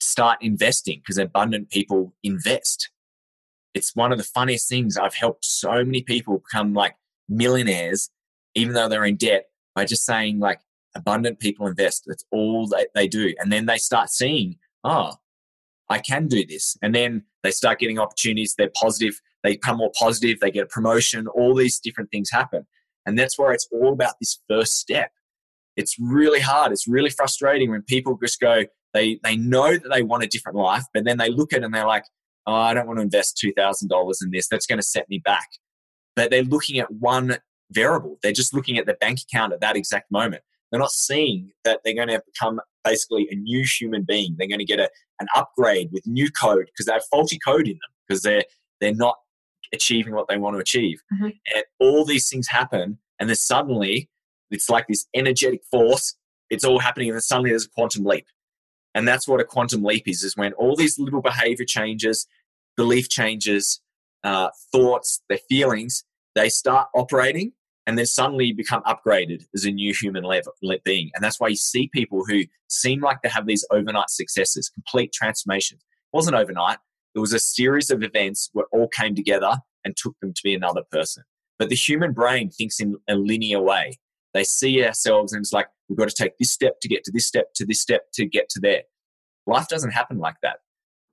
start 0.04 0.38
investing 0.40 1.00
because 1.00 1.18
abundant 1.18 1.70
people 1.70 2.14
invest. 2.22 2.90
It's 3.74 3.96
one 3.96 4.12
of 4.12 4.18
the 4.18 4.24
funniest 4.24 4.68
things. 4.68 4.96
I've 4.96 5.14
helped 5.14 5.44
so 5.44 5.84
many 5.84 6.02
people 6.02 6.38
become 6.38 6.74
like 6.74 6.94
millionaires, 7.28 8.10
even 8.54 8.74
though 8.74 8.88
they're 8.88 9.04
in 9.04 9.16
debt, 9.16 9.46
by 9.74 9.84
just 9.84 10.04
saying, 10.04 10.38
like, 10.38 10.60
abundant 10.94 11.40
people 11.40 11.66
invest. 11.66 12.04
That's 12.06 12.24
all 12.30 12.68
they, 12.68 12.86
they 12.94 13.08
do. 13.08 13.34
And 13.40 13.52
then 13.52 13.66
they 13.66 13.78
start 13.78 14.10
seeing, 14.10 14.58
oh, 14.84 15.14
I 15.90 15.98
can 15.98 16.28
do 16.28 16.46
this. 16.46 16.76
And 16.82 16.94
then 16.94 17.24
they 17.42 17.50
start 17.50 17.80
getting 17.80 17.98
opportunities. 17.98 18.54
They're 18.56 18.70
positive. 18.74 19.20
They 19.42 19.52
become 19.52 19.78
more 19.78 19.90
positive. 19.98 20.38
They 20.40 20.52
get 20.52 20.64
a 20.64 20.68
promotion. 20.68 21.26
All 21.26 21.54
these 21.54 21.80
different 21.80 22.10
things 22.10 22.30
happen. 22.30 22.66
And 23.06 23.18
that's 23.18 23.38
where 23.38 23.52
it's 23.52 23.68
all 23.72 23.92
about 23.92 24.14
this 24.20 24.40
first 24.48 24.78
step. 24.78 25.10
It's 25.76 25.96
really 25.98 26.40
hard. 26.40 26.70
It's 26.70 26.86
really 26.86 27.10
frustrating 27.10 27.70
when 27.70 27.82
people 27.82 28.16
just 28.22 28.40
go, 28.40 28.64
they, 28.94 29.20
they 29.22 29.37
know 29.37 29.72
that 29.72 29.90
they 29.92 30.02
want 30.02 30.22
a 30.22 30.26
different 30.28 30.57
life, 30.57 30.85
but 30.94 31.04
then 31.04 31.18
they 31.18 31.28
look 31.28 31.52
at 31.52 31.61
it 31.61 31.64
and 31.64 31.74
they're 31.74 31.87
like, 31.87 32.04
oh, 32.46 32.54
I 32.54 32.74
don't 32.74 32.87
want 32.87 32.98
to 32.98 33.02
invest 33.02 33.42
$2,000 33.44 34.14
in 34.22 34.30
this. 34.30 34.48
That's 34.48 34.66
going 34.66 34.78
to 34.78 34.87
set 34.87 35.09
me 35.09 35.18
back. 35.18 35.48
But 36.16 36.30
they're 36.30 36.44
looking 36.44 36.78
at 36.78 36.90
one 36.90 37.38
variable. 37.72 38.18
They're 38.22 38.33
just 38.33 38.54
looking 38.54 38.78
at 38.78 38.87
the 38.87 38.94
bank 38.94 39.18
account 39.22 39.52
at 39.52 39.61
that 39.61 39.76
exact 39.76 40.11
moment. 40.11 40.42
They're 40.70 40.80
not 40.80 40.92
seeing 40.92 41.50
that 41.64 41.80
they're 41.85 41.94
going 41.94 42.09
to 42.09 42.22
become 42.33 42.61
basically 42.85 43.28
a 43.30 43.35
new 43.35 43.64
human 43.64 44.02
being. 44.02 44.37
They're 44.38 44.48
going 44.48 44.59
to 44.61 44.64
get 44.64 44.80
a, 44.80 44.88
an 45.20 45.26
upgrade 45.35 45.90
with 45.92 46.07
new 46.07 46.30
code 46.30 46.66
because 46.66 46.87
they 46.87 46.92
have 46.92 47.04
faulty 47.11 47.38
code 47.38 47.66
in 47.66 47.74
them 47.74 47.90
because 48.07 48.22
they're, 48.22 48.44
they're 48.80 48.94
not 48.94 49.16
achieving 49.72 50.14
what 50.14 50.28
they 50.28 50.37
want 50.37 50.54
to 50.54 50.61
achieve. 50.61 51.02
Mm-hmm. 51.12 51.30
And 51.54 51.64
all 51.80 52.04
these 52.04 52.28
things 52.28 52.48
happen, 52.48 52.98
and 53.18 53.29
then 53.29 53.37
suddenly 53.37 54.08
it's 54.50 54.71
like 54.71 54.87
this 54.87 55.06
energetic 55.14 55.62
force. 55.71 56.16
It's 56.50 56.64
all 56.64 56.79
happening, 56.79 57.08
and 57.08 57.16
then 57.16 57.23
suddenly 57.23 57.50
there's 57.50 57.66
a 57.66 57.71
quantum 57.71 58.04
leap. 58.04 58.27
And 58.94 59.06
that's 59.06 59.26
what 59.26 59.40
a 59.40 59.44
quantum 59.44 59.82
leap 59.82 60.06
is: 60.06 60.22
is 60.22 60.36
when 60.36 60.52
all 60.54 60.76
these 60.76 60.98
little 60.98 61.22
behavior 61.22 61.64
changes, 61.64 62.26
belief 62.76 63.08
changes, 63.08 63.80
uh, 64.22 64.50
thoughts, 64.72 65.20
their 65.28 65.38
feelings, 65.48 66.04
they 66.34 66.48
start 66.48 66.88
operating, 66.94 67.52
and 67.86 67.98
then 67.98 68.06
suddenly 68.06 68.52
become 68.52 68.82
upgraded 68.82 69.44
as 69.54 69.64
a 69.64 69.70
new 69.70 69.92
human 69.92 70.24
level, 70.24 70.52
being. 70.84 71.10
And 71.14 71.22
that's 71.22 71.38
why 71.38 71.48
you 71.48 71.56
see 71.56 71.88
people 71.92 72.24
who 72.26 72.42
seem 72.68 73.00
like 73.00 73.18
they 73.22 73.28
have 73.28 73.46
these 73.46 73.66
overnight 73.70 74.10
successes, 74.10 74.70
complete 74.70 75.12
transformations. 75.12 75.82
It 75.82 76.16
wasn't 76.16 76.36
overnight. 76.36 76.78
It 77.14 77.18
was 77.18 77.32
a 77.32 77.38
series 77.38 77.90
of 77.90 78.02
events 78.02 78.50
where 78.52 78.66
all 78.72 78.88
came 78.88 79.14
together 79.14 79.58
and 79.84 79.96
took 79.96 80.18
them 80.20 80.32
to 80.32 80.40
be 80.42 80.54
another 80.54 80.82
person. 80.90 81.24
But 81.58 81.68
the 81.68 81.76
human 81.76 82.12
brain 82.12 82.50
thinks 82.50 82.80
in 82.80 82.96
a 83.08 83.14
linear 83.14 83.60
way. 83.60 83.98
They 84.32 84.44
see 84.44 84.84
ourselves 84.84 85.32
and 85.32 85.42
it's 85.42 85.52
like, 85.52 85.68
we've 85.88 85.98
got 85.98 86.08
to 86.08 86.14
take 86.14 86.38
this 86.38 86.50
step 86.50 86.80
to 86.80 86.88
get 86.88 87.04
to 87.04 87.12
this 87.12 87.26
step 87.26 87.54
to 87.54 87.66
this 87.66 87.80
step 87.80 88.12
to 88.14 88.26
get 88.26 88.48
to 88.50 88.60
there. 88.60 88.82
Life 89.46 89.68
doesn't 89.68 89.90
happen 89.90 90.18
like 90.18 90.37
that. 90.42 90.58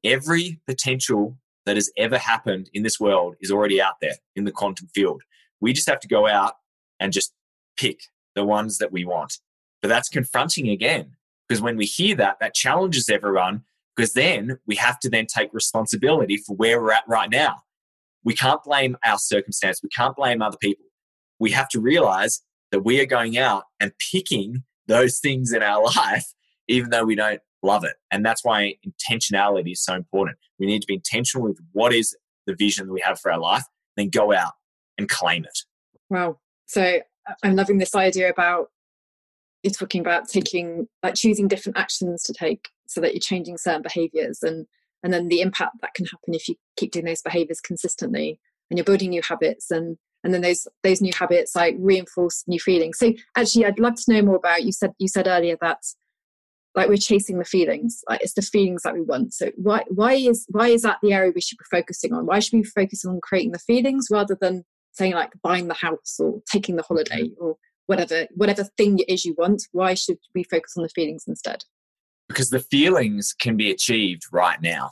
Every 0.03 0.61
potential 0.67 1.37
that 1.65 1.75
has 1.75 1.91
ever 1.97 2.17
happened 2.17 2.69
in 2.73 2.83
this 2.83 2.99
world 2.99 3.35
is 3.41 3.51
already 3.51 3.81
out 3.81 3.95
there 4.01 4.15
in 4.35 4.45
the 4.45 4.51
quantum 4.51 4.87
field. 4.95 5.21
We 5.59 5.73
just 5.73 5.89
have 5.89 5.99
to 5.99 6.07
go 6.07 6.27
out 6.27 6.53
and 6.99 7.13
just 7.13 7.33
pick 7.77 7.99
the 8.35 8.43
ones 8.43 8.77
that 8.79 8.91
we 8.91 9.05
want. 9.05 9.37
But 9.81 9.89
that's 9.89 10.09
confronting 10.09 10.69
again, 10.69 11.15
because 11.47 11.61
when 11.61 11.77
we 11.77 11.85
hear 11.85 12.15
that, 12.15 12.37
that 12.39 12.53
challenges 12.53 13.09
everyone, 13.09 13.63
because 13.95 14.13
then 14.13 14.57
we 14.65 14.75
have 14.75 14.99
to 15.01 15.09
then 15.09 15.25
take 15.25 15.53
responsibility 15.53 16.37
for 16.37 16.55
where 16.55 16.81
we're 16.81 16.93
at 16.93 17.03
right 17.07 17.29
now. 17.29 17.63
We 18.23 18.33
can't 18.33 18.63
blame 18.63 18.97
our 19.03 19.17
circumstance. 19.17 19.81
We 19.83 19.89
can't 19.89 20.15
blame 20.15 20.41
other 20.41 20.57
people. 20.57 20.85
We 21.39 21.51
have 21.51 21.69
to 21.69 21.79
realize 21.79 22.41
that 22.71 22.81
we 22.81 22.99
are 22.99 23.05
going 23.05 23.37
out 23.37 23.63
and 23.79 23.91
picking 24.11 24.63
those 24.87 25.19
things 25.19 25.53
in 25.53 25.61
our 25.61 25.83
life, 25.95 26.25
even 26.67 26.89
though 26.89 27.05
we 27.05 27.15
don't 27.15 27.41
love 27.63 27.83
it. 27.83 27.95
And 28.11 28.25
that's 28.25 28.43
why 28.43 28.75
intentionality 28.85 29.73
is 29.73 29.83
so 29.83 29.93
important. 29.93 30.37
We 30.59 30.65
need 30.65 30.81
to 30.81 30.87
be 30.87 30.95
intentional 30.95 31.47
with 31.47 31.59
what 31.73 31.93
is 31.93 32.15
the 32.47 32.55
vision 32.55 32.87
that 32.87 32.93
we 32.93 33.01
have 33.01 33.19
for 33.19 33.31
our 33.31 33.39
life, 33.39 33.63
then 33.97 34.09
go 34.09 34.33
out 34.33 34.53
and 34.97 35.07
claim 35.07 35.45
it. 35.45 35.59
Wow. 36.09 36.39
So 36.65 36.99
uh, 37.29 37.33
I'm 37.43 37.55
loving 37.55 37.77
this 37.77 37.95
idea 37.95 38.29
about 38.29 38.67
you're 39.63 39.71
talking 39.71 40.01
about 40.01 40.27
taking 40.27 40.87
like 41.03 41.15
choosing 41.15 41.47
different 41.47 41.77
actions 41.77 42.23
to 42.23 42.33
take 42.33 42.69
so 42.87 42.99
that 43.01 43.13
you're 43.13 43.19
changing 43.19 43.57
certain 43.57 43.81
behaviors 43.81 44.41
and 44.41 44.65
and 45.03 45.13
then 45.13 45.27
the 45.29 45.41
impact 45.41 45.77
that 45.81 45.93
can 45.93 46.05
happen 46.05 46.33
if 46.33 46.47
you 46.47 46.55
keep 46.77 46.91
doing 46.91 47.05
those 47.05 47.21
behaviors 47.21 47.59
consistently 47.59 48.39
and 48.69 48.77
you're 48.77 48.85
building 48.85 49.09
new 49.09 49.21
habits 49.27 49.71
and 49.71 49.97
and 50.23 50.33
then 50.33 50.41
those 50.41 50.67
those 50.83 51.01
new 51.01 51.11
habits 51.17 51.55
like 51.55 51.75
reinforce 51.79 52.43
new 52.47 52.59
feelings. 52.59 52.97
So 52.97 53.13
actually 53.35 53.65
i'd 53.65 53.79
love 53.79 53.95
to 53.95 54.13
know 54.13 54.21
more 54.21 54.35
about 54.35 54.63
you 54.63 54.71
said 54.71 54.93
you 54.99 55.07
said 55.07 55.27
earlier 55.27 55.57
that 55.61 55.79
like 56.75 56.87
we're 56.87 56.97
chasing 56.97 57.37
the 57.37 57.45
feelings 57.45 58.01
like 58.09 58.21
it's 58.21 58.33
the 58.33 58.41
feelings 58.41 58.83
that 58.83 58.93
we 58.93 59.01
want. 59.01 59.33
So 59.33 59.51
why 59.57 59.83
why 59.89 60.13
is 60.13 60.45
why 60.49 60.69
is 60.69 60.83
that 60.83 60.99
the 61.01 61.13
area 61.13 61.31
we 61.33 61.41
should 61.41 61.57
be 61.57 61.65
focusing 61.69 62.13
on? 62.13 62.25
Why 62.25 62.39
should 62.39 62.53
we 62.53 62.61
be 62.61 62.69
focusing 62.69 63.11
on 63.11 63.19
creating 63.21 63.51
the 63.51 63.59
feelings 63.59 64.07
rather 64.09 64.37
than 64.39 64.63
saying 64.93 65.13
like 65.13 65.31
buying 65.41 65.67
the 65.67 65.73
house 65.73 66.17
or 66.19 66.41
taking 66.51 66.75
the 66.75 66.83
holiday 66.83 67.23
mm-hmm. 67.23 67.43
or 67.43 67.55
whatever 67.87 68.27
whatever 68.35 68.63
thing 68.77 68.99
it 68.99 69.09
is 69.09 69.25
you 69.25 69.35
want? 69.37 69.63
Why 69.71 69.93
should 69.93 70.17
we 70.33 70.43
focus 70.43 70.73
on 70.77 70.83
the 70.83 70.89
feelings 70.89 71.25
instead? 71.27 71.63
Because 72.29 72.49
the 72.49 72.59
feelings 72.59 73.33
can 73.33 73.57
be 73.57 73.71
achieved 73.71 74.23
right 74.31 74.61
now 74.61 74.91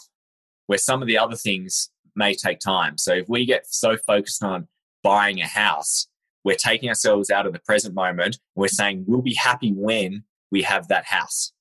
where 0.67 0.77
some 0.77 1.01
of 1.01 1.07
the 1.07 1.17
other 1.17 1.35
things 1.35 1.89
may 2.15 2.35
take 2.35 2.59
time. 2.59 2.97
So 2.97 3.13
if 3.13 3.29
we 3.29 3.45
get 3.45 3.65
so 3.65 3.95
focused 3.95 4.43
on 4.43 4.67
buying 5.03 5.41
a 5.41 5.47
house. 5.47 6.07
We're 6.43 6.55
taking 6.55 6.89
ourselves 6.89 7.29
out 7.29 7.45
of 7.45 7.53
the 7.53 7.59
present 7.59 7.93
moment. 7.93 8.39
We're 8.55 8.67
saying 8.67 9.05
we'll 9.07 9.21
be 9.21 9.35
happy 9.35 9.71
when 9.71 10.23
we 10.51 10.61
have 10.63 10.87
that 10.87 11.05
house. 11.05 11.51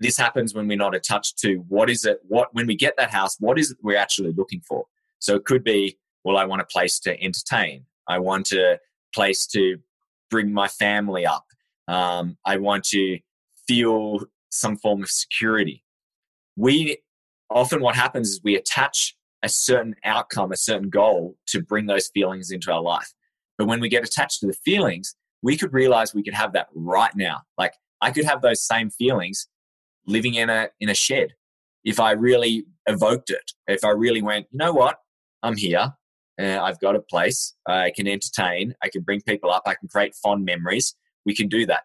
This 0.00 0.16
happens 0.16 0.54
when 0.54 0.68
we're 0.68 0.78
not 0.78 0.94
attached 0.94 1.38
to 1.40 1.56
what 1.68 1.90
is 1.90 2.04
it 2.04 2.20
what 2.26 2.54
when 2.54 2.66
we 2.66 2.76
get 2.76 2.94
that 2.96 3.10
house 3.10 3.36
what 3.40 3.58
is 3.58 3.72
it 3.72 3.78
we're 3.82 3.98
actually 3.98 4.32
looking 4.32 4.60
for? 4.60 4.86
So 5.18 5.34
it 5.34 5.44
could 5.44 5.64
be 5.64 5.98
well 6.24 6.36
i 6.36 6.44
want 6.44 6.62
a 6.62 6.66
place 6.66 6.98
to 7.00 7.20
entertain. 7.22 7.84
I 8.06 8.18
want 8.18 8.52
a 8.52 8.78
place 9.14 9.46
to 9.48 9.78
bring 10.30 10.52
my 10.52 10.68
family 10.68 11.26
up. 11.26 11.46
Um, 11.88 12.36
i 12.44 12.56
want 12.56 12.84
to 12.84 13.18
feel 13.66 14.20
some 14.50 14.76
form 14.76 15.02
of 15.02 15.10
security. 15.10 15.84
We 16.56 16.98
often 17.50 17.80
what 17.80 17.96
happens 17.96 18.28
is 18.30 18.40
we 18.42 18.56
attach 18.56 19.14
a 19.42 19.48
certain 19.48 19.94
outcome 20.04 20.52
a 20.52 20.56
certain 20.56 20.90
goal 20.90 21.36
to 21.46 21.62
bring 21.62 21.86
those 21.86 22.08
feelings 22.08 22.50
into 22.50 22.72
our 22.72 22.82
life. 22.82 23.12
But 23.56 23.66
when 23.66 23.80
we 23.80 23.88
get 23.88 24.04
attached 24.04 24.40
to 24.40 24.46
the 24.46 24.56
feelings 24.64 25.14
we 25.42 25.56
could 25.56 25.72
realize 25.72 26.14
we 26.14 26.22
could 26.22 26.34
have 26.34 26.52
that 26.52 26.68
right 26.74 27.14
now. 27.14 27.42
Like 27.56 27.74
i 28.00 28.10
could 28.10 28.24
have 28.24 28.42
those 28.42 28.62
same 28.62 28.90
feelings 28.90 29.48
living 30.06 30.34
in 30.34 30.50
a 30.50 30.68
in 30.80 30.88
a 30.88 30.94
shed 30.94 31.34
if 31.84 31.98
i 32.00 32.12
really 32.12 32.64
evoked 32.86 33.30
it 33.30 33.52
if 33.66 33.84
i 33.84 33.90
really 33.90 34.22
went 34.22 34.46
you 34.50 34.58
know 34.58 34.72
what? 34.72 34.96
I'm 35.42 35.56
here. 35.56 35.94
Uh, 36.40 36.60
i've 36.62 36.80
got 36.80 36.96
a 36.96 37.00
place. 37.00 37.54
I 37.66 37.92
can 37.94 38.06
entertain. 38.06 38.74
I 38.82 38.88
can 38.88 39.02
bring 39.02 39.20
people 39.22 39.50
up. 39.50 39.62
I 39.66 39.74
can 39.74 39.88
create 39.88 40.14
fond 40.14 40.44
memories. 40.44 40.94
We 41.26 41.34
can 41.34 41.48
do 41.48 41.66
that. 41.66 41.82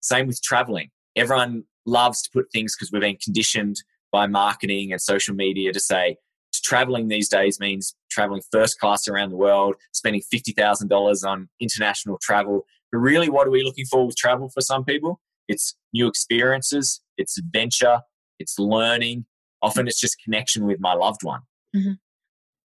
Same 0.00 0.26
with 0.26 0.42
traveling. 0.42 0.90
Everyone 1.16 1.64
loves 1.86 2.22
to 2.22 2.30
put 2.32 2.46
things 2.52 2.76
because 2.76 2.92
we've 2.92 3.02
been 3.02 3.16
conditioned 3.16 3.76
by 4.12 4.26
marketing 4.26 4.92
and 4.92 5.00
social 5.00 5.34
media 5.34 5.72
to 5.72 5.80
say 5.80 6.16
traveling 6.52 7.08
these 7.08 7.28
days 7.28 7.60
means 7.60 7.94
traveling 8.10 8.42
first 8.50 8.78
class 8.78 9.08
around 9.08 9.30
the 9.30 9.36
world 9.36 9.74
spending 9.92 10.22
$50000 10.32 11.24
on 11.26 11.48
international 11.60 12.18
travel 12.20 12.64
but 12.90 12.98
really 12.98 13.28
what 13.28 13.46
are 13.46 13.50
we 13.50 13.62
looking 13.62 13.84
for 13.86 14.06
with 14.06 14.16
travel 14.16 14.48
for 14.48 14.60
some 14.60 14.84
people 14.84 15.20
it's 15.48 15.74
new 15.92 16.06
experiences, 16.06 17.00
it's 17.16 17.38
adventure, 17.38 18.02
it's 18.38 18.58
learning. 18.58 19.24
Often 19.62 19.88
it's 19.88 20.00
just 20.00 20.22
connection 20.22 20.66
with 20.66 20.78
my 20.78 20.92
loved 20.92 21.24
one. 21.24 21.40
Mm-hmm. 21.74 21.92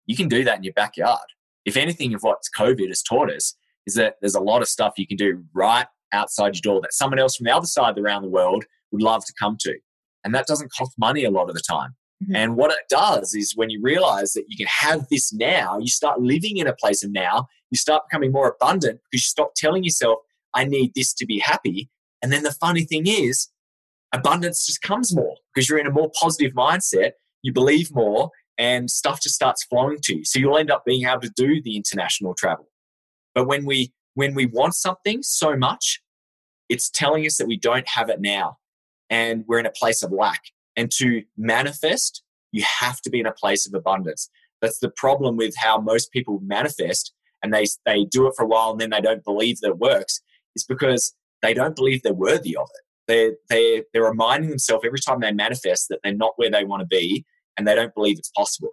You 0.05 0.15
can 0.15 0.27
do 0.27 0.43
that 0.43 0.57
in 0.57 0.63
your 0.63 0.73
backyard. 0.73 1.25
If 1.65 1.77
anything 1.77 2.13
of 2.13 2.21
what 2.21 2.43
COVID 2.57 2.89
has 2.89 3.01
taught 3.01 3.31
us 3.31 3.55
is 3.87 3.95
that 3.95 4.17
there's 4.21 4.35
a 4.35 4.41
lot 4.41 4.61
of 4.61 4.67
stuff 4.67 4.93
you 4.97 5.07
can 5.07 5.17
do 5.17 5.43
right 5.53 5.87
outside 6.11 6.55
your 6.55 6.73
door 6.73 6.81
that 6.81 6.93
someone 6.93 7.19
else 7.19 7.37
from 7.37 7.45
the 7.45 7.55
other 7.55 7.65
side 7.65 7.97
around 7.97 8.21
the 8.21 8.29
world 8.29 8.65
would 8.91 9.01
love 9.01 9.25
to 9.25 9.33
come 9.39 9.57
to. 9.61 9.75
And 10.23 10.35
that 10.35 10.45
doesn't 10.45 10.71
cost 10.73 10.91
money 10.97 11.23
a 11.23 11.31
lot 11.31 11.49
of 11.49 11.55
the 11.55 11.61
time. 11.67 11.95
Mm-hmm. 12.23 12.35
And 12.35 12.55
what 12.55 12.71
it 12.71 12.87
does 12.89 13.35
is 13.35 13.55
when 13.55 13.69
you 13.69 13.81
realize 13.81 14.33
that 14.33 14.45
you 14.47 14.57
can 14.57 14.67
have 14.67 15.07
this 15.09 15.33
now, 15.33 15.77
you 15.77 15.87
start 15.87 16.21
living 16.21 16.57
in 16.57 16.67
a 16.67 16.73
place 16.73 17.03
of 17.03 17.11
now, 17.11 17.47
you 17.71 17.77
start 17.77 18.03
becoming 18.09 18.31
more 18.31 18.55
abundant 18.59 18.99
because 19.11 19.23
you 19.23 19.27
stop 19.27 19.53
telling 19.55 19.83
yourself, 19.83 20.19
I 20.53 20.65
need 20.65 20.93
this 20.95 21.13
to 21.15 21.25
be 21.25 21.39
happy. 21.39 21.89
And 22.21 22.31
then 22.31 22.43
the 22.43 22.51
funny 22.51 22.83
thing 22.83 23.07
is, 23.07 23.49
abundance 24.13 24.65
just 24.65 24.81
comes 24.81 25.13
more 25.13 25.35
because 25.53 25.67
you're 25.67 25.79
in 25.79 25.87
a 25.87 25.91
more 25.91 26.11
positive 26.19 26.53
mindset, 26.53 27.11
you 27.41 27.51
believe 27.51 27.93
more, 27.93 28.29
and 28.57 28.89
stuff 28.89 29.21
just 29.21 29.35
starts 29.35 29.63
flowing 29.65 29.99
to 30.03 30.17
you. 30.17 30.25
So 30.25 30.39
you'll 30.39 30.57
end 30.57 30.71
up 30.71 30.85
being 30.85 31.07
able 31.07 31.21
to 31.21 31.31
do 31.35 31.61
the 31.61 31.75
international 31.75 32.35
travel. 32.35 32.69
But 33.33 33.47
when 33.47 33.65
we 33.65 33.93
when 34.13 34.35
we 34.35 34.45
want 34.45 34.75
something 34.75 35.23
so 35.23 35.55
much, 35.55 35.99
it's 36.69 36.89
telling 36.89 37.25
us 37.25 37.37
that 37.37 37.47
we 37.47 37.57
don't 37.57 37.87
have 37.87 38.09
it 38.09 38.21
now 38.21 38.57
and 39.09 39.43
we're 39.47 39.59
in 39.59 39.65
a 39.65 39.71
place 39.71 40.03
of 40.03 40.11
lack. 40.11 40.41
And 40.75 40.91
to 40.93 41.23
manifest, 41.37 42.23
you 42.51 42.63
have 42.63 43.01
to 43.01 43.09
be 43.09 43.19
in 43.19 43.25
a 43.25 43.31
place 43.33 43.67
of 43.67 43.73
abundance. 43.73 44.29
That's 44.61 44.79
the 44.79 44.89
problem 44.89 45.37
with 45.37 45.55
how 45.57 45.79
most 45.79 46.11
people 46.11 46.39
manifest 46.43 47.13
and 47.43 47.53
they, 47.53 47.65
they 47.85 48.05
do 48.05 48.27
it 48.27 48.33
for 48.37 48.43
a 48.43 48.47
while 48.47 48.71
and 48.71 48.79
then 48.79 48.91
they 48.91 49.01
don't 49.01 49.23
believe 49.23 49.59
that 49.59 49.69
it 49.69 49.77
works, 49.77 50.21
is 50.55 50.63
because 50.63 51.13
they 51.41 51.53
don't 51.53 51.75
believe 51.75 52.01
they're 52.01 52.13
worthy 52.13 52.55
of 52.55 52.67
it. 52.73 52.81
They're, 53.05 53.33
they're, 53.49 53.83
they're 53.91 54.09
reminding 54.09 54.49
themselves 54.49 54.85
every 54.85 54.99
time 54.99 55.19
they 55.19 55.33
manifest 55.33 55.89
that 55.89 55.99
they're 56.03 56.13
not 56.13 56.33
where 56.37 56.49
they 56.49 56.63
want 56.63 56.81
to 56.81 56.87
be 56.87 57.25
and 57.57 57.67
they 57.67 57.75
don't 57.75 57.93
believe 57.93 58.17
it's 58.17 58.31
possible. 58.31 58.69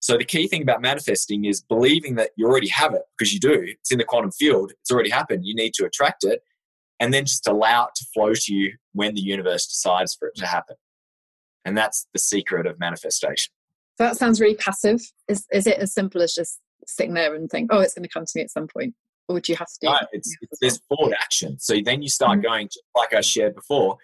So 0.00 0.18
the 0.18 0.24
key 0.24 0.48
thing 0.48 0.60
about 0.60 0.82
manifesting 0.82 1.46
is 1.46 1.62
believing 1.62 2.16
that 2.16 2.32
you 2.36 2.46
already 2.46 2.68
have 2.68 2.92
it 2.92 3.02
because 3.16 3.32
you 3.32 3.40
do. 3.40 3.64
It's 3.66 3.90
in 3.90 3.96
the 3.96 4.04
quantum 4.04 4.32
field. 4.32 4.72
It's 4.82 4.90
already 4.90 5.08
happened. 5.08 5.46
You 5.46 5.54
need 5.54 5.72
to 5.74 5.86
attract 5.86 6.24
it 6.24 6.42
and 7.00 7.12
then 7.12 7.24
just 7.24 7.48
allow 7.48 7.86
it 7.86 7.94
to 7.96 8.06
flow 8.12 8.34
to 8.34 8.54
you 8.54 8.74
when 8.92 9.14
the 9.14 9.22
universe 9.22 9.66
decides 9.66 10.14
for 10.14 10.28
it 10.28 10.34
to 10.36 10.46
happen. 10.46 10.76
And 11.64 11.76
that's 11.76 12.06
the 12.12 12.18
secret 12.18 12.66
of 12.66 12.78
manifestation. 12.78 13.52
So 13.96 14.04
that 14.04 14.16
sounds 14.16 14.40
really 14.40 14.56
passive. 14.56 15.00
Is, 15.28 15.46
is 15.52 15.66
it 15.66 15.78
as 15.78 15.94
simple 15.94 16.20
as 16.20 16.34
just 16.34 16.60
sitting 16.86 17.14
there 17.14 17.34
and 17.34 17.48
think, 17.48 17.70
oh, 17.72 17.80
it's 17.80 17.94
going 17.94 18.02
to 18.02 18.08
come 18.08 18.24
to 18.24 18.32
me 18.34 18.42
at 18.42 18.50
some 18.50 18.66
point? 18.66 18.94
or 19.28 19.34
would 19.34 19.48
you 19.48 19.56
have 19.56 19.68
to 19.68 19.78
do? 19.80 19.88
Right, 19.88 20.06
it's, 20.12 20.36
it's 20.40 20.60
there's 20.60 20.80
forward 20.88 21.14
action. 21.20 21.58
So 21.58 21.76
then 21.84 22.02
you 22.02 22.08
start 22.08 22.38
mm-hmm. 22.38 22.42
going, 22.42 22.68
like 22.94 23.14
I 23.14 23.20
shared 23.20 23.54
before. 23.54 23.96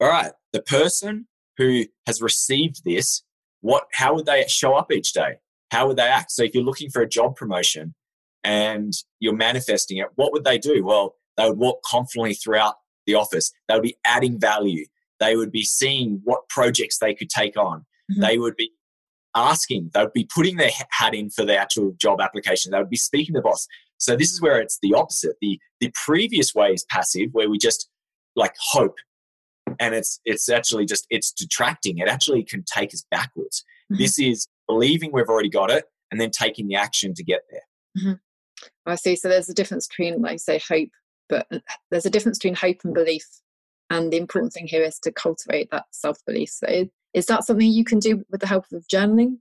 All 0.00 0.08
right, 0.08 0.32
the 0.52 0.62
person 0.62 1.26
who 1.56 1.84
has 2.06 2.22
received 2.22 2.82
this, 2.84 3.22
what? 3.60 3.84
How 3.92 4.14
would 4.14 4.26
they 4.26 4.44
show 4.48 4.74
up 4.74 4.92
each 4.92 5.12
day? 5.12 5.36
How 5.70 5.86
would 5.86 5.96
they 5.96 6.08
act? 6.08 6.32
So 6.32 6.42
if 6.42 6.54
you're 6.54 6.64
looking 6.64 6.90
for 6.90 7.02
a 7.02 7.08
job 7.08 7.36
promotion 7.36 7.94
and 8.42 8.92
you're 9.20 9.36
manifesting 9.36 9.98
it, 9.98 10.08
what 10.14 10.32
would 10.32 10.44
they 10.44 10.58
do? 10.58 10.84
Well, 10.84 11.16
they 11.36 11.48
would 11.48 11.58
walk 11.58 11.82
confidently 11.82 12.34
throughout 12.34 12.76
the 13.06 13.14
office. 13.14 13.52
They 13.68 13.74
would 13.74 13.82
be 13.82 13.98
adding 14.04 14.40
value. 14.40 14.86
They 15.20 15.36
would 15.36 15.52
be 15.52 15.62
seeing 15.62 16.20
what 16.24 16.48
projects 16.48 16.98
they 16.98 17.14
could 17.14 17.30
take 17.30 17.56
on. 17.56 17.80
Mm-hmm. 18.10 18.22
They 18.22 18.38
would 18.38 18.56
be 18.56 18.72
asking. 19.36 19.90
They 19.94 20.02
would 20.02 20.12
be 20.12 20.28
putting 20.34 20.56
their 20.56 20.70
hat 20.90 21.14
in 21.14 21.30
for 21.30 21.44
the 21.44 21.56
actual 21.56 21.92
job 21.98 22.20
application. 22.20 22.72
They 22.72 22.78
would 22.78 22.90
be 22.90 22.96
speaking 22.96 23.34
to 23.34 23.38
the 23.40 23.42
boss. 23.42 23.66
So 23.98 24.16
this 24.16 24.32
is 24.32 24.40
where 24.40 24.60
it's 24.60 24.78
the 24.82 24.94
opposite. 24.94 25.36
The 25.40 25.60
the 25.80 25.92
previous 25.94 26.54
way 26.54 26.70
is 26.72 26.84
passive, 26.90 27.28
where 27.32 27.50
we 27.50 27.58
just 27.58 27.88
like 28.34 28.54
hope, 28.58 28.96
and 29.78 29.94
it's 29.94 30.20
it's 30.24 30.48
actually 30.48 30.86
just 30.86 31.06
it's 31.10 31.32
detracting. 31.32 31.98
It 31.98 32.08
actually 32.08 32.42
can 32.42 32.64
take 32.64 32.94
us 32.94 33.04
backwards. 33.10 33.62
Mm-hmm. 33.92 34.02
This 34.02 34.18
is 34.18 34.48
believing 34.66 35.10
we've 35.12 35.28
already 35.28 35.50
got 35.50 35.70
it, 35.70 35.84
and 36.10 36.20
then 36.20 36.30
taking 36.30 36.66
the 36.66 36.76
action 36.76 37.12
to 37.14 37.22
get 37.22 37.42
there. 37.50 37.62
Mm-hmm. 37.98 38.12
I 38.86 38.94
see. 38.94 39.16
So 39.16 39.28
there's 39.28 39.48
a 39.48 39.54
difference 39.54 39.86
between, 39.86 40.20
like 40.20 40.40
say, 40.40 40.60
hope, 40.66 40.90
but 41.28 41.46
uh, 41.52 41.58
there's 41.90 42.06
a 42.06 42.10
difference 42.10 42.38
between 42.38 42.54
hope 42.54 42.78
and 42.84 42.94
belief. 42.94 43.26
And 43.90 44.12
the 44.12 44.16
important 44.16 44.52
thing 44.52 44.68
here 44.68 44.82
is 44.82 44.98
to 45.00 45.12
cultivate 45.12 45.70
that 45.70 45.86
self 45.90 46.24
belief. 46.24 46.50
So 46.50 46.88
is 47.12 47.26
that 47.26 47.44
something 47.44 47.66
you 47.66 47.84
can 47.84 47.98
do 47.98 48.24
with 48.30 48.40
the 48.40 48.46
help 48.46 48.66
of 48.72 48.86
journaling? 48.86 49.38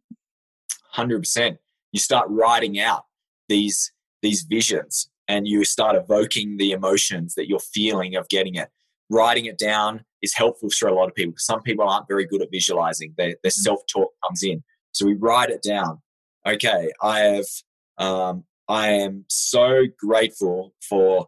Hundred 0.91 1.19
percent. 1.19 1.59
You 1.91 1.99
start 1.99 2.27
writing 2.29 2.79
out 2.79 3.05
these 3.47 3.91
these 4.21 4.43
visions 4.43 5.09
and 5.27 5.47
you 5.47 5.63
start 5.63 5.95
evoking 5.95 6.57
the 6.57 6.71
emotions 6.71 7.35
that 7.35 7.47
you're 7.47 7.59
feeling 7.59 8.15
of 8.15 8.27
getting 8.29 8.55
it. 8.55 8.69
Writing 9.09 9.45
it 9.45 9.57
down 9.57 10.03
is 10.21 10.33
helpful 10.33 10.69
for 10.69 10.89
a 10.89 10.93
lot 10.93 11.07
of 11.07 11.15
people. 11.15 11.35
Some 11.37 11.61
people 11.61 11.87
aren't 11.87 12.07
very 12.07 12.25
good 12.25 12.41
at 12.41 12.51
visualizing, 12.51 13.13
their, 13.17 13.35
their 13.43 13.51
mm-hmm. 13.51 13.61
self 13.61 13.81
talk 13.87 14.11
comes 14.25 14.43
in. 14.43 14.63
So 14.91 15.05
we 15.05 15.13
write 15.13 15.49
it 15.49 15.61
down. 15.61 16.01
Okay, 16.47 16.91
I 17.01 17.19
have, 17.19 17.45
um, 17.97 18.43
I 18.67 18.89
am 18.89 19.25
so 19.29 19.83
grateful 19.99 20.73
for 20.81 21.27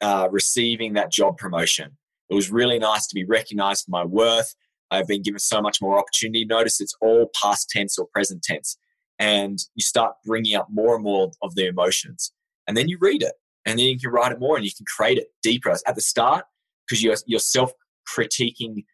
uh, 0.00 0.28
receiving 0.30 0.94
that 0.94 1.12
job 1.12 1.36
promotion. 1.36 1.96
It 2.30 2.34
was 2.34 2.50
really 2.50 2.78
nice 2.78 3.06
to 3.08 3.14
be 3.14 3.24
recognized 3.24 3.84
for 3.84 3.90
my 3.90 4.04
worth. 4.04 4.54
I've 4.90 5.06
been 5.06 5.22
given 5.22 5.38
so 5.38 5.60
much 5.60 5.80
more 5.80 5.98
opportunity. 5.98 6.44
Notice 6.44 6.80
it's 6.80 6.94
all 7.00 7.30
past 7.40 7.68
tense 7.70 7.98
or 7.98 8.06
present 8.12 8.42
tense. 8.42 8.76
And 9.18 9.58
you 9.74 9.82
start 9.82 10.14
bringing 10.24 10.56
up 10.56 10.68
more 10.70 10.94
and 10.94 11.04
more 11.04 11.30
of 11.42 11.54
the 11.54 11.66
emotions. 11.66 12.32
And 12.66 12.76
then 12.76 12.88
you 12.88 12.98
read 13.00 13.22
it. 13.22 13.32
And 13.66 13.78
then 13.78 13.86
you 13.86 13.98
can 13.98 14.10
write 14.10 14.32
it 14.32 14.40
more 14.40 14.56
and 14.56 14.64
you 14.64 14.72
can 14.74 14.86
create 14.86 15.18
it 15.18 15.28
deeper. 15.42 15.76
At 15.86 15.94
the 15.94 16.00
start, 16.00 16.44
because 16.86 17.02
your, 17.02 17.14
your 17.26 17.40
self 17.40 17.72
critiquing 18.08 18.84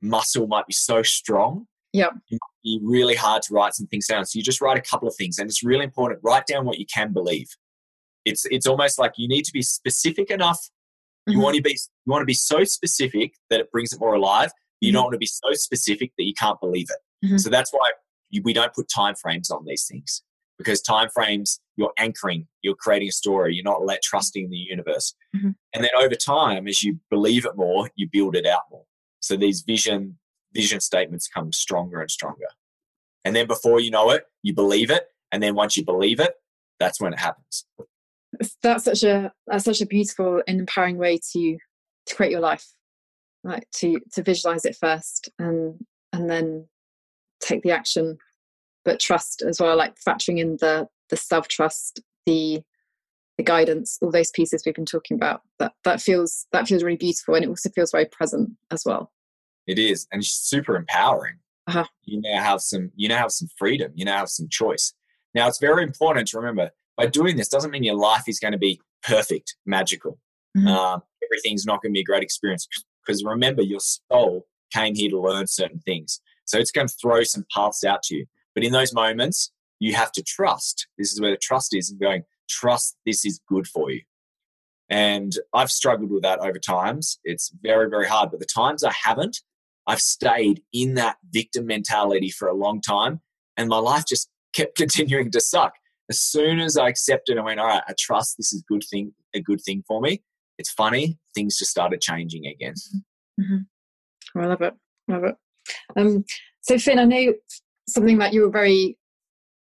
muscle 0.00 0.46
might 0.46 0.66
be 0.66 0.72
so 0.72 1.02
strong. 1.02 1.66
Yeah. 1.92 2.08
It 2.30 2.38
might 2.40 2.62
be 2.62 2.80
really 2.82 3.14
hard 3.14 3.42
to 3.42 3.54
write 3.54 3.74
some 3.74 3.86
things 3.86 4.06
down. 4.06 4.24
So 4.26 4.38
you 4.38 4.42
just 4.42 4.60
write 4.60 4.78
a 4.78 4.82
couple 4.82 5.08
of 5.08 5.14
things. 5.16 5.38
And 5.38 5.48
it's 5.48 5.64
really 5.64 5.84
important. 5.84 6.20
Write 6.22 6.46
down 6.46 6.64
what 6.64 6.78
you 6.78 6.86
can 6.86 7.12
believe. 7.12 7.48
It's 8.24 8.46
it's 8.46 8.66
almost 8.66 8.98
like 8.98 9.12
you 9.16 9.28
need 9.28 9.44
to 9.44 9.52
be 9.52 9.62
specific 9.62 10.30
enough. 10.30 10.70
You 11.26 11.34
mm-hmm. 11.34 11.42
want 11.42 11.56
to 11.56 11.62
be 11.62 11.70
you 11.70 12.10
want 12.10 12.22
to 12.22 12.26
be 12.26 12.34
so 12.34 12.64
specific 12.64 13.34
that 13.50 13.60
it 13.60 13.70
brings 13.72 13.92
it 13.92 14.00
more 14.00 14.14
alive. 14.14 14.52
You 14.80 14.88
mm-hmm. 14.88 14.94
don't 14.94 15.04
want 15.04 15.14
to 15.14 15.18
be 15.18 15.26
so 15.26 15.52
specific 15.52 16.12
that 16.18 16.24
you 16.24 16.34
can't 16.34 16.60
believe 16.60 16.88
it. 16.90 17.26
Mm-hmm. 17.26 17.38
So 17.38 17.50
that's 17.50 17.70
why 17.72 17.92
you, 18.30 18.42
we 18.44 18.52
don't 18.52 18.72
put 18.74 18.88
time 18.88 19.14
frames 19.14 19.50
on 19.50 19.64
these 19.64 19.86
things 19.86 20.22
because 20.58 20.80
time 20.82 21.08
frames 21.12 21.60
you're 21.76 21.92
anchoring, 21.98 22.46
you're 22.62 22.74
creating 22.74 23.08
a 23.08 23.12
story, 23.12 23.54
you're 23.54 23.64
not 23.64 23.84
let 23.84 24.02
trusting 24.02 24.50
the 24.50 24.56
universe. 24.56 25.14
Mm-hmm. 25.34 25.50
And 25.74 25.84
then 25.84 25.90
over 25.98 26.14
time, 26.14 26.68
as 26.68 26.82
you 26.82 27.00
believe 27.10 27.44
it 27.46 27.56
more, 27.56 27.90
you 27.96 28.08
build 28.10 28.36
it 28.36 28.46
out 28.46 28.62
more. 28.70 28.84
So 29.20 29.36
these 29.36 29.62
vision 29.62 30.18
vision 30.52 30.80
statements 30.80 31.26
come 31.26 31.52
stronger 31.52 32.00
and 32.00 32.10
stronger. 32.10 32.46
And 33.24 33.34
then 33.34 33.46
before 33.46 33.80
you 33.80 33.90
know 33.90 34.10
it, 34.10 34.24
you 34.42 34.54
believe 34.54 34.90
it. 34.90 35.06
And 35.32 35.42
then 35.42 35.54
once 35.54 35.76
you 35.76 35.84
believe 35.84 36.20
it, 36.20 36.34
that's 36.78 37.00
when 37.00 37.12
it 37.12 37.18
happens 37.18 37.64
that's 38.62 38.84
such 38.84 39.02
a 39.02 39.32
that's 39.46 39.64
such 39.64 39.80
a 39.80 39.86
beautiful 39.86 40.42
and 40.46 40.60
empowering 40.60 40.98
way 40.98 41.18
to 41.32 41.58
to 42.06 42.14
create 42.14 42.32
your 42.32 42.40
life. 42.40 42.66
Like 43.42 43.68
to 43.76 44.00
to 44.12 44.22
visualize 44.22 44.64
it 44.64 44.76
first 44.80 45.30
and 45.38 45.78
and 46.12 46.30
then 46.30 46.68
take 47.40 47.62
the 47.62 47.72
action. 47.72 48.18
But 48.84 49.00
trust 49.00 49.42
as 49.42 49.60
well 49.60 49.76
like 49.76 49.94
factoring 50.06 50.38
in 50.38 50.56
the 50.60 50.88
the 51.10 51.16
self 51.16 51.48
trust 51.48 52.02
the 52.26 52.62
the 53.36 53.44
guidance 53.44 53.98
all 54.00 54.12
those 54.12 54.30
pieces 54.30 54.62
we've 54.64 54.74
been 54.74 54.86
talking 54.86 55.16
about 55.16 55.42
that 55.58 55.72
that 55.84 56.00
feels 56.00 56.46
that 56.52 56.68
feels 56.68 56.84
really 56.84 56.96
beautiful 56.96 57.34
and 57.34 57.44
it 57.44 57.48
also 57.48 57.68
feels 57.70 57.90
very 57.90 58.06
present 58.06 58.50
as 58.70 58.84
well. 58.84 59.12
It 59.66 59.78
is 59.78 60.06
and 60.12 60.20
it's 60.22 60.30
super 60.30 60.76
empowering. 60.76 61.36
Uh-huh. 61.66 61.86
you 62.02 62.20
now 62.20 62.42
have 62.42 62.60
some 62.60 62.90
you 62.94 63.08
now 63.08 63.16
have 63.16 63.32
some 63.32 63.48
freedom 63.56 63.90
you 63.94 64.04
now 64.04 64.18
have 64.18 64.28
some 64.28 64.48
choice. 64.50 64.92
Now 65.34 65.48
it's 65.48 65.58
very 65.58 65.82
important 65.82 66.28
to 66.28 66.38
remember 66.38 66.70
by 66.96 67.06
doing 67.06 67.36
this 67.36 67.48
doesn't 67.48 67.70
mean 67.70 67.82
your 67.82 67.96
life 67.96 68.24
is 68.28 68.38
going 68.38 68.52
to 68.52 68.58
be 68.58 68.80
perfect, 69.02 69.56
magical. 69.66 70.18
Mm-hmm. 70.56 70.68
Um, 70.68 71.02
everything's 71.24 71.66
not 71.66 71.82
going 71.82 71.92
to 71.92 71.96
be 71.96 72.00
a 72.00 72.04
great 72.04 72.22
experience 72.22 72.66
because 73.04 73.24
remember, 73.24 73.62
your 73.62 73.80
soul 73.80 74.46
came 74.72 74.94
here 74.94 75.10
to 75.10 75.20
learn 75.20 75.46
certain 75.46 75.80
things. 75.80 76.20
So 76.46 76.58
it's 76.58 76.70
going 76.70 76.88
to 76.88 76.94
throw 77.00 77.22
some 77.22 77.44
paths 77.54 77.84
out 77.84 78.02
to 78.04 78.16
you. 78.16 78.26
But 78.54 78.64
in 78.64 78.72
those 78.72 78.92
moments, 78.92 79.50
you 79.80 79.94
have 79.94 80.12
to 80.12 80.22
trust. 80.22 80.86
This 80.98 81.12
is 81.12 81.20
where 81.20 81.30
the 81.30 81.36
trust 81.36 81.74
is 81.74 81.90
and 81.90 82.00
going, 82.00 82.22
trust 82.48 82.96
this 83.04 83.24
is 83.24 83.40
good 83.48 83.66
for 83.66 83.90
you. 83.90 84.02
And 84.90 85.32
I've 85.52 85.70
struggled 85.70 86.10
with 86.10 86.22
that 86.22 86.40
over 86.40 86.58
times. 86.58 87.18
It's 87.24 87.50
very, 87.62 87.88
very 87.88 88.06
hard. 88.06 88.30
But 88.30 88.40
the 88.40 88.46
times 88.46 88.84
I 88.84 88.92
haven't, 88.92 89.38
I've 89.86 90.00
stayed 90.00 90.62
in 90.72 90.94
that 90.94 91.16
victim 91.30 91.66
mentality 91.66 92.30
for 92.30 92.48
a 92.48 92.54
long 92.54 92.80
time. 92.80 93.20
And 93.56 93.68
my 93.68 93.78
life 93.78 94.04
just 94.06 94.28
kept 94.54 94.76
continuing 94.76 95.30
to 95.32 95.40
suck 95.40 95.74
as 96.10 96.20
soon 96.20 96.60
as 96.60 96.76
I 96.76 96.88
accepted 96.88 97.38
I 97.38 97.42
went, 97.42 97.60
all 97.60 97.66
right, 97.66 97.82
I 97.86 97.94
trust 97.98 98.36
this 98.36 98.52
is 98.52 98.62
good 98.68 98.84
thing, 98.90 99.12
a 99.34 99.40
good 99.40 99.60
thing 99.60 99.82
for 99.86 100.00
me. 100.00 100.22
It's 100.58 100.70
funny, 100.70 101.18
things 101.34 101.58
just 101.58 101.70
started 101.70 102.00
changing 102.00 102.46
again. 102.46 102.74
Mm-hmm. 103.40 103.56
Oh, 104.36 104.40
I 104.40 104.46
love 104.46 104.62
it. 104.62 104.74
Love 105.08 105.24
it. 105.24 105.36
Um, 105.96 106.24
so 106.62 106.78
Finn, 106.78 106.98
I 106.98 107.04
know 107.04 107.34
something 107.88 108.18
that 108.18 108.32
you 108.32 108.42
were 108.42 108.50
very 108.50 108.96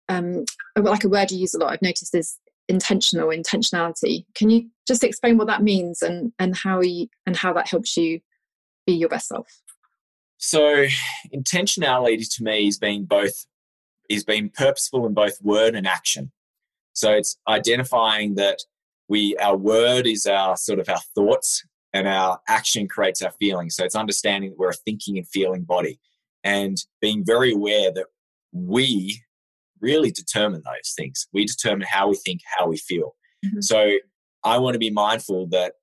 um, 0.09 0.45
like 0.75 1.03
a 1.03 1.09
word 1.09 1.31
you 1.31 1.39
use 1.39 1.53
a 1.53 1.59
lot. 1.59 1.73
I've 1.73 1.81
noticed 1.81 2.15
is 2.15 2.37
intentional 2.67 3.29
intentionality. 3.29 4.25
Can 4.35 4.49
you 4.49 4.69
just 4.87 5.03
explain 5.03 5.37
what 5.37 5.47
that 5.47 5.63
means 5.63 6.01
and 6.01 6.31
and 6.39 6.55
how 6.55 6.81
you 6.81 7.07
and 7.25 7.35
how 7.35 7.53
that 7.53 7.69
helps 7.69 7.97
you 7.97 8.19
be 8.85 8.93
your 8.93 9.09
best 9.09 9.27
self? 9.27 9.47
So 10.37 10.85
intentionality 11.33 12.25
to 12.35 12.43
me 12.43 12.67
is 12.67 12.77
being 12.77 13.05
both 13.05 13.45
is 14.09 14.23
being 14.23 14.49
purposeful 14.49 15.05
in 15.05 15.13
both 15.13 15.41
word 15.41 15.75
and 15.75 15.87
action. 15.87 16.31
So 16.93 17.11
it's 17.11 17.37
identifying 17.47 18.35
that 18.35 18.59
we 19.07 19.35
our 19.37 19.55
word 19.55 20.07
is 20.07 20.25
our 20.25 20.57
sort 20.57 20.79
of 20.79 20.89
our 20.89 20.99
thoughts 21.15 21.63
and 21.93 22.07
our 22.07 22.39
action 22.47 22.87
creates 22.87 23.21
our 23.21 23.31
feelings. 23.31 23.75
So 23.75 23.85
it's 23.85 23.95
understanding 23.95 24.51
that 24.51 24.59
we're 24.59 24.69
a 24.69 24.73
thinking 24.73 25.17
and 25.17 25.27
feeling 25.27 25.63
body 25.63 25.99
and 26.43 26.77
being 27.01 27.23
very 27.25 27.53
aware 27.53 27.91
that 27.93 28.07
we 28.51 29.21
really 29.79 30.11
determine 30.11 30.61
those 30.65 30.93
things. 30.95 31.27
We 31.33 31.45
determine 31.45 31.87
how 31.89 32.09
we 32.09 32.15
think, 32.15 32.41
how 32.57 32.67
we 32.67 32.77
feel. 32.77 33.15
Mm-hmm. 33.45 33.61
So 33.61 33.97
I 34.43 34.57
want 34.57 34.73
to 34.73 34.79
be 34.79 34.89
mindful 34.89 35.47
that 35.47 35.73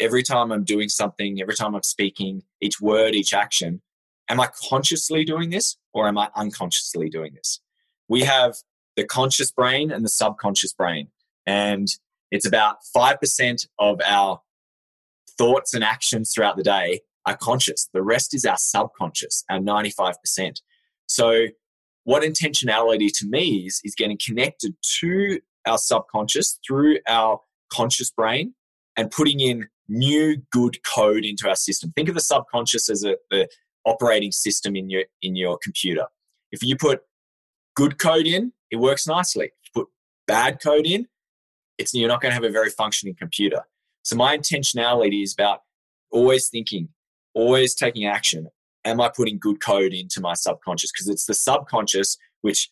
every 0.00 0.22
time 0.22 0.52
I'm 0.52 0.64
doing 0.64 0.88
something, 0.88 1.40
every 1.40 1.54
time 1.54 1.74
I'm 1.74 1.82
speaking, 1.82 2.42
each 2.60 2.80
word, 2.80 3.14
each 3.14 3.34
action, 3.34 3.82
am 4.28 4.40
I 4.40 4.48
consciously 4.68 5.24
doing 5.24 5.50
this 5.50 5.76
or 5.92 6.06
am 6.08 6.18
I 6.18 6.28
unconsciously 6.36 7.08
doing 7.08 7.34
this? 7.34 7.60
We 8.08 8.22
have 8.22 8.56
the 8.96 9.04
conscious 9.04 9.50
brain 9.50 9.90
and 9.90 10.04
the 10.04 10.08
subconscious 10.08 10.72
brain. 10.72 11.08
And 11.46 11.88
it's 12.30 12.46
about 12.46 12.78
5% 12.94 13.66
of 13.78 14.00
our 14.04 14.40
thoughts 15.38 15.72
and 15.72 15.84
actions 15.84 16.32
throughout 16.32 16.56
the 16.56 16.62
day 16.62 17.00
are 17.26 17.36
conscious. 17.36 17.88
The 17.92 18.02
rest 18.02 18.34
is 18.34 18.44
our 18.44 18.56
subconscious, 18.56 19.44
our 19.50 19.58
95%. 19.58 20.60
So, 21.06 21.46
what 22.04 22.22
intentionality 22.22 23.10
to 23.18 23.26
me 23.26 23.66
is, 23.66 23.82
is 23.84 23.94
getting 23.94 24.18
connected 24.24 24.74
to 25.00 25.40
our 25.66 25.76
subconscious 25.76 26.58
through 26.66 26.98
our 27.06 27.40
conscious 27.70 28.10
brain 28.10 28.54
and 28.96 29.10
putting 29.10 29.40
in 29.40 29.68
new 29.88 30.36
good 30.50 30.82
code 30.84 31.24
into 31.24 31.48
our 31.48 31.56
system. 31.56 31.92
Think 31.94 32.08
of 32.08 32.14
the 32.14 32.20
subconscious 32.20 32.88
as 32.88 33.04
a, 33.04 33.16
the, 33.30 33.48
operating 33.88 34.32
system 34.32 34.76
in 34.76 34.90
your 34.90 35.04
in 35.22 35.36
your 35.36 35.58
computer. 35.62 36.06
If 36.52 36.62
you 36.62 36.76
put 36.76 37.02
good 37.74 37.98
code 37.98 38.26
in, 38.26 38.52
it 38.70 38.76
works 38.76 39.06
nicely. 39.06 39.46
If 39.46 39.52
you 39.74 39.82
put 39.82 39.88
bad 40.26 40.60
code 40.62 40.86
in, 40.86 41.06
it's 41.78 41.94
you're 41.94 42.08
not 42.08 42.20
going 42.20 42.30
to 42.30 42.34
have 42.34 42.44
a 42.44 42.50
very 42.50 42.70
functioning 42.70 43.14
computer. 43.14 43.62
So 44.02 44.16
my 44.16 44.36
intentionality 44.36 45.22
is 45.22 45.32
about 45.32 45.60
always 46.10 46.48
thinking, 46.48 46.88
always 47.34 47.74
taking 47.74 48.06
action. 48.06 48.48
Am 48.84 49.00
I 49.00 49.10
putting 49.14 49.38
good 49.38 49.60
code 49.60 49.92
into 49.92 50.20
my 50.20 50.34
subconscious? 50.34 50.92
Because 50.92 51.08
it's 51.08 51.26
the 51.26 51.34
subconscious 51.34 52.16
which 52.42 52.70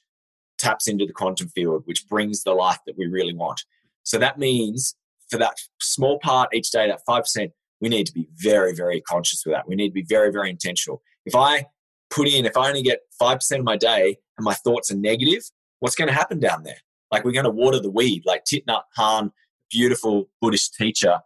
taps 0.58 0.88
into 0.88 1.04
the 1.06 1.12
quantum 1.12 1.48
field, 1.48 1.82
which 1.86 2.08
brings 2.08 2.42
the 2.42 2.54
life 2.54 2.78
that 2.86 2.96
we 2.96 3.06
really 3.06 3.34
want. 3.34 3.64
So 4.04 4.18
that 4.18 4.38
means 4.38 4.94
for 5.28 5.38
that 5.38 5.56
small 5.80 6.18
part 6.18 6.54
each 6.54 6.70
day, 6.70 6.88
that 6.88 7.00
5%, 7.08 7.50
we 7.80 7.88
need 7.88 8.06
to 8.06 8.12
be 8.12 8.28
very, 8.36 8.74
very 8.74 9.00
conscious 9.00 9.44
with 9.44 9.54
that. 9.54 9.68
We 9.68 9.74
need 9.74 9.88
to 9.88 9.94
be 9.94 10.06
very, 10.08 10.32
very 10.32 10.50
intentional. 10.50 11.02
If 11.24 11.34
I 11.34 11.66
put 12.10 12.28
in, 12.28 12.46
if 12.46 12.56
I 12.56 12.68
only 12.68 12.82
get 12.82 13.00
5% 13.20 13.58
of 13.58 13.64
my 13.64 13.76
day 13.76 14.16
and 14.38 14.44
my 14.44 14.54
thoughts 14.54 14.90
are 14.90 14.96
negative, 14.96 15.42
what's 15.80 15.94
going 15.94 16.08
to 16.08 16.14
happen 16.14 16.40
down 16.40 16.62
there? 16.62 16.78
Like 17.10 17.24
we're 17.24 17.32
going 17.32 17.44
to 17.44 17.50
water 17.50 17.80
the 17.80 17.90
weed. 17.90 18.22
Like 18.24 18.44
Thich 18.44 18.64
Nhat 18.66 19.30
beautiful 19.70 20.28
Buddhist 20.40 20.74
teacher, 20.74 21.20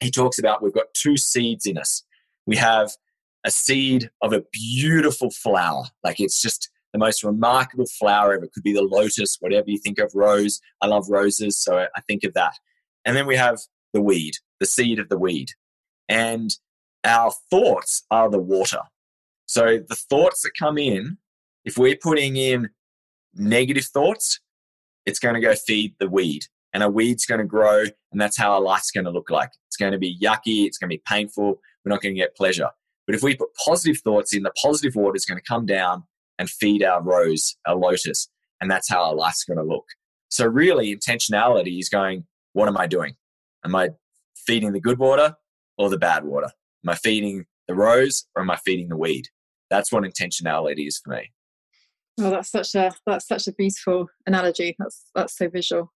he 0.00 0.10
talks 0.10 0.38
about 0.38 0.62
we've 0.62 0.72
got 0.72 0.94
two 0.94 1.16
seeds 1.16 1.66
in 1.66 1.78
us. 1.78 2.04
We 2.46 2.56
have 2.56 2.92
a 3.44 3.50
seed 3.50 4.10
of 4.22 4.32
a 4.32 4.42
beautiful 4.52 5.30
flower. 5.30 5.84
Like 6.04 6.20
it's 6.20 6.40
just 6.40 6.70
the 6.92 6.98
most 6.98 7.24
remarkable 7.24 7.86
flower 7.86 8.34
ever. 8.34 8.44
It 8.44 8.52
could 8.52 8.62
be 8.62 8.72
the 8.72 8.82
lotus, 8.82 9.36
whatever 9.40 9.70
you 9.70 9.78
think 9.78 9.98
of, 9.98 10.12
rose. 10.14 10.60
I 10.80 10.86
love 10.86 11.08
roses, 11.08 11.58
so 11.58 11.78
I 11.78 12.00
think 12.02 12.24
of 12.24 12.34
that. 12.34 12.54
And 13.04 13.16
then 13.16 13.26
we 13.26 13.36
have 13.36 13.60
the 13.92 14.00
weed, 14.00 14.34
the 14.60 14.66
seed 14.66 14.98
of 14.98 15.08
the 15.08 15.18
weed. 15.18 15.50
And 16.12 16.54
our 17.04 17.32
thoughts 17.50 18.04
are 18.10 18.30
the 18.30 18.38
water. 18.38 18.80
So 19.46 19.78
the 19.78 19.96
thoughts 19.96 20.42
that 20.42 20.50
come 20.58 20.76
in, 20.76 21.16
if 21.64 21.78
we're 21.78 21.96
putting 21.96 22.36
in 22.36 22.68
negative 23.34 23.86
thoughts, 23.86 24.38
it's 25.06 25.18
going 25.18 25.34
to 25.34 25.40
go 25.40 25.54
feed 25.54 25.94
the 25.98 26.10
weed. 26.10 26.44
And 26.74 26.82
a 26.82 26.90
weed's 26.90 27.24
going 27.24 27.40
to 27.40 27.46
grow, 27.46 27.84
and 28.12 28.20
that's 28.20 28.36
how 28.36 28.52
our 28.52 28.60
life's 28.60 28.90
going 28.90 29.04
to 29.04 29.10
look 29.10 29.30
like. 29.30 29.50
It's 29.68 29.76
going 29.76 29.92
to 29.92 29.98
be 29.98 30.18
yucky, 30.18 30.66
it's 30.66 30.78
going 30.78 30.88
to 30.88 30.96
be 30.96 31.02
painful, 31.06 31.60
we're 31.84 31.90
not 31.90 32.02
going 32.02 32.14
to 32.14 32.20
get 32.20 32.36
pleasure. 32.36 32.68
But 33.06 33.14
if 33.14 33.22
we 33.22 33.34
put 33.34 33.48
positive 33.54 34.00
thoughts 34.02 34.34
in, 34.34 34.42
the 34.42 34.52
positive 34.52 34.94
water 34.94 35.16
is 35.16 35.26
going 35.26 35.38
to 35.38 35.44
come 35.44 35.66
down 35.66 36.04
and 36.38 36.48
feed 36.48 36.82
our 36.82 37.02
rose, 37.02 37.56
our 37.66 37.74
lotus, 37.74 38.28
and 38.60 38.70
that's 38.70 38.88
how 38.88 39.02
our 39.02 39.14
life's 39.14 39.44
going 39.44 39.58
to 39.58 39.64
look. 39.64 39.84
So, 40.28 40.46
really, 40.46 40.94
intentionality 40.94 41.78
is 41.78 41.88
going, 41.90 42.24
what 42.54 42.68
am 42.68 42.78
I 42.78 42.86
doing? 42.86 43.16
Am 43.64 43.74
I 43.74 43.90
feeding 44.34 44.72
the 44.72 44.80
good 44.80 44.98
water 44.98 45.36
or 45.78 45.90
the 45.90 45.98
bad 45.98 46.24
water? 46.24 46.50
Am 46.84 46.90
I 46.90 46.94
feeding 46.94 47.46
the 47.68 47.74
rose 47.74 48.26
or 48.34 48.42
am 48.42 48.50
I 48.50 48.56
feeding 48.56 48.88
the 48.88 48.96
weed? 48.96 49.28
That's 49.70 49.92
what 49.92 50.04
intentionality 50.04 50.86
is 50.86 50.98
for 50.98 51.14
me. 51.14 51.32
Oh, 52.20 52.30
that's 52.30 52.50
such 52.50 52.74
a 52.74 52.92
that's 53.06 53.26
such 53.26 53.48
a 53.48 53.52
beautiful 53.52 54.08
analogy. 54.26 54.76
That's 54.78 55.02
that's 55.14 55.36
so 55.36 55.48
visual, 55.48 55.92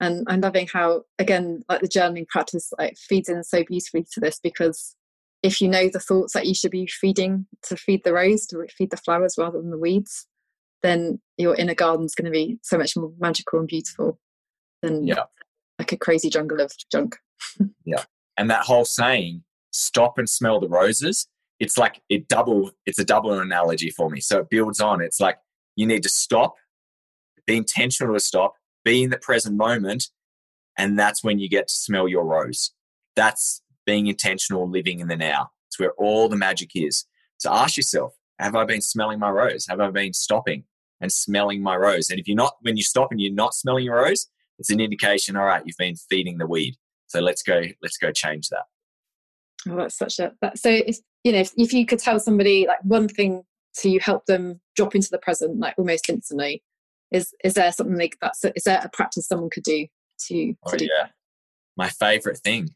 and 0.00 0.24
I'm 0.28 0.40
loving 0.40 0.68
how 0.72 1.02
again 1.18 1.64
like 1.68 1.80
the 1.80 1.88
journaling 1.88 2.28
practice 2.28 2.72
like 2.78 2.96
feeds 2.96 3.28
in 3.28 3.42
so 3.42 3.64
beautifully 3.64 4.06
to 4.12 4.20
this 4.20 4.38
because 4.40 4.94
if 5.42 5.60
you 5.60 5.68
know 5.68 5.88
the 5.88 6.00
thoughts 6.00 6.32
that 6.34 6.46
you 6.46 6.54
should 6.54 6.70
be 6.70 6.86
feeding 6.86 7.46
to 7.62 7.76
feed 7.76 8.04
the 8.04 8.12
rose 8.12 8.46
to 8.46 8.64
feed 8.76 8.90
the 8.90 8.96
flowers 8.96 9.36
rather 9.38 9.60
than 9.60 9.70
the 9.70 9.78
weeds, 9.78 10.26
then 10.82 11.20
your 11.36 11.54
inner 11.56 11.74
garden's 11.74 12.14
going 12.14 12.26
to 12.26 12.30
be 12.30 12.58
so 12.62 12.78
much 12.78 12.96
more 12.96 13.12
magical 13.18 13.58
and 13.58 13.68
beautiful 13.68 14.18
than 14.82 15.06
yeah. 15.06 15.24
like 15.78 15.92
a 15.92 15.96
crazy 15.96 16.30
jungle 16.30 16.60
of 16.60 16.72
junk. 16.90 17.16
yeah, 17.84 18.04
and 18.36 18.50
that 18.50 18.64
whole 18.64 18.84
saying, 18.84 19.44
"Stop 19.70 20.18
and 20.18 20.28
smell 20.28 20.60
the 20.60 20.68
roses." 20.68 21.28
It's 21.58 21.78
like 21.78 22.02
it 22.08 22.28
double. 22.28 22.72
It's 22.84 22.98
a 22.98 23.04
double 23.04 23.32
analogy 23.38 23.90
for 23.90 24.10
me. 24.10 24.20
So 24.20 24.40
it 24.40 24.50
builds 24.50 24.80
on. 24.80 25.00
It's 25.00 25.20
like 25.20 25.38
you 25.74 25.86
need 25.86 26.02
to 26.02 26.08
stop, 26.08 26.56
be 27.46 27.56
intentional 27.56 28.14
to 28.14 28.20
stop, 28.20 28.54
be 28.84 29.02
in 29.02 29.10
the 29.10 29.18
present 29.18 29.56
moment, 29.56 30.08
and 30.76 30.98
that's 30.98 31.24
when 31.24 31.38
you 31.38 31.48
get 31.48 31.68
to 31.68 31.74
smell 31.74 32.08
your 32.08 32.24
rose. 32.24 32.72
That's 33.14 33.62
being 33.86 34.06
intentional, 34.06 34.68
living 34.68 35.00
in 35.00 35.08
the 35.08 35.16
now. 35.16 35.50
It's 35.68 35.78
where 35.78 35.92
all 35.92 36.28
the 36.28 36.36
magic 36.36 36.70
is. 36.74 37.04
So 37.38 37.50
ask 37.52 37.76
yourself, 37.76 38.14
have 38.38 38.54
I 38.54 38.64
been 38.64 38.82
smelling 38.82 39.18
my 39.18 39.30
rose? 39.30 39.66
Have 39.68 39.80
I 39.80 39.90
been 39.90 40.12
stopping 40.12 40.64
and 41.00 41.10
smelling 41.12 41.62
my 41.62 41.76
rose? 41.76 42.10
And 42.10 42.18
if 42.18 42.28
you're 42.28 42.36
not, 42.36 42.56
when 42.62 42.76
you 42.76 42.82
stop 42.82 43.10
and 43.10 43.20
you're 43.20 43.32
not 43.32 43.54
smelling 43.54 43.84
your 43.84 43.96
rose, 43.96 44.28
it's 44.58 44.70
an 44.70 44.80
indication, 44.80 45.36
all 45.36 45.44
right, 45.44 45.62
you've 45.64 45.76
been 45.76 45.96
feeding 45.96 46.38
the 46.38 46.46
weed. 46.46 46.76
So 47.06 47.20
let's 47.20 47.42
go, 47.42 47.62
let's 47.82 47.98
go 47.98 48.12
change 48.12 48.48
that. 48.48 48.64
Oh, 49.68 49.76
that's 49.76 49.96
such 49.96 50.18
a, 50.18 50.32
that, 50.40 50.58
so 50.58 50.70
if, 50.70 50.98
you 51.24 51.32
know, 51.32 51.38
if, 51.38 51.52
if 51.56 51.72
you 51.72 51.86
could 51.86 51.98
tell 51.98 52.20
somebody 52.20 52.66
like 52.66 52.82
one 52.82 53.08
thing 53.08 53.42
to 53.78 53.98
help 53.98 54.26
them 54.26 54.60
drop 54.74 54.94
into 54.94 55.08
the 55.10 55.18
present 55.18 55.58
like 55.58 55.74
almost 55.76 56.08
instantly 56.08 56.62
is 57.10 57.34
is 57.44 57.54
there 57.54 57.70
something 57.72 57.98
like 57.98 58.16
that 58.20 58.32
is 58.42 58.52
is 58.56 58.64
there 58.64 58.80
a 58.82 58.88
practice 58.88 59.26
someone 59.26 59.50
could 59.50 59.62
do 59.62 59.86
to, 60.18 60.52
to 60.52 60.56
oh, 60.64 60.76
do 60.76 60.84
yeah. 60.86 61.08
My 61.76 61.88
favorite 61.88 62.38
thing. 62.38 62.70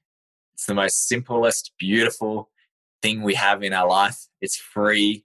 It's 0.54 0.66
the 0.66 0.74
most 0.74 1.08
simplest 1.08 1.72
beautiful 1.78 2.50
thing 3.00 3.22
we 3.22 3.34
have 3.34 3.62
in 3.62 3.72
our 3.72 3.88
life. 3.88 4.26
It's 4.42 4.56
free. 4.56 5.24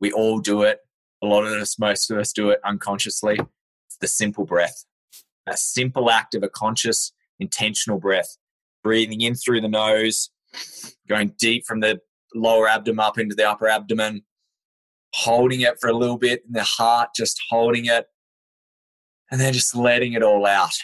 We 0.00 0.10
all 0.10 0.40
do 0.40 0.62
it. 0.62 0.80
A 1.22 1.26
lot 1.26 1.44
of 1.44 1.52
us 1.52 1.78
most 1.78 2.10
of 2.10 2.18
us 2.18 2.32
do 2.32 2.50
it 2.50 2.60
unconsciously. 2.64 3.38
It's 3.86 3.96
the 4.00 4.08
simple 4.08 4.44
breath. 4.44 4.84
A 5.46 5.56
simple 5.56 6.10
act 6.10 6.34
of 6.34 6.42
a 6.42 6.48
conscious 6.48 7.12
intentional 7.38 7.98
breath 7.98 8.36
breathing 8.82 9.20
in 9.20 9.34
through 9.34 9.60
the 9.60 9.68
nose 9.68 10.30
going 11.08 11.34
deep 11.38 11.64
from 11.66 11.80
the 11.80 12.00
lower 12.34 12.68
abdomen 12.68 13.04
up 13.04 13.18
into 13.18 13.34
the 13.34 13.48
upper 13.48 13.68
abdomen 13.68 14.22
holding 15.14 15.60
it 15.60 15.78
for 15.80 15.88
a 15.88 15.96
little 15.96 16.16
bit 16.16 16.42
in 16.46 16.52
the 16.52 16.62
heart, 16.62 17.10
just 17.14 17.40
holding 17.50 17.86
it, 17.86 18.06
and 19.30 19.40
then 19.40 19.52
just 19.52 19.74
letting 19.76 20.14
it 20.14 20.22
all 20.22 20.46
out. 20.46 20.74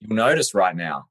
You'll 0.00 0.16
notice 0.16 0.54
right 0.54 0.76
now 0.76 1.06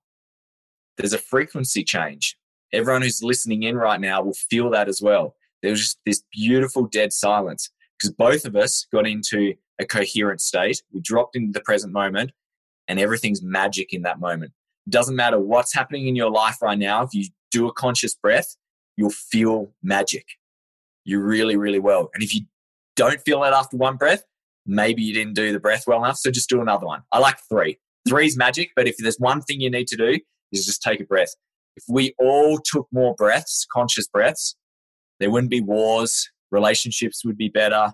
there's 0.97 1.13
a 1.13 1.17
frequency 1.17 1.83
change. 1.83 2.37
Everyone 2.71 3.01
who's 3.01 3.23
listening 3.23 3.63
in 3.63 3.75
right 3.75 3.99
now 3.99 4.21
will 4.21 4.33
feel 4.33 4.69
that 4.71 4.87
as 4.87 5.01
well. 5.01 5.35
There's 5.61 5.79
just 5.79 5.99
this 6.05 6.23
beautiful 6.31 6.87
dead 6.87 7.11
silence 7.13 7.69
because 8.03 8.15
both 8.15 8.45
of 8.45 8.55
us 8.55 8.85
got 8.91 9.07
into 9.07 9.53
a 9.79 9.85
coherent 9.85 10.41
state. 10.41 10.83
We 10.91 10.99
dropped 10.99 11.35
into 11.35 11.53
the 11.53 11.61
present 11.61 11.93
moment 11.93 12.31
and 12.87 12.99
everything's 12.99 13.41
magic 13.41 13.93
in 13.93 14.01
that 14.01 14.19
moment. 14.19 14.51
It 14.85 14.91
Doesn't 14.91 15.15
matter 15.15 15.39
what's 15.39 15.73
happening 15.73 16.07
in 16.07 16.15
your 16.15 16.29
life 16.29 16.61
right 16.61 16.77
now. 16.77 17.03
If 17.03 17.13
you 17.13 17.27
do 17.51 17.67
a 17.67 17.73
conscious 17.73 18.13
breath, 18.13 18.57
you'll 18.97 19.09
feel 19.09 19.71
magic. 19.81 20.25
You 21.05 21.21
really, 21.21 21.55
really 21.55 21.79
well. 21.79 22.09
And 22.13 22.21
if 22.21 22.35
you 22.35 22.41
don't 22.97 23.21
feel 23.21 23.41
that 23.41 23.53
after 23.53 23.77
one 23.77 23.95
breath, 23.95 24.23
maybe 24.65 25.01
you 25.01 25.13
didn't 25.13 25.33
do 25.33 25.53
the 25.53 25.59
breath 25.59 25.85
well 25.87 26.03
enough. 26.03 26.17
So 26.17 26.29
just 26.29 26.49
do 26.49 26.61
another 26.61 26.85
one. 26.85 27.03
I 27.11 27.19
like 27.19 27.37
three. 27.49 27.79
Three 28.07 28.25
is 28.25 28.35
magic, 28.35 28.71
but 28.75 28.87
if 28.87 28.97
there's 28.97 29.17
one 29.17 29.41
thing 29.41 29.61
you 29.61 29.71
need 29.71 29.87
to 29.87 29.95
do, 29.95 30.19
is 30.51 30.65
just 30.65 30.81
take 30.81 30.99
a 30.99 31.05
breath. 31.05 31.33
If 31.77 31.85
we 31.87 32.13
all 32.19 32.59
took 32.59 32.87
more 32.91 33.15
breaths, 33.15 33.65
conscious 33.71 34.07
breaths, 34.07 34.55
there 35.19 35.31
wouldn't 35.31 35.49
be 35.49 35.61
wars, 35.61 36.29
relationships 36.53 37.25
would 37.25 37.37
be 37.37 37.49
better. 37.49 37.91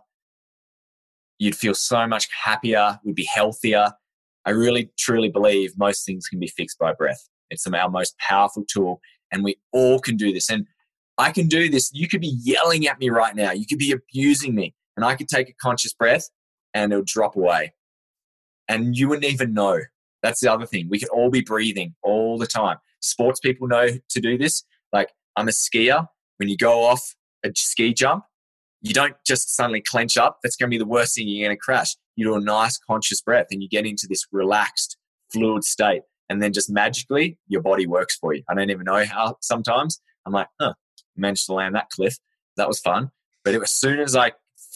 You'd 1.39 1.55
feel 1.55 1.73
so 1.73 2.05
much 2.05 2.27
happier, 2.43 2.99
would 3.03 3.15
be 3.15 3.27
healthier. 3.33 3.93
I 4.45 4.51
really 4.51 4.91
truly 4.99 5.29
believe 5.29 5.77
most 5.77 6.05
things 6.05 6.27
can 6.27 6.39
be 6.39 6.47
fixed 6.47 6.77
by 6.77 6.93
breath. 6.93 7.29
It's 7.49 7.65
our 7.65 7.89
most 7.89 8.17
powerful 8.19 8.63
tool, 8.67 9.01
and 9.31 9.43
we 9.43 9.55
all 9.71 9.99
can 9.99 10.17
do 10.17 10.31
this. 10.33 10.49
And 10.49 10.67
I 11.17 11.31
can 11.31 11.47
do 11.47 11.69
this. 11.69 11.91
You 11.93 12.07
could 12.07 12.21
be 12.21 12.37
yelling 12.41 12.87
at 12.87 12.99
me 12.99 13.09
right 13.09 13.35
now. 13.35 13.51
You 13.51 13.65
could 13.65 13.79
be 13.79 13.91
abusing 13.91 14.53
me, 14.53 14.75
and 14.95 15.05
I 15.05 15.15
could 15.15 15.29
take 15.29 15.49
a 15.49 15.53
conscious 15.53 15.93
breath 15.93 16.29
and 16.73 16.91
it'll 16.91 17.03
drop 17.05 17.35
away. 17.35 17.73
And 18.67 18.95
you 18.95 19.09
wouldn't 19.09 19.31
even 19.31 19.53
know. 19.53 19.79
That's 20.21 20.41
the 20.41 20.51
other 20.51 20.65
thing. 20.65 20.87
We 20.89 20.99
could 20.99 21.09
all 21.09 21.31
be 21.31 21.41
breathing 21.41 21.95
all 22.03 22.37
the 22.37 22.45
time. 22.45 22.77
Sports 22.99 23.39
people 23.39 23.67
know 23.67 23.87
to 24.09 24.19
do 24.19 24.37
this. 24.37 24.63
Like, 24.93 25.09
I'm 25.35 25.47
a 25.47 25.51
skier. 25.51 26.07
When 26.37 26.49
you 26.49 26.57
go 26.57 26.83
off 26.83 27.15
a 27.43 27.51
ski 27.55 27.93
jump, 27.93 28.23
you 28.81 28.93
don't 28.93 29.15
just 29.25 29.55
suddenly 29.55 29.81
clench 29.81 30.17
up. 30.17 30.39
That's 30.41 30.55
going 30.55 30.69
to 30.69 30.73
be 30.73 30.77
the 30.77 30.85
worst 30.85 31.15
thing. 31.15 31.27
You're 31.27 31.47
going 31.47 31.57
to 31.57 31.59
crash. 31.59 31.95
You 32.15 32.25
do 32.25 32.35
a 32.35 32.39
nice 32.39 32.77
conscious 32.77 33.21
breath 33.21 33.47
and 33.51 33.61
you 33.61 33.69
get 33.69 33.85
into 33.85 34.07
this 34.07 34.25
relaxed, 34.31 34.97
fluid 35.31 35.63
state. 35.63 36.03
And 36.29 36.41
then 36.41 36.53
just 36.53 36.69
magically, 36.69 37.37
your 37.47 37.61
body 37.61 37.87
works 37.87 38.15
for 38.15 38.33
you. 38.33 38.43
I 38.49 38.53
don't 38.53 38.69
even 38.69 38.85
know 38.85 39.03
how 39.05 39.37
sometimes. 39.41 39.99
I'm 40.25 40.33
like, 40.33 40.47
huh, 40.59 40.73
managed 41.17 41.47
to 41.47 41.53
land 41.53 41.75
that 41.75 41.89
cliff. 41.89 42.17
That 42.55 42.67
was 42.67 42.79
fun. 42.79 43.11
But 43.43 43.55
it, 43.55 43.61
as 43.61 43.71
soon 43.71 43.99
as 43.99 44.15
I 44.15 44.33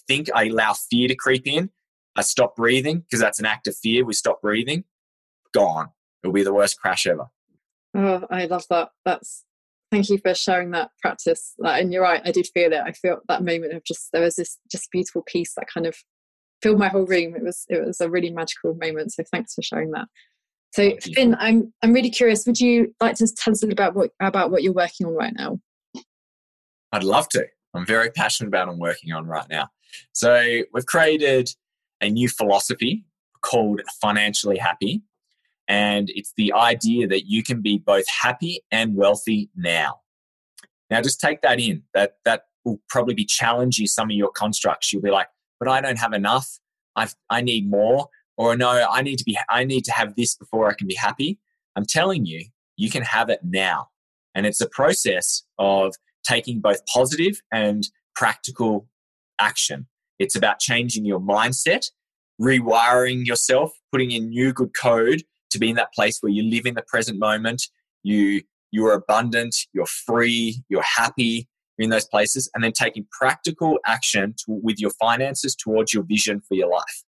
think 0.08 0.30
I 0.34 0.46
allow 0.46 0.74
fear 0.74 1.08
to 1.08 1.16
creep 1.16 1.46
in, 1.46 1.70
I 2.16 2.22
stop 2.22 2.56
breathing 2.56 3.00
because 3.00 3.20
that's 3.20 3.40
an 3.40 3.46
act 3.46 3.68
of 3.68 3.76
fear. 3.76 4.06
We 4.06 4.14
stop 4.14 4.42
breathing, 4.42 4.84
gone. 5.54 5.90
It'll 6.24 6.34
be 6.34 6.44
the 6.44 6.54
worst 6.54 6.80
crash 6.80 7.06
ever. 7.06 7.28
Oh, 7.96 8.26
I 8.30 8.46
love 8.46 8.66
that. 8.70 8.90
That's 9.06 9.44
thank 9.94 10.10
you 10.10 10.18
for 10.18 10.34
sharing 10.34 10.72
that 10.72 10.90
practice. 11.02 11.54
Like, 11.58 11.82
and 11.82 11.94
you're 11.94 12.04
right 12.04 12.22
i 12.26 12.32
did 12.32 12.48
feel 12.54 12.74
it. 12.74 12.82
I 12.84 12.92
felt 12.92 13.22
that 13.28 13.44
moment 13.44 13.74
of 13.74 13.84
just 13.84 14.10
there 14.12 14.22
was 14.22 14.36
this 14.36 14.58
just 14.72 14.92
beautiful 14.92 15.24
peace 15.26 15.54
that 15.56 15.68
kind 15.74 15.86
of 15.86 15.96
filled 16.62 16.80
my 16.80 16.88
whole 16.88 17.06
room. 17.06 17.36
It 17.36 17.44
was 17.44 17.66
it 17.70 17.86
was 17.86 18.02
a 18.02 18.10
really 18.10 18.32
magical 18.32 18.76
moment 18.76 19.14
so 19.14 19.24
thanks 19.32 19.54
for 19.54 19.62
sharing 19.62 19.92
that. 19.92 20.08
So 20.74 20.98
finn 21.14 21.36
i'm 21.40 21.72
i'm 21.84 21.94
really 21.94 22.10
curious 22.10 22.48
would 22.48 22.60
you 22.60 22.96
like 23.00 23.16
to 23.18 23.28
tell 23.38 23.52
us 23.52 23.62
a 23.62 23.68
little 23.68 23.74
about 23.74 23.94
what 23.94 24.10
about 24.20 24.50
what 24.50 24.64
you're 24.64 24.74
working 24.74 25.06
on 25.06 25.14
right 25.14 25.34
now? 25.38 25.60
I'd 26.92 27.04
love 27.04 27.30
to. 27.30 27.46
I'm 27.76 27.86
very 27.86 28.10
passionate 28.12 28.50
about 28.50 28.68
what 28.68 28.74
i'm 28.74 28.80
working 28.80 29.14
on 29.14 29.26
right 29.26 29.48
now. 29.50 29.70
So 30.14 30.62
we've 30.74 30.86
created 30.86 31.50
a 32.02 32.10
new 32.10 32.28
philosophy 32.28 33.06
called 33.42 33.82
financially 34.02 34.58
happy 34.58 35.04
and 35.68 36.10
it's 36.14 36.34
the 36.36 36.54
idea 36.54 37.08
that 37.08 37.26
you 37.28 37.44
can 37.44 37.62
be 37.62 37.78
both 37.78 38.06
happy 38.08 38.62
and 38.72 38.96
wealthy 38.96 39.50
now. 39.56 40.02
Now, 40.90 41.02
just 41.02 41.20
take 41.20 41.42
that 41.42 41.60
in. 41.60 41.84
That 41.94 42.18
that 42.26 42.44
will 42.66 42.82
probably 42.90 43.14
be 43.14 43.26
challenging 43.26 43.88
some 43.88 44.10
of 44.10 44.16
your 44.16 44.32
constructs. 44.32 44.92
You'll 44.92 45.02
be 45.02 45.12
like, 45.12 45.28
"But 45.60 45.70
I 45.70 45.82
don't 45.82 46.00
have 46.00 46.14
enough. 46.14 46.60
I 46.96 47.08
I 47.30 47.42
need 47.42 47.70
more." 47.70 48.10
Or 48.36 48.58
no, 48.58 48.88
I 48.90 49.02
need 49.02 49.18
to 49.20 49.24
be. 49.24 49.38
I 49.50 49.64
need 49.64 49.86
to 49.86 49.92
have 49.92 50.16
this 50.16 50.36
before 50.36 50.70
I 50.70 50.74
can 50.74 50.88
be 50.88 50.96
happy. 50.96 51.40
I'm 51.76 51.86
telling 51.86 52.26
you, 52.26 52.46
you 52.78 52.90
can 52.90 53.04
have 53.04 53.30
it 53.30 53.40
now, 53.44 53.90
and 54.36 54.46
it's 54.46 54.62
a 54.62 54.70
process 54.70 55.44
of 55.58 55.96
taking 56.24 56.60
both 56.60 56.86
positive 56.86 57.42
and 57.52 57.88
practical 58.16 58.88
action. 59.40 59.88
It's 60.20 60.36
about 60.36 60.60
changing 60.60 61.06
your 61.06 61.20
mindset, 61.20 61.90
rewiring 62.42 63.26
yourself, 63.26 63.72
putting 63.92 64.12
in 64.12 64.30
new 64.30 64.54
good 64.54 64.74
code 64.74 65.24
to 65.54 65.60
be 65.60 65.70
in 65.70 65.76
that 65.78 65.94
place 65.94 66.20
where 66.22 66.32
you 66.32 66.44
live 66.44 66.66
in 66.66 66.76
the 66.76 66.84
present 66.84 67.18
moment, 67.18 67.70
you 68.04 68.42
you're 68.74 68.94
abundant, 68.94 69.56
you're 69.74 69.86
free, 69.86 70.64
you're 70.68 70.82
happy 70.82 71.48
in 71.78 71.92
those 71.92 72.06
places, 72.06 72.50
and 72.54 72.64
then 72.64 72.72
taking 72.72 73.06
practical 73.12 73.78
action 73.86 74.34
to, 74.40 74.46
with 74.64 74.80
your 74.80 74.90
finances 75.00 75.56
towards 75.56 75.94
your 75.94 76.04
vision 76.04 76.42
for 76.42 76.56
your 76.56 76.70
life. 76.70 77.04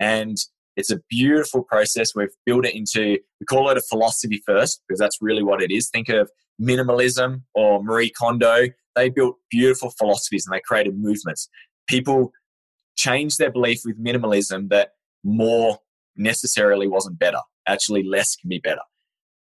And 0.00 0.38
it's 0.76 0.90
a 0.90 1.00
beautiful 1.10 1.62
process. 1.62 2.14
We've 2.14 2.34
built 2.46 2.64
it 2.64 2.74
into, 2.74 3.18
we 3.38 3.46
call 3.46 3.68
it 3.68 3.76
a 3.76 3.82
philosophy 3.82 4.42
first, 4.46 4.82
because 4.88 4.98
that's 4.98 5.18
really 5.20 5.42
what 5.42 5.62
it 5.62 5.70
is. 5.70 5.90
Think 5.90 6.08
of 6.08 6.30
minimalism 6.60 7.42
or 7.54 7.84
Marie 7.84 8.10
Kondo. 8.10 8.68
They 8.96 9.10
built 9.10 9.36
beautiful 9.50 9.90
philosophies 9.90 10.46
and 10.46 10.56
they 10.56 10.62
created 10.66 10.96
movements. 10.96 11.50
People 11.86 12.32
changed 12.96 13.38
their 13.38 13.52
belief 13.52 13.80
with 13.84 14.02
minimalism 14.02 14.70
that 14.70 14.92
more 15.22 15.80
necessarily 16.16 16.88
wasn't 16.88 17.18
better 17.18 17.40
actually 17.66 18.02
less 18.02 18.36
can 18.36 18.48
be 18.48 18.58
better. 18.58 18.82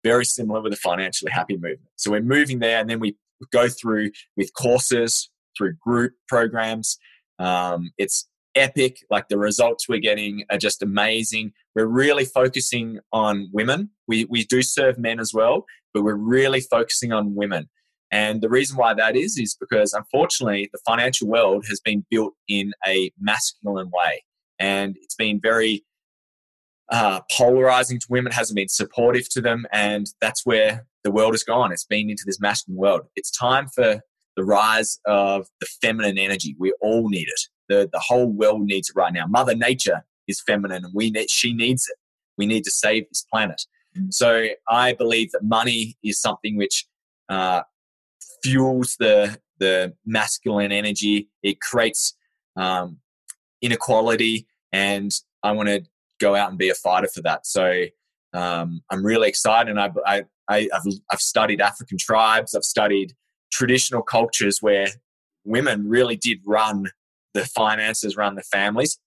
Very 0.04 0.26
similar 0.26 0.62
with 0.62 0.72
the 0.72 0.78
financially 0.78 1.32
happy 1.32 1.56
movement. 1.56 1.90
So 1.96 2.12
we're 2.12 2.22
moving 2.22 2.60
there, 2.60 2.80
and 2.80 2.90
then 2.90 3.00
we 3.00 3.16
go 3.52 3.68
through 3.70 4.12
with 4.38 4.54
courses, 4.54 5.30
through 5.58 5.74
group 5.76 6.14
programs. 6.28 6.98
Um, 7.40 7.92
it's 7.98 8.28
epic. 8.56 8.98
Like 9.10 9.28
the 9.30 9.38
results 9.38 9.88
we're 9.88 10.00
getting 10.00 10.44
are 10.50 10.58
just 10.58 10.82
amazing. 10.82 11.54
We're 11.76 11.86
really 11.86 12.26
focusing 12.26 13.00
on 13.12 13.50
women. 13.52 13.92
We, 14.08 14.26
we 14.26 14.44
do 14.44 14.62
serve 14.62 14.98
men 14.98 15.20
as 15.20 15.34
well, 15.34 15.66
but 15.94 16.04
we're 16.04 16.16
really 16.16 16.62
focusing 16.62 17.12
on 17.14 17.36
women. 17.36 17.70
And 18.12 18.42
the 18.42 18.50
reason 18.50 18.76
why 18.76 18.94
that 18.94 19.16
is, 19.16 19.38
is 19.38 19.56
because 19.56 19.94
unfortunately, 19.94 20.70
the 20.74 20.80
financial 20.86 21.28
world 21.30 21.66
has 21.70 21.80
been 21.80 22.06
built 22.10 22.34
in 22.50 22.74
a 22.86 23.12
masculine 23.20 23.90
way. 23.90 24.24
And 24.60 24.98
it's 25.02 25.16
been 25.16 25.40
very 25.42 25.86
uh, 26.92 27.22
polarizing 27.32 28.00
to 28.00 28.08
women, 28.10 28.32
hasn't 28.32 28.56
been 28.56 28.68
supportive 28.68 29.30
to 29.30 29.42
them. 29.42 29.66
And 29.72 30.08
that's 30.20 30.46
where 30.46 30.86
the 31.04 31.12
world 31.12 31.34
has 31.34 31.44
gone. 31.44 31.72
It's 31.72 31.86
been 31.86 32.10
into 32.10 32.24
this 32.26 32.40
masculine 32.40 32.80
world. 32.80 33.02
It's 33.16 33.32
time 33.32 33.68
for 33.68 34.02
the 34.36 34.44
rise 34.44 35.00
of 35.06 35.48
the 35.60 35.68
feminine 35.82 36.18
energy. 36.18 36.56
We 36.60 36.74
all 36.82 37.10
need 37.10 37.28
it. 37.28 37.42
The, 37.70 37.90
the 37.92 38.00
whole 38.00 38.28
world 38.28 38.62
needs 38.62 38.90
it 38.90 38.96
right 38.96 39.14
now. 39.14 39.26
Mother 39.26 39.56
Nature 39.56 40.06
is 40.28 40.42
feminine 40.42 40.86
and 40.86 40.94
we 40.94 41.12
need, 41.12 41.30
she 41.30 41.54
needs 41.54 41.88
it. 41.90 41.98
We 42.38 42.46
need 42.46 42.64
to 42.66 42.72
save 42.72 43.08
this 43.10 43.26
planet. 43.32 43.62
Mm-hmm. 43.98 44.12
So 44.12 44.48
I 44.68 44.94
believe 44.94 45.32
that 45.32 45.44
money 45.44 45.98
is 46.04 46.20
something 46.20 46.58
which 46.58 46.86
uh, 47.30 47.62
fuels 48.44 48.96
the 49.00 49.40
the 49.60 49.94
masculine 50.06 50.72
energy. 50.72 51.30
It 51.44 51.62
creates 51.62 52.16
um, 52.56 52.98
inequality, 53.62 54.48
and 54.72 55.12
I 55.44 55.52
want 55.52 55.70
to 55.70 55.84
go 56.22 56.36
out 56.36 56.50
and 56.50 56.58
be 56.58 56.70
a 56.70 56.76
fighter 56.76 57.08
for 57.08 57.22
that. 57.24 57.46
So 57.46 57.86
um, 58.34 58.82
I'm 58.90 59.06
really 59.06 59.28
excited. 59.28 59.70
And 59.70 59.80
I, 59.80 59.92
I, 60.06 60.24
I, 60.50 60.70
have 60.74 60.86
I've 61.12 61.22
studied 61.22 61.62
African 61.62 61.98
tribes. 61.98 62.56
I've 62.56 62.64
studied 62.64 63.14
traditional 63.52 64.02
cultures 64.02 64.60
where 64.62 64.88
women 65.44 65.88
really 65.88 66.16
did 66.16 66.40
run 66.46 66.86
the 67.34 67.46
finances, 67.46 68.16
run 68.16 68.36
the 68.36 68.44
families, 68.44 68.98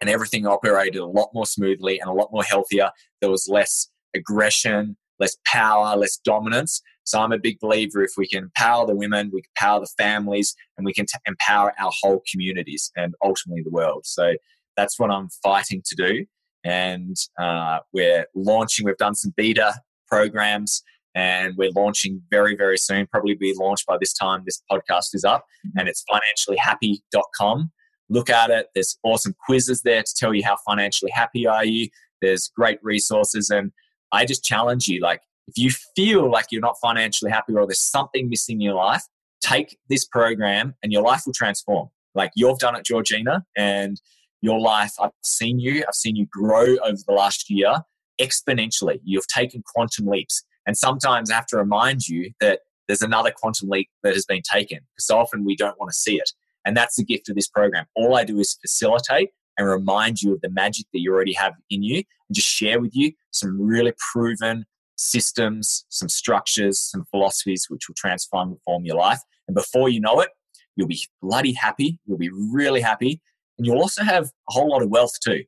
and 0.00 0.08
everything 0.08 0.46
operated 0.46 1.00
a 1.00 1.06
lot 1.06 1.30
more 1.34 1.46
smoothly 1.46 1.98
and 2.00 2.08
a 2.08 2.12
lot 2.12 2.30
more 2.32 2.44
healthier. 2.44 2.90
There 3.20 3.30
was 3.30 3.48
less 3.48 3.88
aggression, 4.14 4.96
less 5.18 5.36
power, 5.44 5.96
less 5.96 6.18
dominance. 6.18 6.82
So 7.04 7.20
I'm 7.20 7.32
a 7.32 7.38
big 7.38 7.58
believer 7.60 8.02
if 8.02 8.12
we 8.16 8.28
can 8.28 8.44
empower 8.44 8.86
the 8.86 8.94
women, 8.94 9.30
we 9.32 9.42
can 9.42 9.50
empower 9.56 9.80
the 9.80 9.90
families, 9.98 10.54
and 10.76 10.84
we 10.84 10.92
can 10.92 11.06
t- 11.06 11.18
empower 11.26 11.72
our 11.78 11.90
whole 12.00 12.22
communities 12.30 12.90
and 12.96 13.14
ultimately 13.24 13.62
the 13.62 13.70
world. 13.70 14.06
So 14.06 14.34
that's 14.76 14.98
what 14.98 15.10
I'm 15.10 15.28
fighting 15.42 15.82
to 15.86 15.96
do. 15.96 16.26
And 16.64 17.16
uh, 17.38 17.80
we're 17.92 18.26
launching, 18.34 18.86
we've 18.86 18.96
done 18.96 19.14
some 19.14 19.32
beta 19.36 19.74
programs 20.06 20.82
and 21.14 21.56
we're 21.56 21.72
launching 21.74 22.22
very, 22.30 22.56
very 22.56 22.78
soon, 22.78 23.06
probably 23.06 23.34
be 23.34 23.54
launched 23.56 23.86
by 23.86 23.96
this 23.98 24.12
time 24.12 24.42
this 24.44 24.62
podcast 24.70 25.14
is 25.14 25.24
up. 25.24 25.44
Mm-hmm. 25.66 25.78
And 25.78 25.88
it's 25.88 26.04
financiallyhappy.com. 26.10 27.70
Look 28.08 28.30
at 28.30 28.50
it. 28.50 28.68
There's 28.74 28.98
awesome 29.02 29.34
quizzes 29.44 29.82
there 29.82 30.02
to 30.02 30.14
tell 30.16 30.34
you 30.34 30.44
how 30.44 30.56
financially 30.66 31.10
happy 31.10 31.46
are 31.46 31.64
you. 31.64 31.88
There's 32.20 32.50
great 32.54 32.78
resources. 32.82 33.50
And 33.50 33.72
I 34.12 34.24
just 34.24 34.44
challenge 34.44 34.86
you 34.88 35.00
like, 35.00 35.22
if 35.48 35.58
you 35.58 35.70
feel 35.96 36.30
like 36.30 36.46
you're 36.50 36.60
not 36.60 36.76
financially 36.80 37.30
happy 37.30 37.54
or 37.54 37.66
there's 37.66 37.80
something 37.80 38.28
missing 38.28 38.56
in 38.56 38.60
your 38.60 38.74
life, 38.74 39.02
take 39.40 39.76
this 39.88 40.04
program 40.04 40.74
and 40.82 40.92
your 40.92 41.02
life 41.02 41.22
will 41.26 41.32
transform. 41.32 41.88
Like 42.14 42.30
you've 42.36 42.58
done 42.58 42.76
it, 42.76 42.84
Georgina, 42.84 43.44
and 43.56 44.00
your 44.42 44.60
life, 44.60 44.92
I've 45.00 45.10
seen 45.22 45.58
you, 45.58 45.84
I've 45.88 45.94
seen 45.94 46.16
you 46.16 46.26
grow 46.30 46.76
over 46.84 46.98
the 47.06 47.14
last 47.14 47.48
year 47.48 47.76
exponentially. 48.20 49.00
You've 49.04 49.26
taken 49.28 49.62
quantum 49.64 50.06
leaps. 50.06 50.44
And 50.66 50.76
sometimes 50.76 51.30
I 51.30 51.34
have 51.34 51.46
to 51.46 51.56
remind 51.56 52.08
you 52.08 52.32
that 52.40 52.60
there's 52.86 53.02
another 53.02 53.32
quantum 53.34 53.68
leap 53.70 53.88
that 54.02 54.14
has 54.14 54.26
been 54.26 54.42
taken 54.42 54.78
because 54.78 55.06
so 55.06 55.18
often 55.18 55.44
we 55.44 55.56
don't 55.56 55.78
want 55.78 55.90
to 55.90 55.96
see 55.96 56.16
it. 56.16 56.30
And 56.64 56.76
that's 56.76 56.96
the 56.96 57.04
gift 57.04 57.28
of 57.28 57.36
this 57.36 57.48
program. 57.48 57.86
All 57.96 58.14
I 58.16 58.24
do 58.24 58.38
is 58.38 58.58
facilitate 58.60 59.30
and 59.58 59.68
remind 59.68 60.22
you 60.22 60.34
of 60.34 60.40
the 60.40 60.50
magic 60.50 60.86
that 60.92 61.00
you 61.00 61.12
already 61.12 61.32
have 61.34 61.54
in 61.70 61.82
you 61.82 61.96
and 61.96 62.34
just 62.34 62.48
share 62.48 62.80
with 62.80 62.94
you 62.94 63.12
some 63.30 63.60
really 63.60 63.92
proven 64.12 64.64
systems, 64.96 65.84
some 65.88 66.08
structures, 66.08 66.80
some 66.80 67.04
philosophies 67.10 67.66
which 67.68 67.88
will 67.88 67.94
transform 67.96 68.50
and 68.50 68.60
form 68.62 68.84
your 68.84 68.96
life. 68.96 69.20
And 69.48 69.54
before 69.54 69.88
you 69.88 70.00
know 70.00 70.20
it, 70.20 70.30
you'll 70.76 70.88
be 70.88 71.00
bloody 71.20 71.52
happy. 71.52 71.98
You'll 72.06 72.18
be 72.18 72.30
really 72.30 72.80
happy. 72.80 73.20
And 73.58 73.66
you'll 73.66 73.78
also 73.78 74.02
have 74.02 74.24
a 74.24 74.52
whole 74.52 74.70
lot 74.70 74.82
of 74.82 74.90
wealth 74.90 75.18
too. 75.20 75.44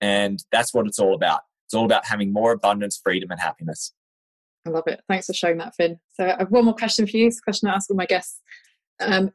And 0.00 0.42
that's 0.50 0.72
what 0.72 0.86
it's 0.86 0.98
all 0.98 1.14
about. 1.14 1.40
It's 1.66 1.74
all 1.74 1.84
about 1.84 2.06
having 2.06 2.32
more 2.32 2.52
abundance, 2.52 3.00
freedom, 3.02 3.30
and 3.30 3.40
happiness. 3.40 3.92
I 4.66 4.70
love 4.70 4.84
it. 4.86 5.02
Thanks 5.08 5.26
for 5.26 5.32
showing 5.32 5.58
that, 5.58 5.74
Finn. 5.74 5.98
So 6.14 6.24
I 6.24 6.36
have 6.38 6.50
one 6.50 6.64
more 6.64 6.74
question 6.74 7.06
for 7.06 7.16
you. 7.16 7.26
It's 7.26 7.38
a 7.38 7.42
question 7.42 7.68
I 7.68 7.74
ask 7.74 7.90
all 7.90 7.96
my 7.96 8.06
guests. 8.06 8.40
Um, 9.00 9.32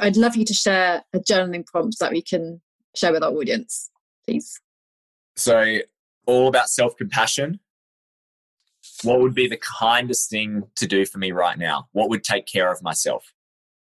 I'd 0.00 0.16
love 0.16 0.36
you 0.36 0.44
to 0.44 0.54
share 0.54 1.04
a 1.12 1.18
journaling 1.18 1.66
prompt 1.66 1.98
that 2.00 2.12
we 2.12 2.22
can 2.22 2.60
share 2.96 3.12
with 3.12 3.22
our 3.22 3.30
audience, 3.30 3.90
please. 4.26 4.58
So, 5.36 5.78
all 6.26 6.48
about 6.48 6.70
self 6.70 6.96
compassion 6.96 7.60
what 9.02 9.20
would 9.20 9.34
be 9.34 9.48
the 9.48 9.58
kindest 9.58 10.30
thing 10.30 10.64
to 10.76 10.86
do 10.86 11.04
for 11.06 11.18
me 11.18 11.32
right 11.32 11.58
now? 11.58 11.88
What 11.92 12.08
would 12.10 12.24
take 12.24 12.46
care 12.46 12.70
of 12.70 12.82
myself? 12.82 13.32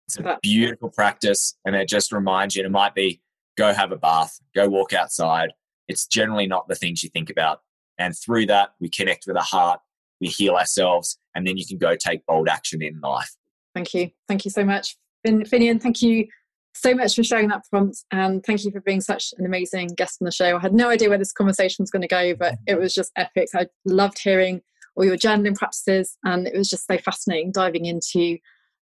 It's 0.07 0.18
a 0.18 0.39
beautiful 0.43 0.91
practice, 0.91 1.57
and 1.64 1.75
it 1.77 1.89
just 1.89 2.12
reminds 2.12 2.57
you. 2.57 2.64
It 2.64 2.70
might 2.70 2.95
be 2.95 3.22
go 3.57 3.72
have 3.72 3.92
a 3.92 3.96
bath, 3.96 4.40
go 4.55 4.68
walk 4.68 4.92
outside. 4.92 5.53
It's 5.88 6.07
generally 6.07 6.46
not 6.46 6.68
the 6.68 6.74
things 6.74 7.03
you 7.03 7.11
think 7.11 7.30
about. 7.30 7.61
And 7.98 8.14
through 8.16 8.46
that, 8.46 8.70
we 8.80 8.88
connect 8.88 9.24
with 9.26 9.36
the 9.36 9.42
heart, 9.42 9.80
we 10.20 10.28
heal 10.28 10.55
ourselves, 10.55 11.18
and 11.34 11.46
then 11.46 11.57
you 11.57 11.66
can 11.66 11.78
go 11.78 11.94
take 11.96 12.24
bold 12.26 12.48
action 12.48 12.82
in 12.82 13.00
life. 13.00 13.34
Thank 13.74 13.94
you. 13.94 14.11
Thank 14.28 14.44
you 14.44 14.50
so 14.50 14.64
much. 14.64 14.96
Fin- 15.24 15.44
Finian, 15.44 15.80
thank 15.80 16.03
you 16.03 16.26
so 16.74 16.94
much 16.94 17.14
for 17.14 17.22
sharing 17.22 17.48
that 17.48 17.62
prompt 17.70 18.05
and 18.11 18.42
thank 18.44 18.64
you 18.64 18.70
for 18.70 18.80
being 18.80 19.00
such 19.00 19.34
an 19.38 19.44
amazing 19.44 19.88
guest 19.88 20.18
on 20.20 20.24
the 20.24 20.32
show. 20.32 20.57
I 20.57 20.61
had 20.61 20.72
no 20.72 20.88
idea 20.88 21.09
where 21.09 21.18
this 21.18 21.32
conversation 21.32 21.82
was 21.82 21.90
going 21.90 22.03
to 22.03 22.09
go, 22.09 22.34
but 22.34 22.55
it 22.66 22.78
was 22.78 22.94
just 22.94 23.12
epic. 23.16 23.48
I 23.55 23.66
loved 23.84 24.18
hearing 24.18 24.62
all 24.96 25.05
your 25.05 25.16
journaling 25.16 25.57
practices. 25.57 26.16
And 26.24 26.46
it 26.46 26.57
was 26.57 26.68
just 26.68 26.86
so 26.86 26.98
fascinating 26.98 27.53
diving 27.53 27.84
into 27.84 28.38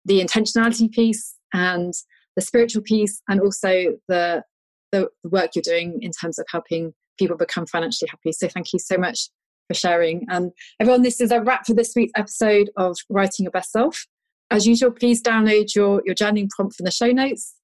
the 0.05 0.22
intentionality 0.22 0.91
piece 0.91 1.36
and 1.53 1.93
the 2.36 2.41
spiritual 2.41 2.82
piece 2.82 3.22
and 3.30 3.39
also 3.41 3.97
the, 4.07 4.43
the, 4.94 5.10
the 5.24 5.30
work 5.30 5.52
you're 5.56 5.64
doing 5.64 6.00
in 6.02 6.12
terms 6.12 6.39
of 6.39 6.46
helping 6.50 6.94
people 7.20 7.36
become 7.36 7.66
financially 7.66 8.10
happy. 8.10 8.32
So 8.32 8.48
thank 8.48 8.72
you 8.72 8.80
so 8.80 8.98
much 8.98 9.30
for 9.68 9.74
sharing. 9.74 10.26
And 10.30 10.52
everyone, 10.80 11.02
this 11.02 11.20
is 11.20 11.32
a 11.32 11.41
wrap 11.41 11.66
for 11.66 11.74
this 11.74 11.94
week's 11.96 12.14
episode 12.16 12.70
of 12.78 12.96
Writing 13.10 13.44
Your 13.44 13.52
Best 13.52 13.72
Self. 13.72 14.06
As 14.52 14.68
usual, 14.68 14.91
please 14.91 15.22
download 15.22 15.76
your, 15.76 16.02
your 16.06 16.16
journaling 16.16 16.50
prompt 16.50 16.76
from 16.76 16.86
the 16.86 16.91
show 16.91 17.12
notes. 17.12 17.56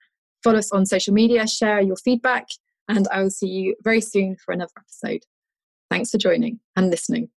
Follow 0.44 0.60
us 0.60 0.72
on 0.72 0.86
social 0.86 1.14
media, 1.14 1.48
share 1.48 1.82
your 1.82 1.98
feedback, 1.98 2.48
and 2.88 3.08
I 3.12 3.22
will 3.22 3.30
see 3.30 3.48
you 3.48 3.76
very 3.84 4.02
soon 4.02 4.36
for 4.44 4.54
another 4.54 4.72
episode. 4.78 5.24
Thanks 5.92 6.12
for 6.12 6.18
joining 6.18 6.60
and 6.76 6.90
listening. 6.90 7.30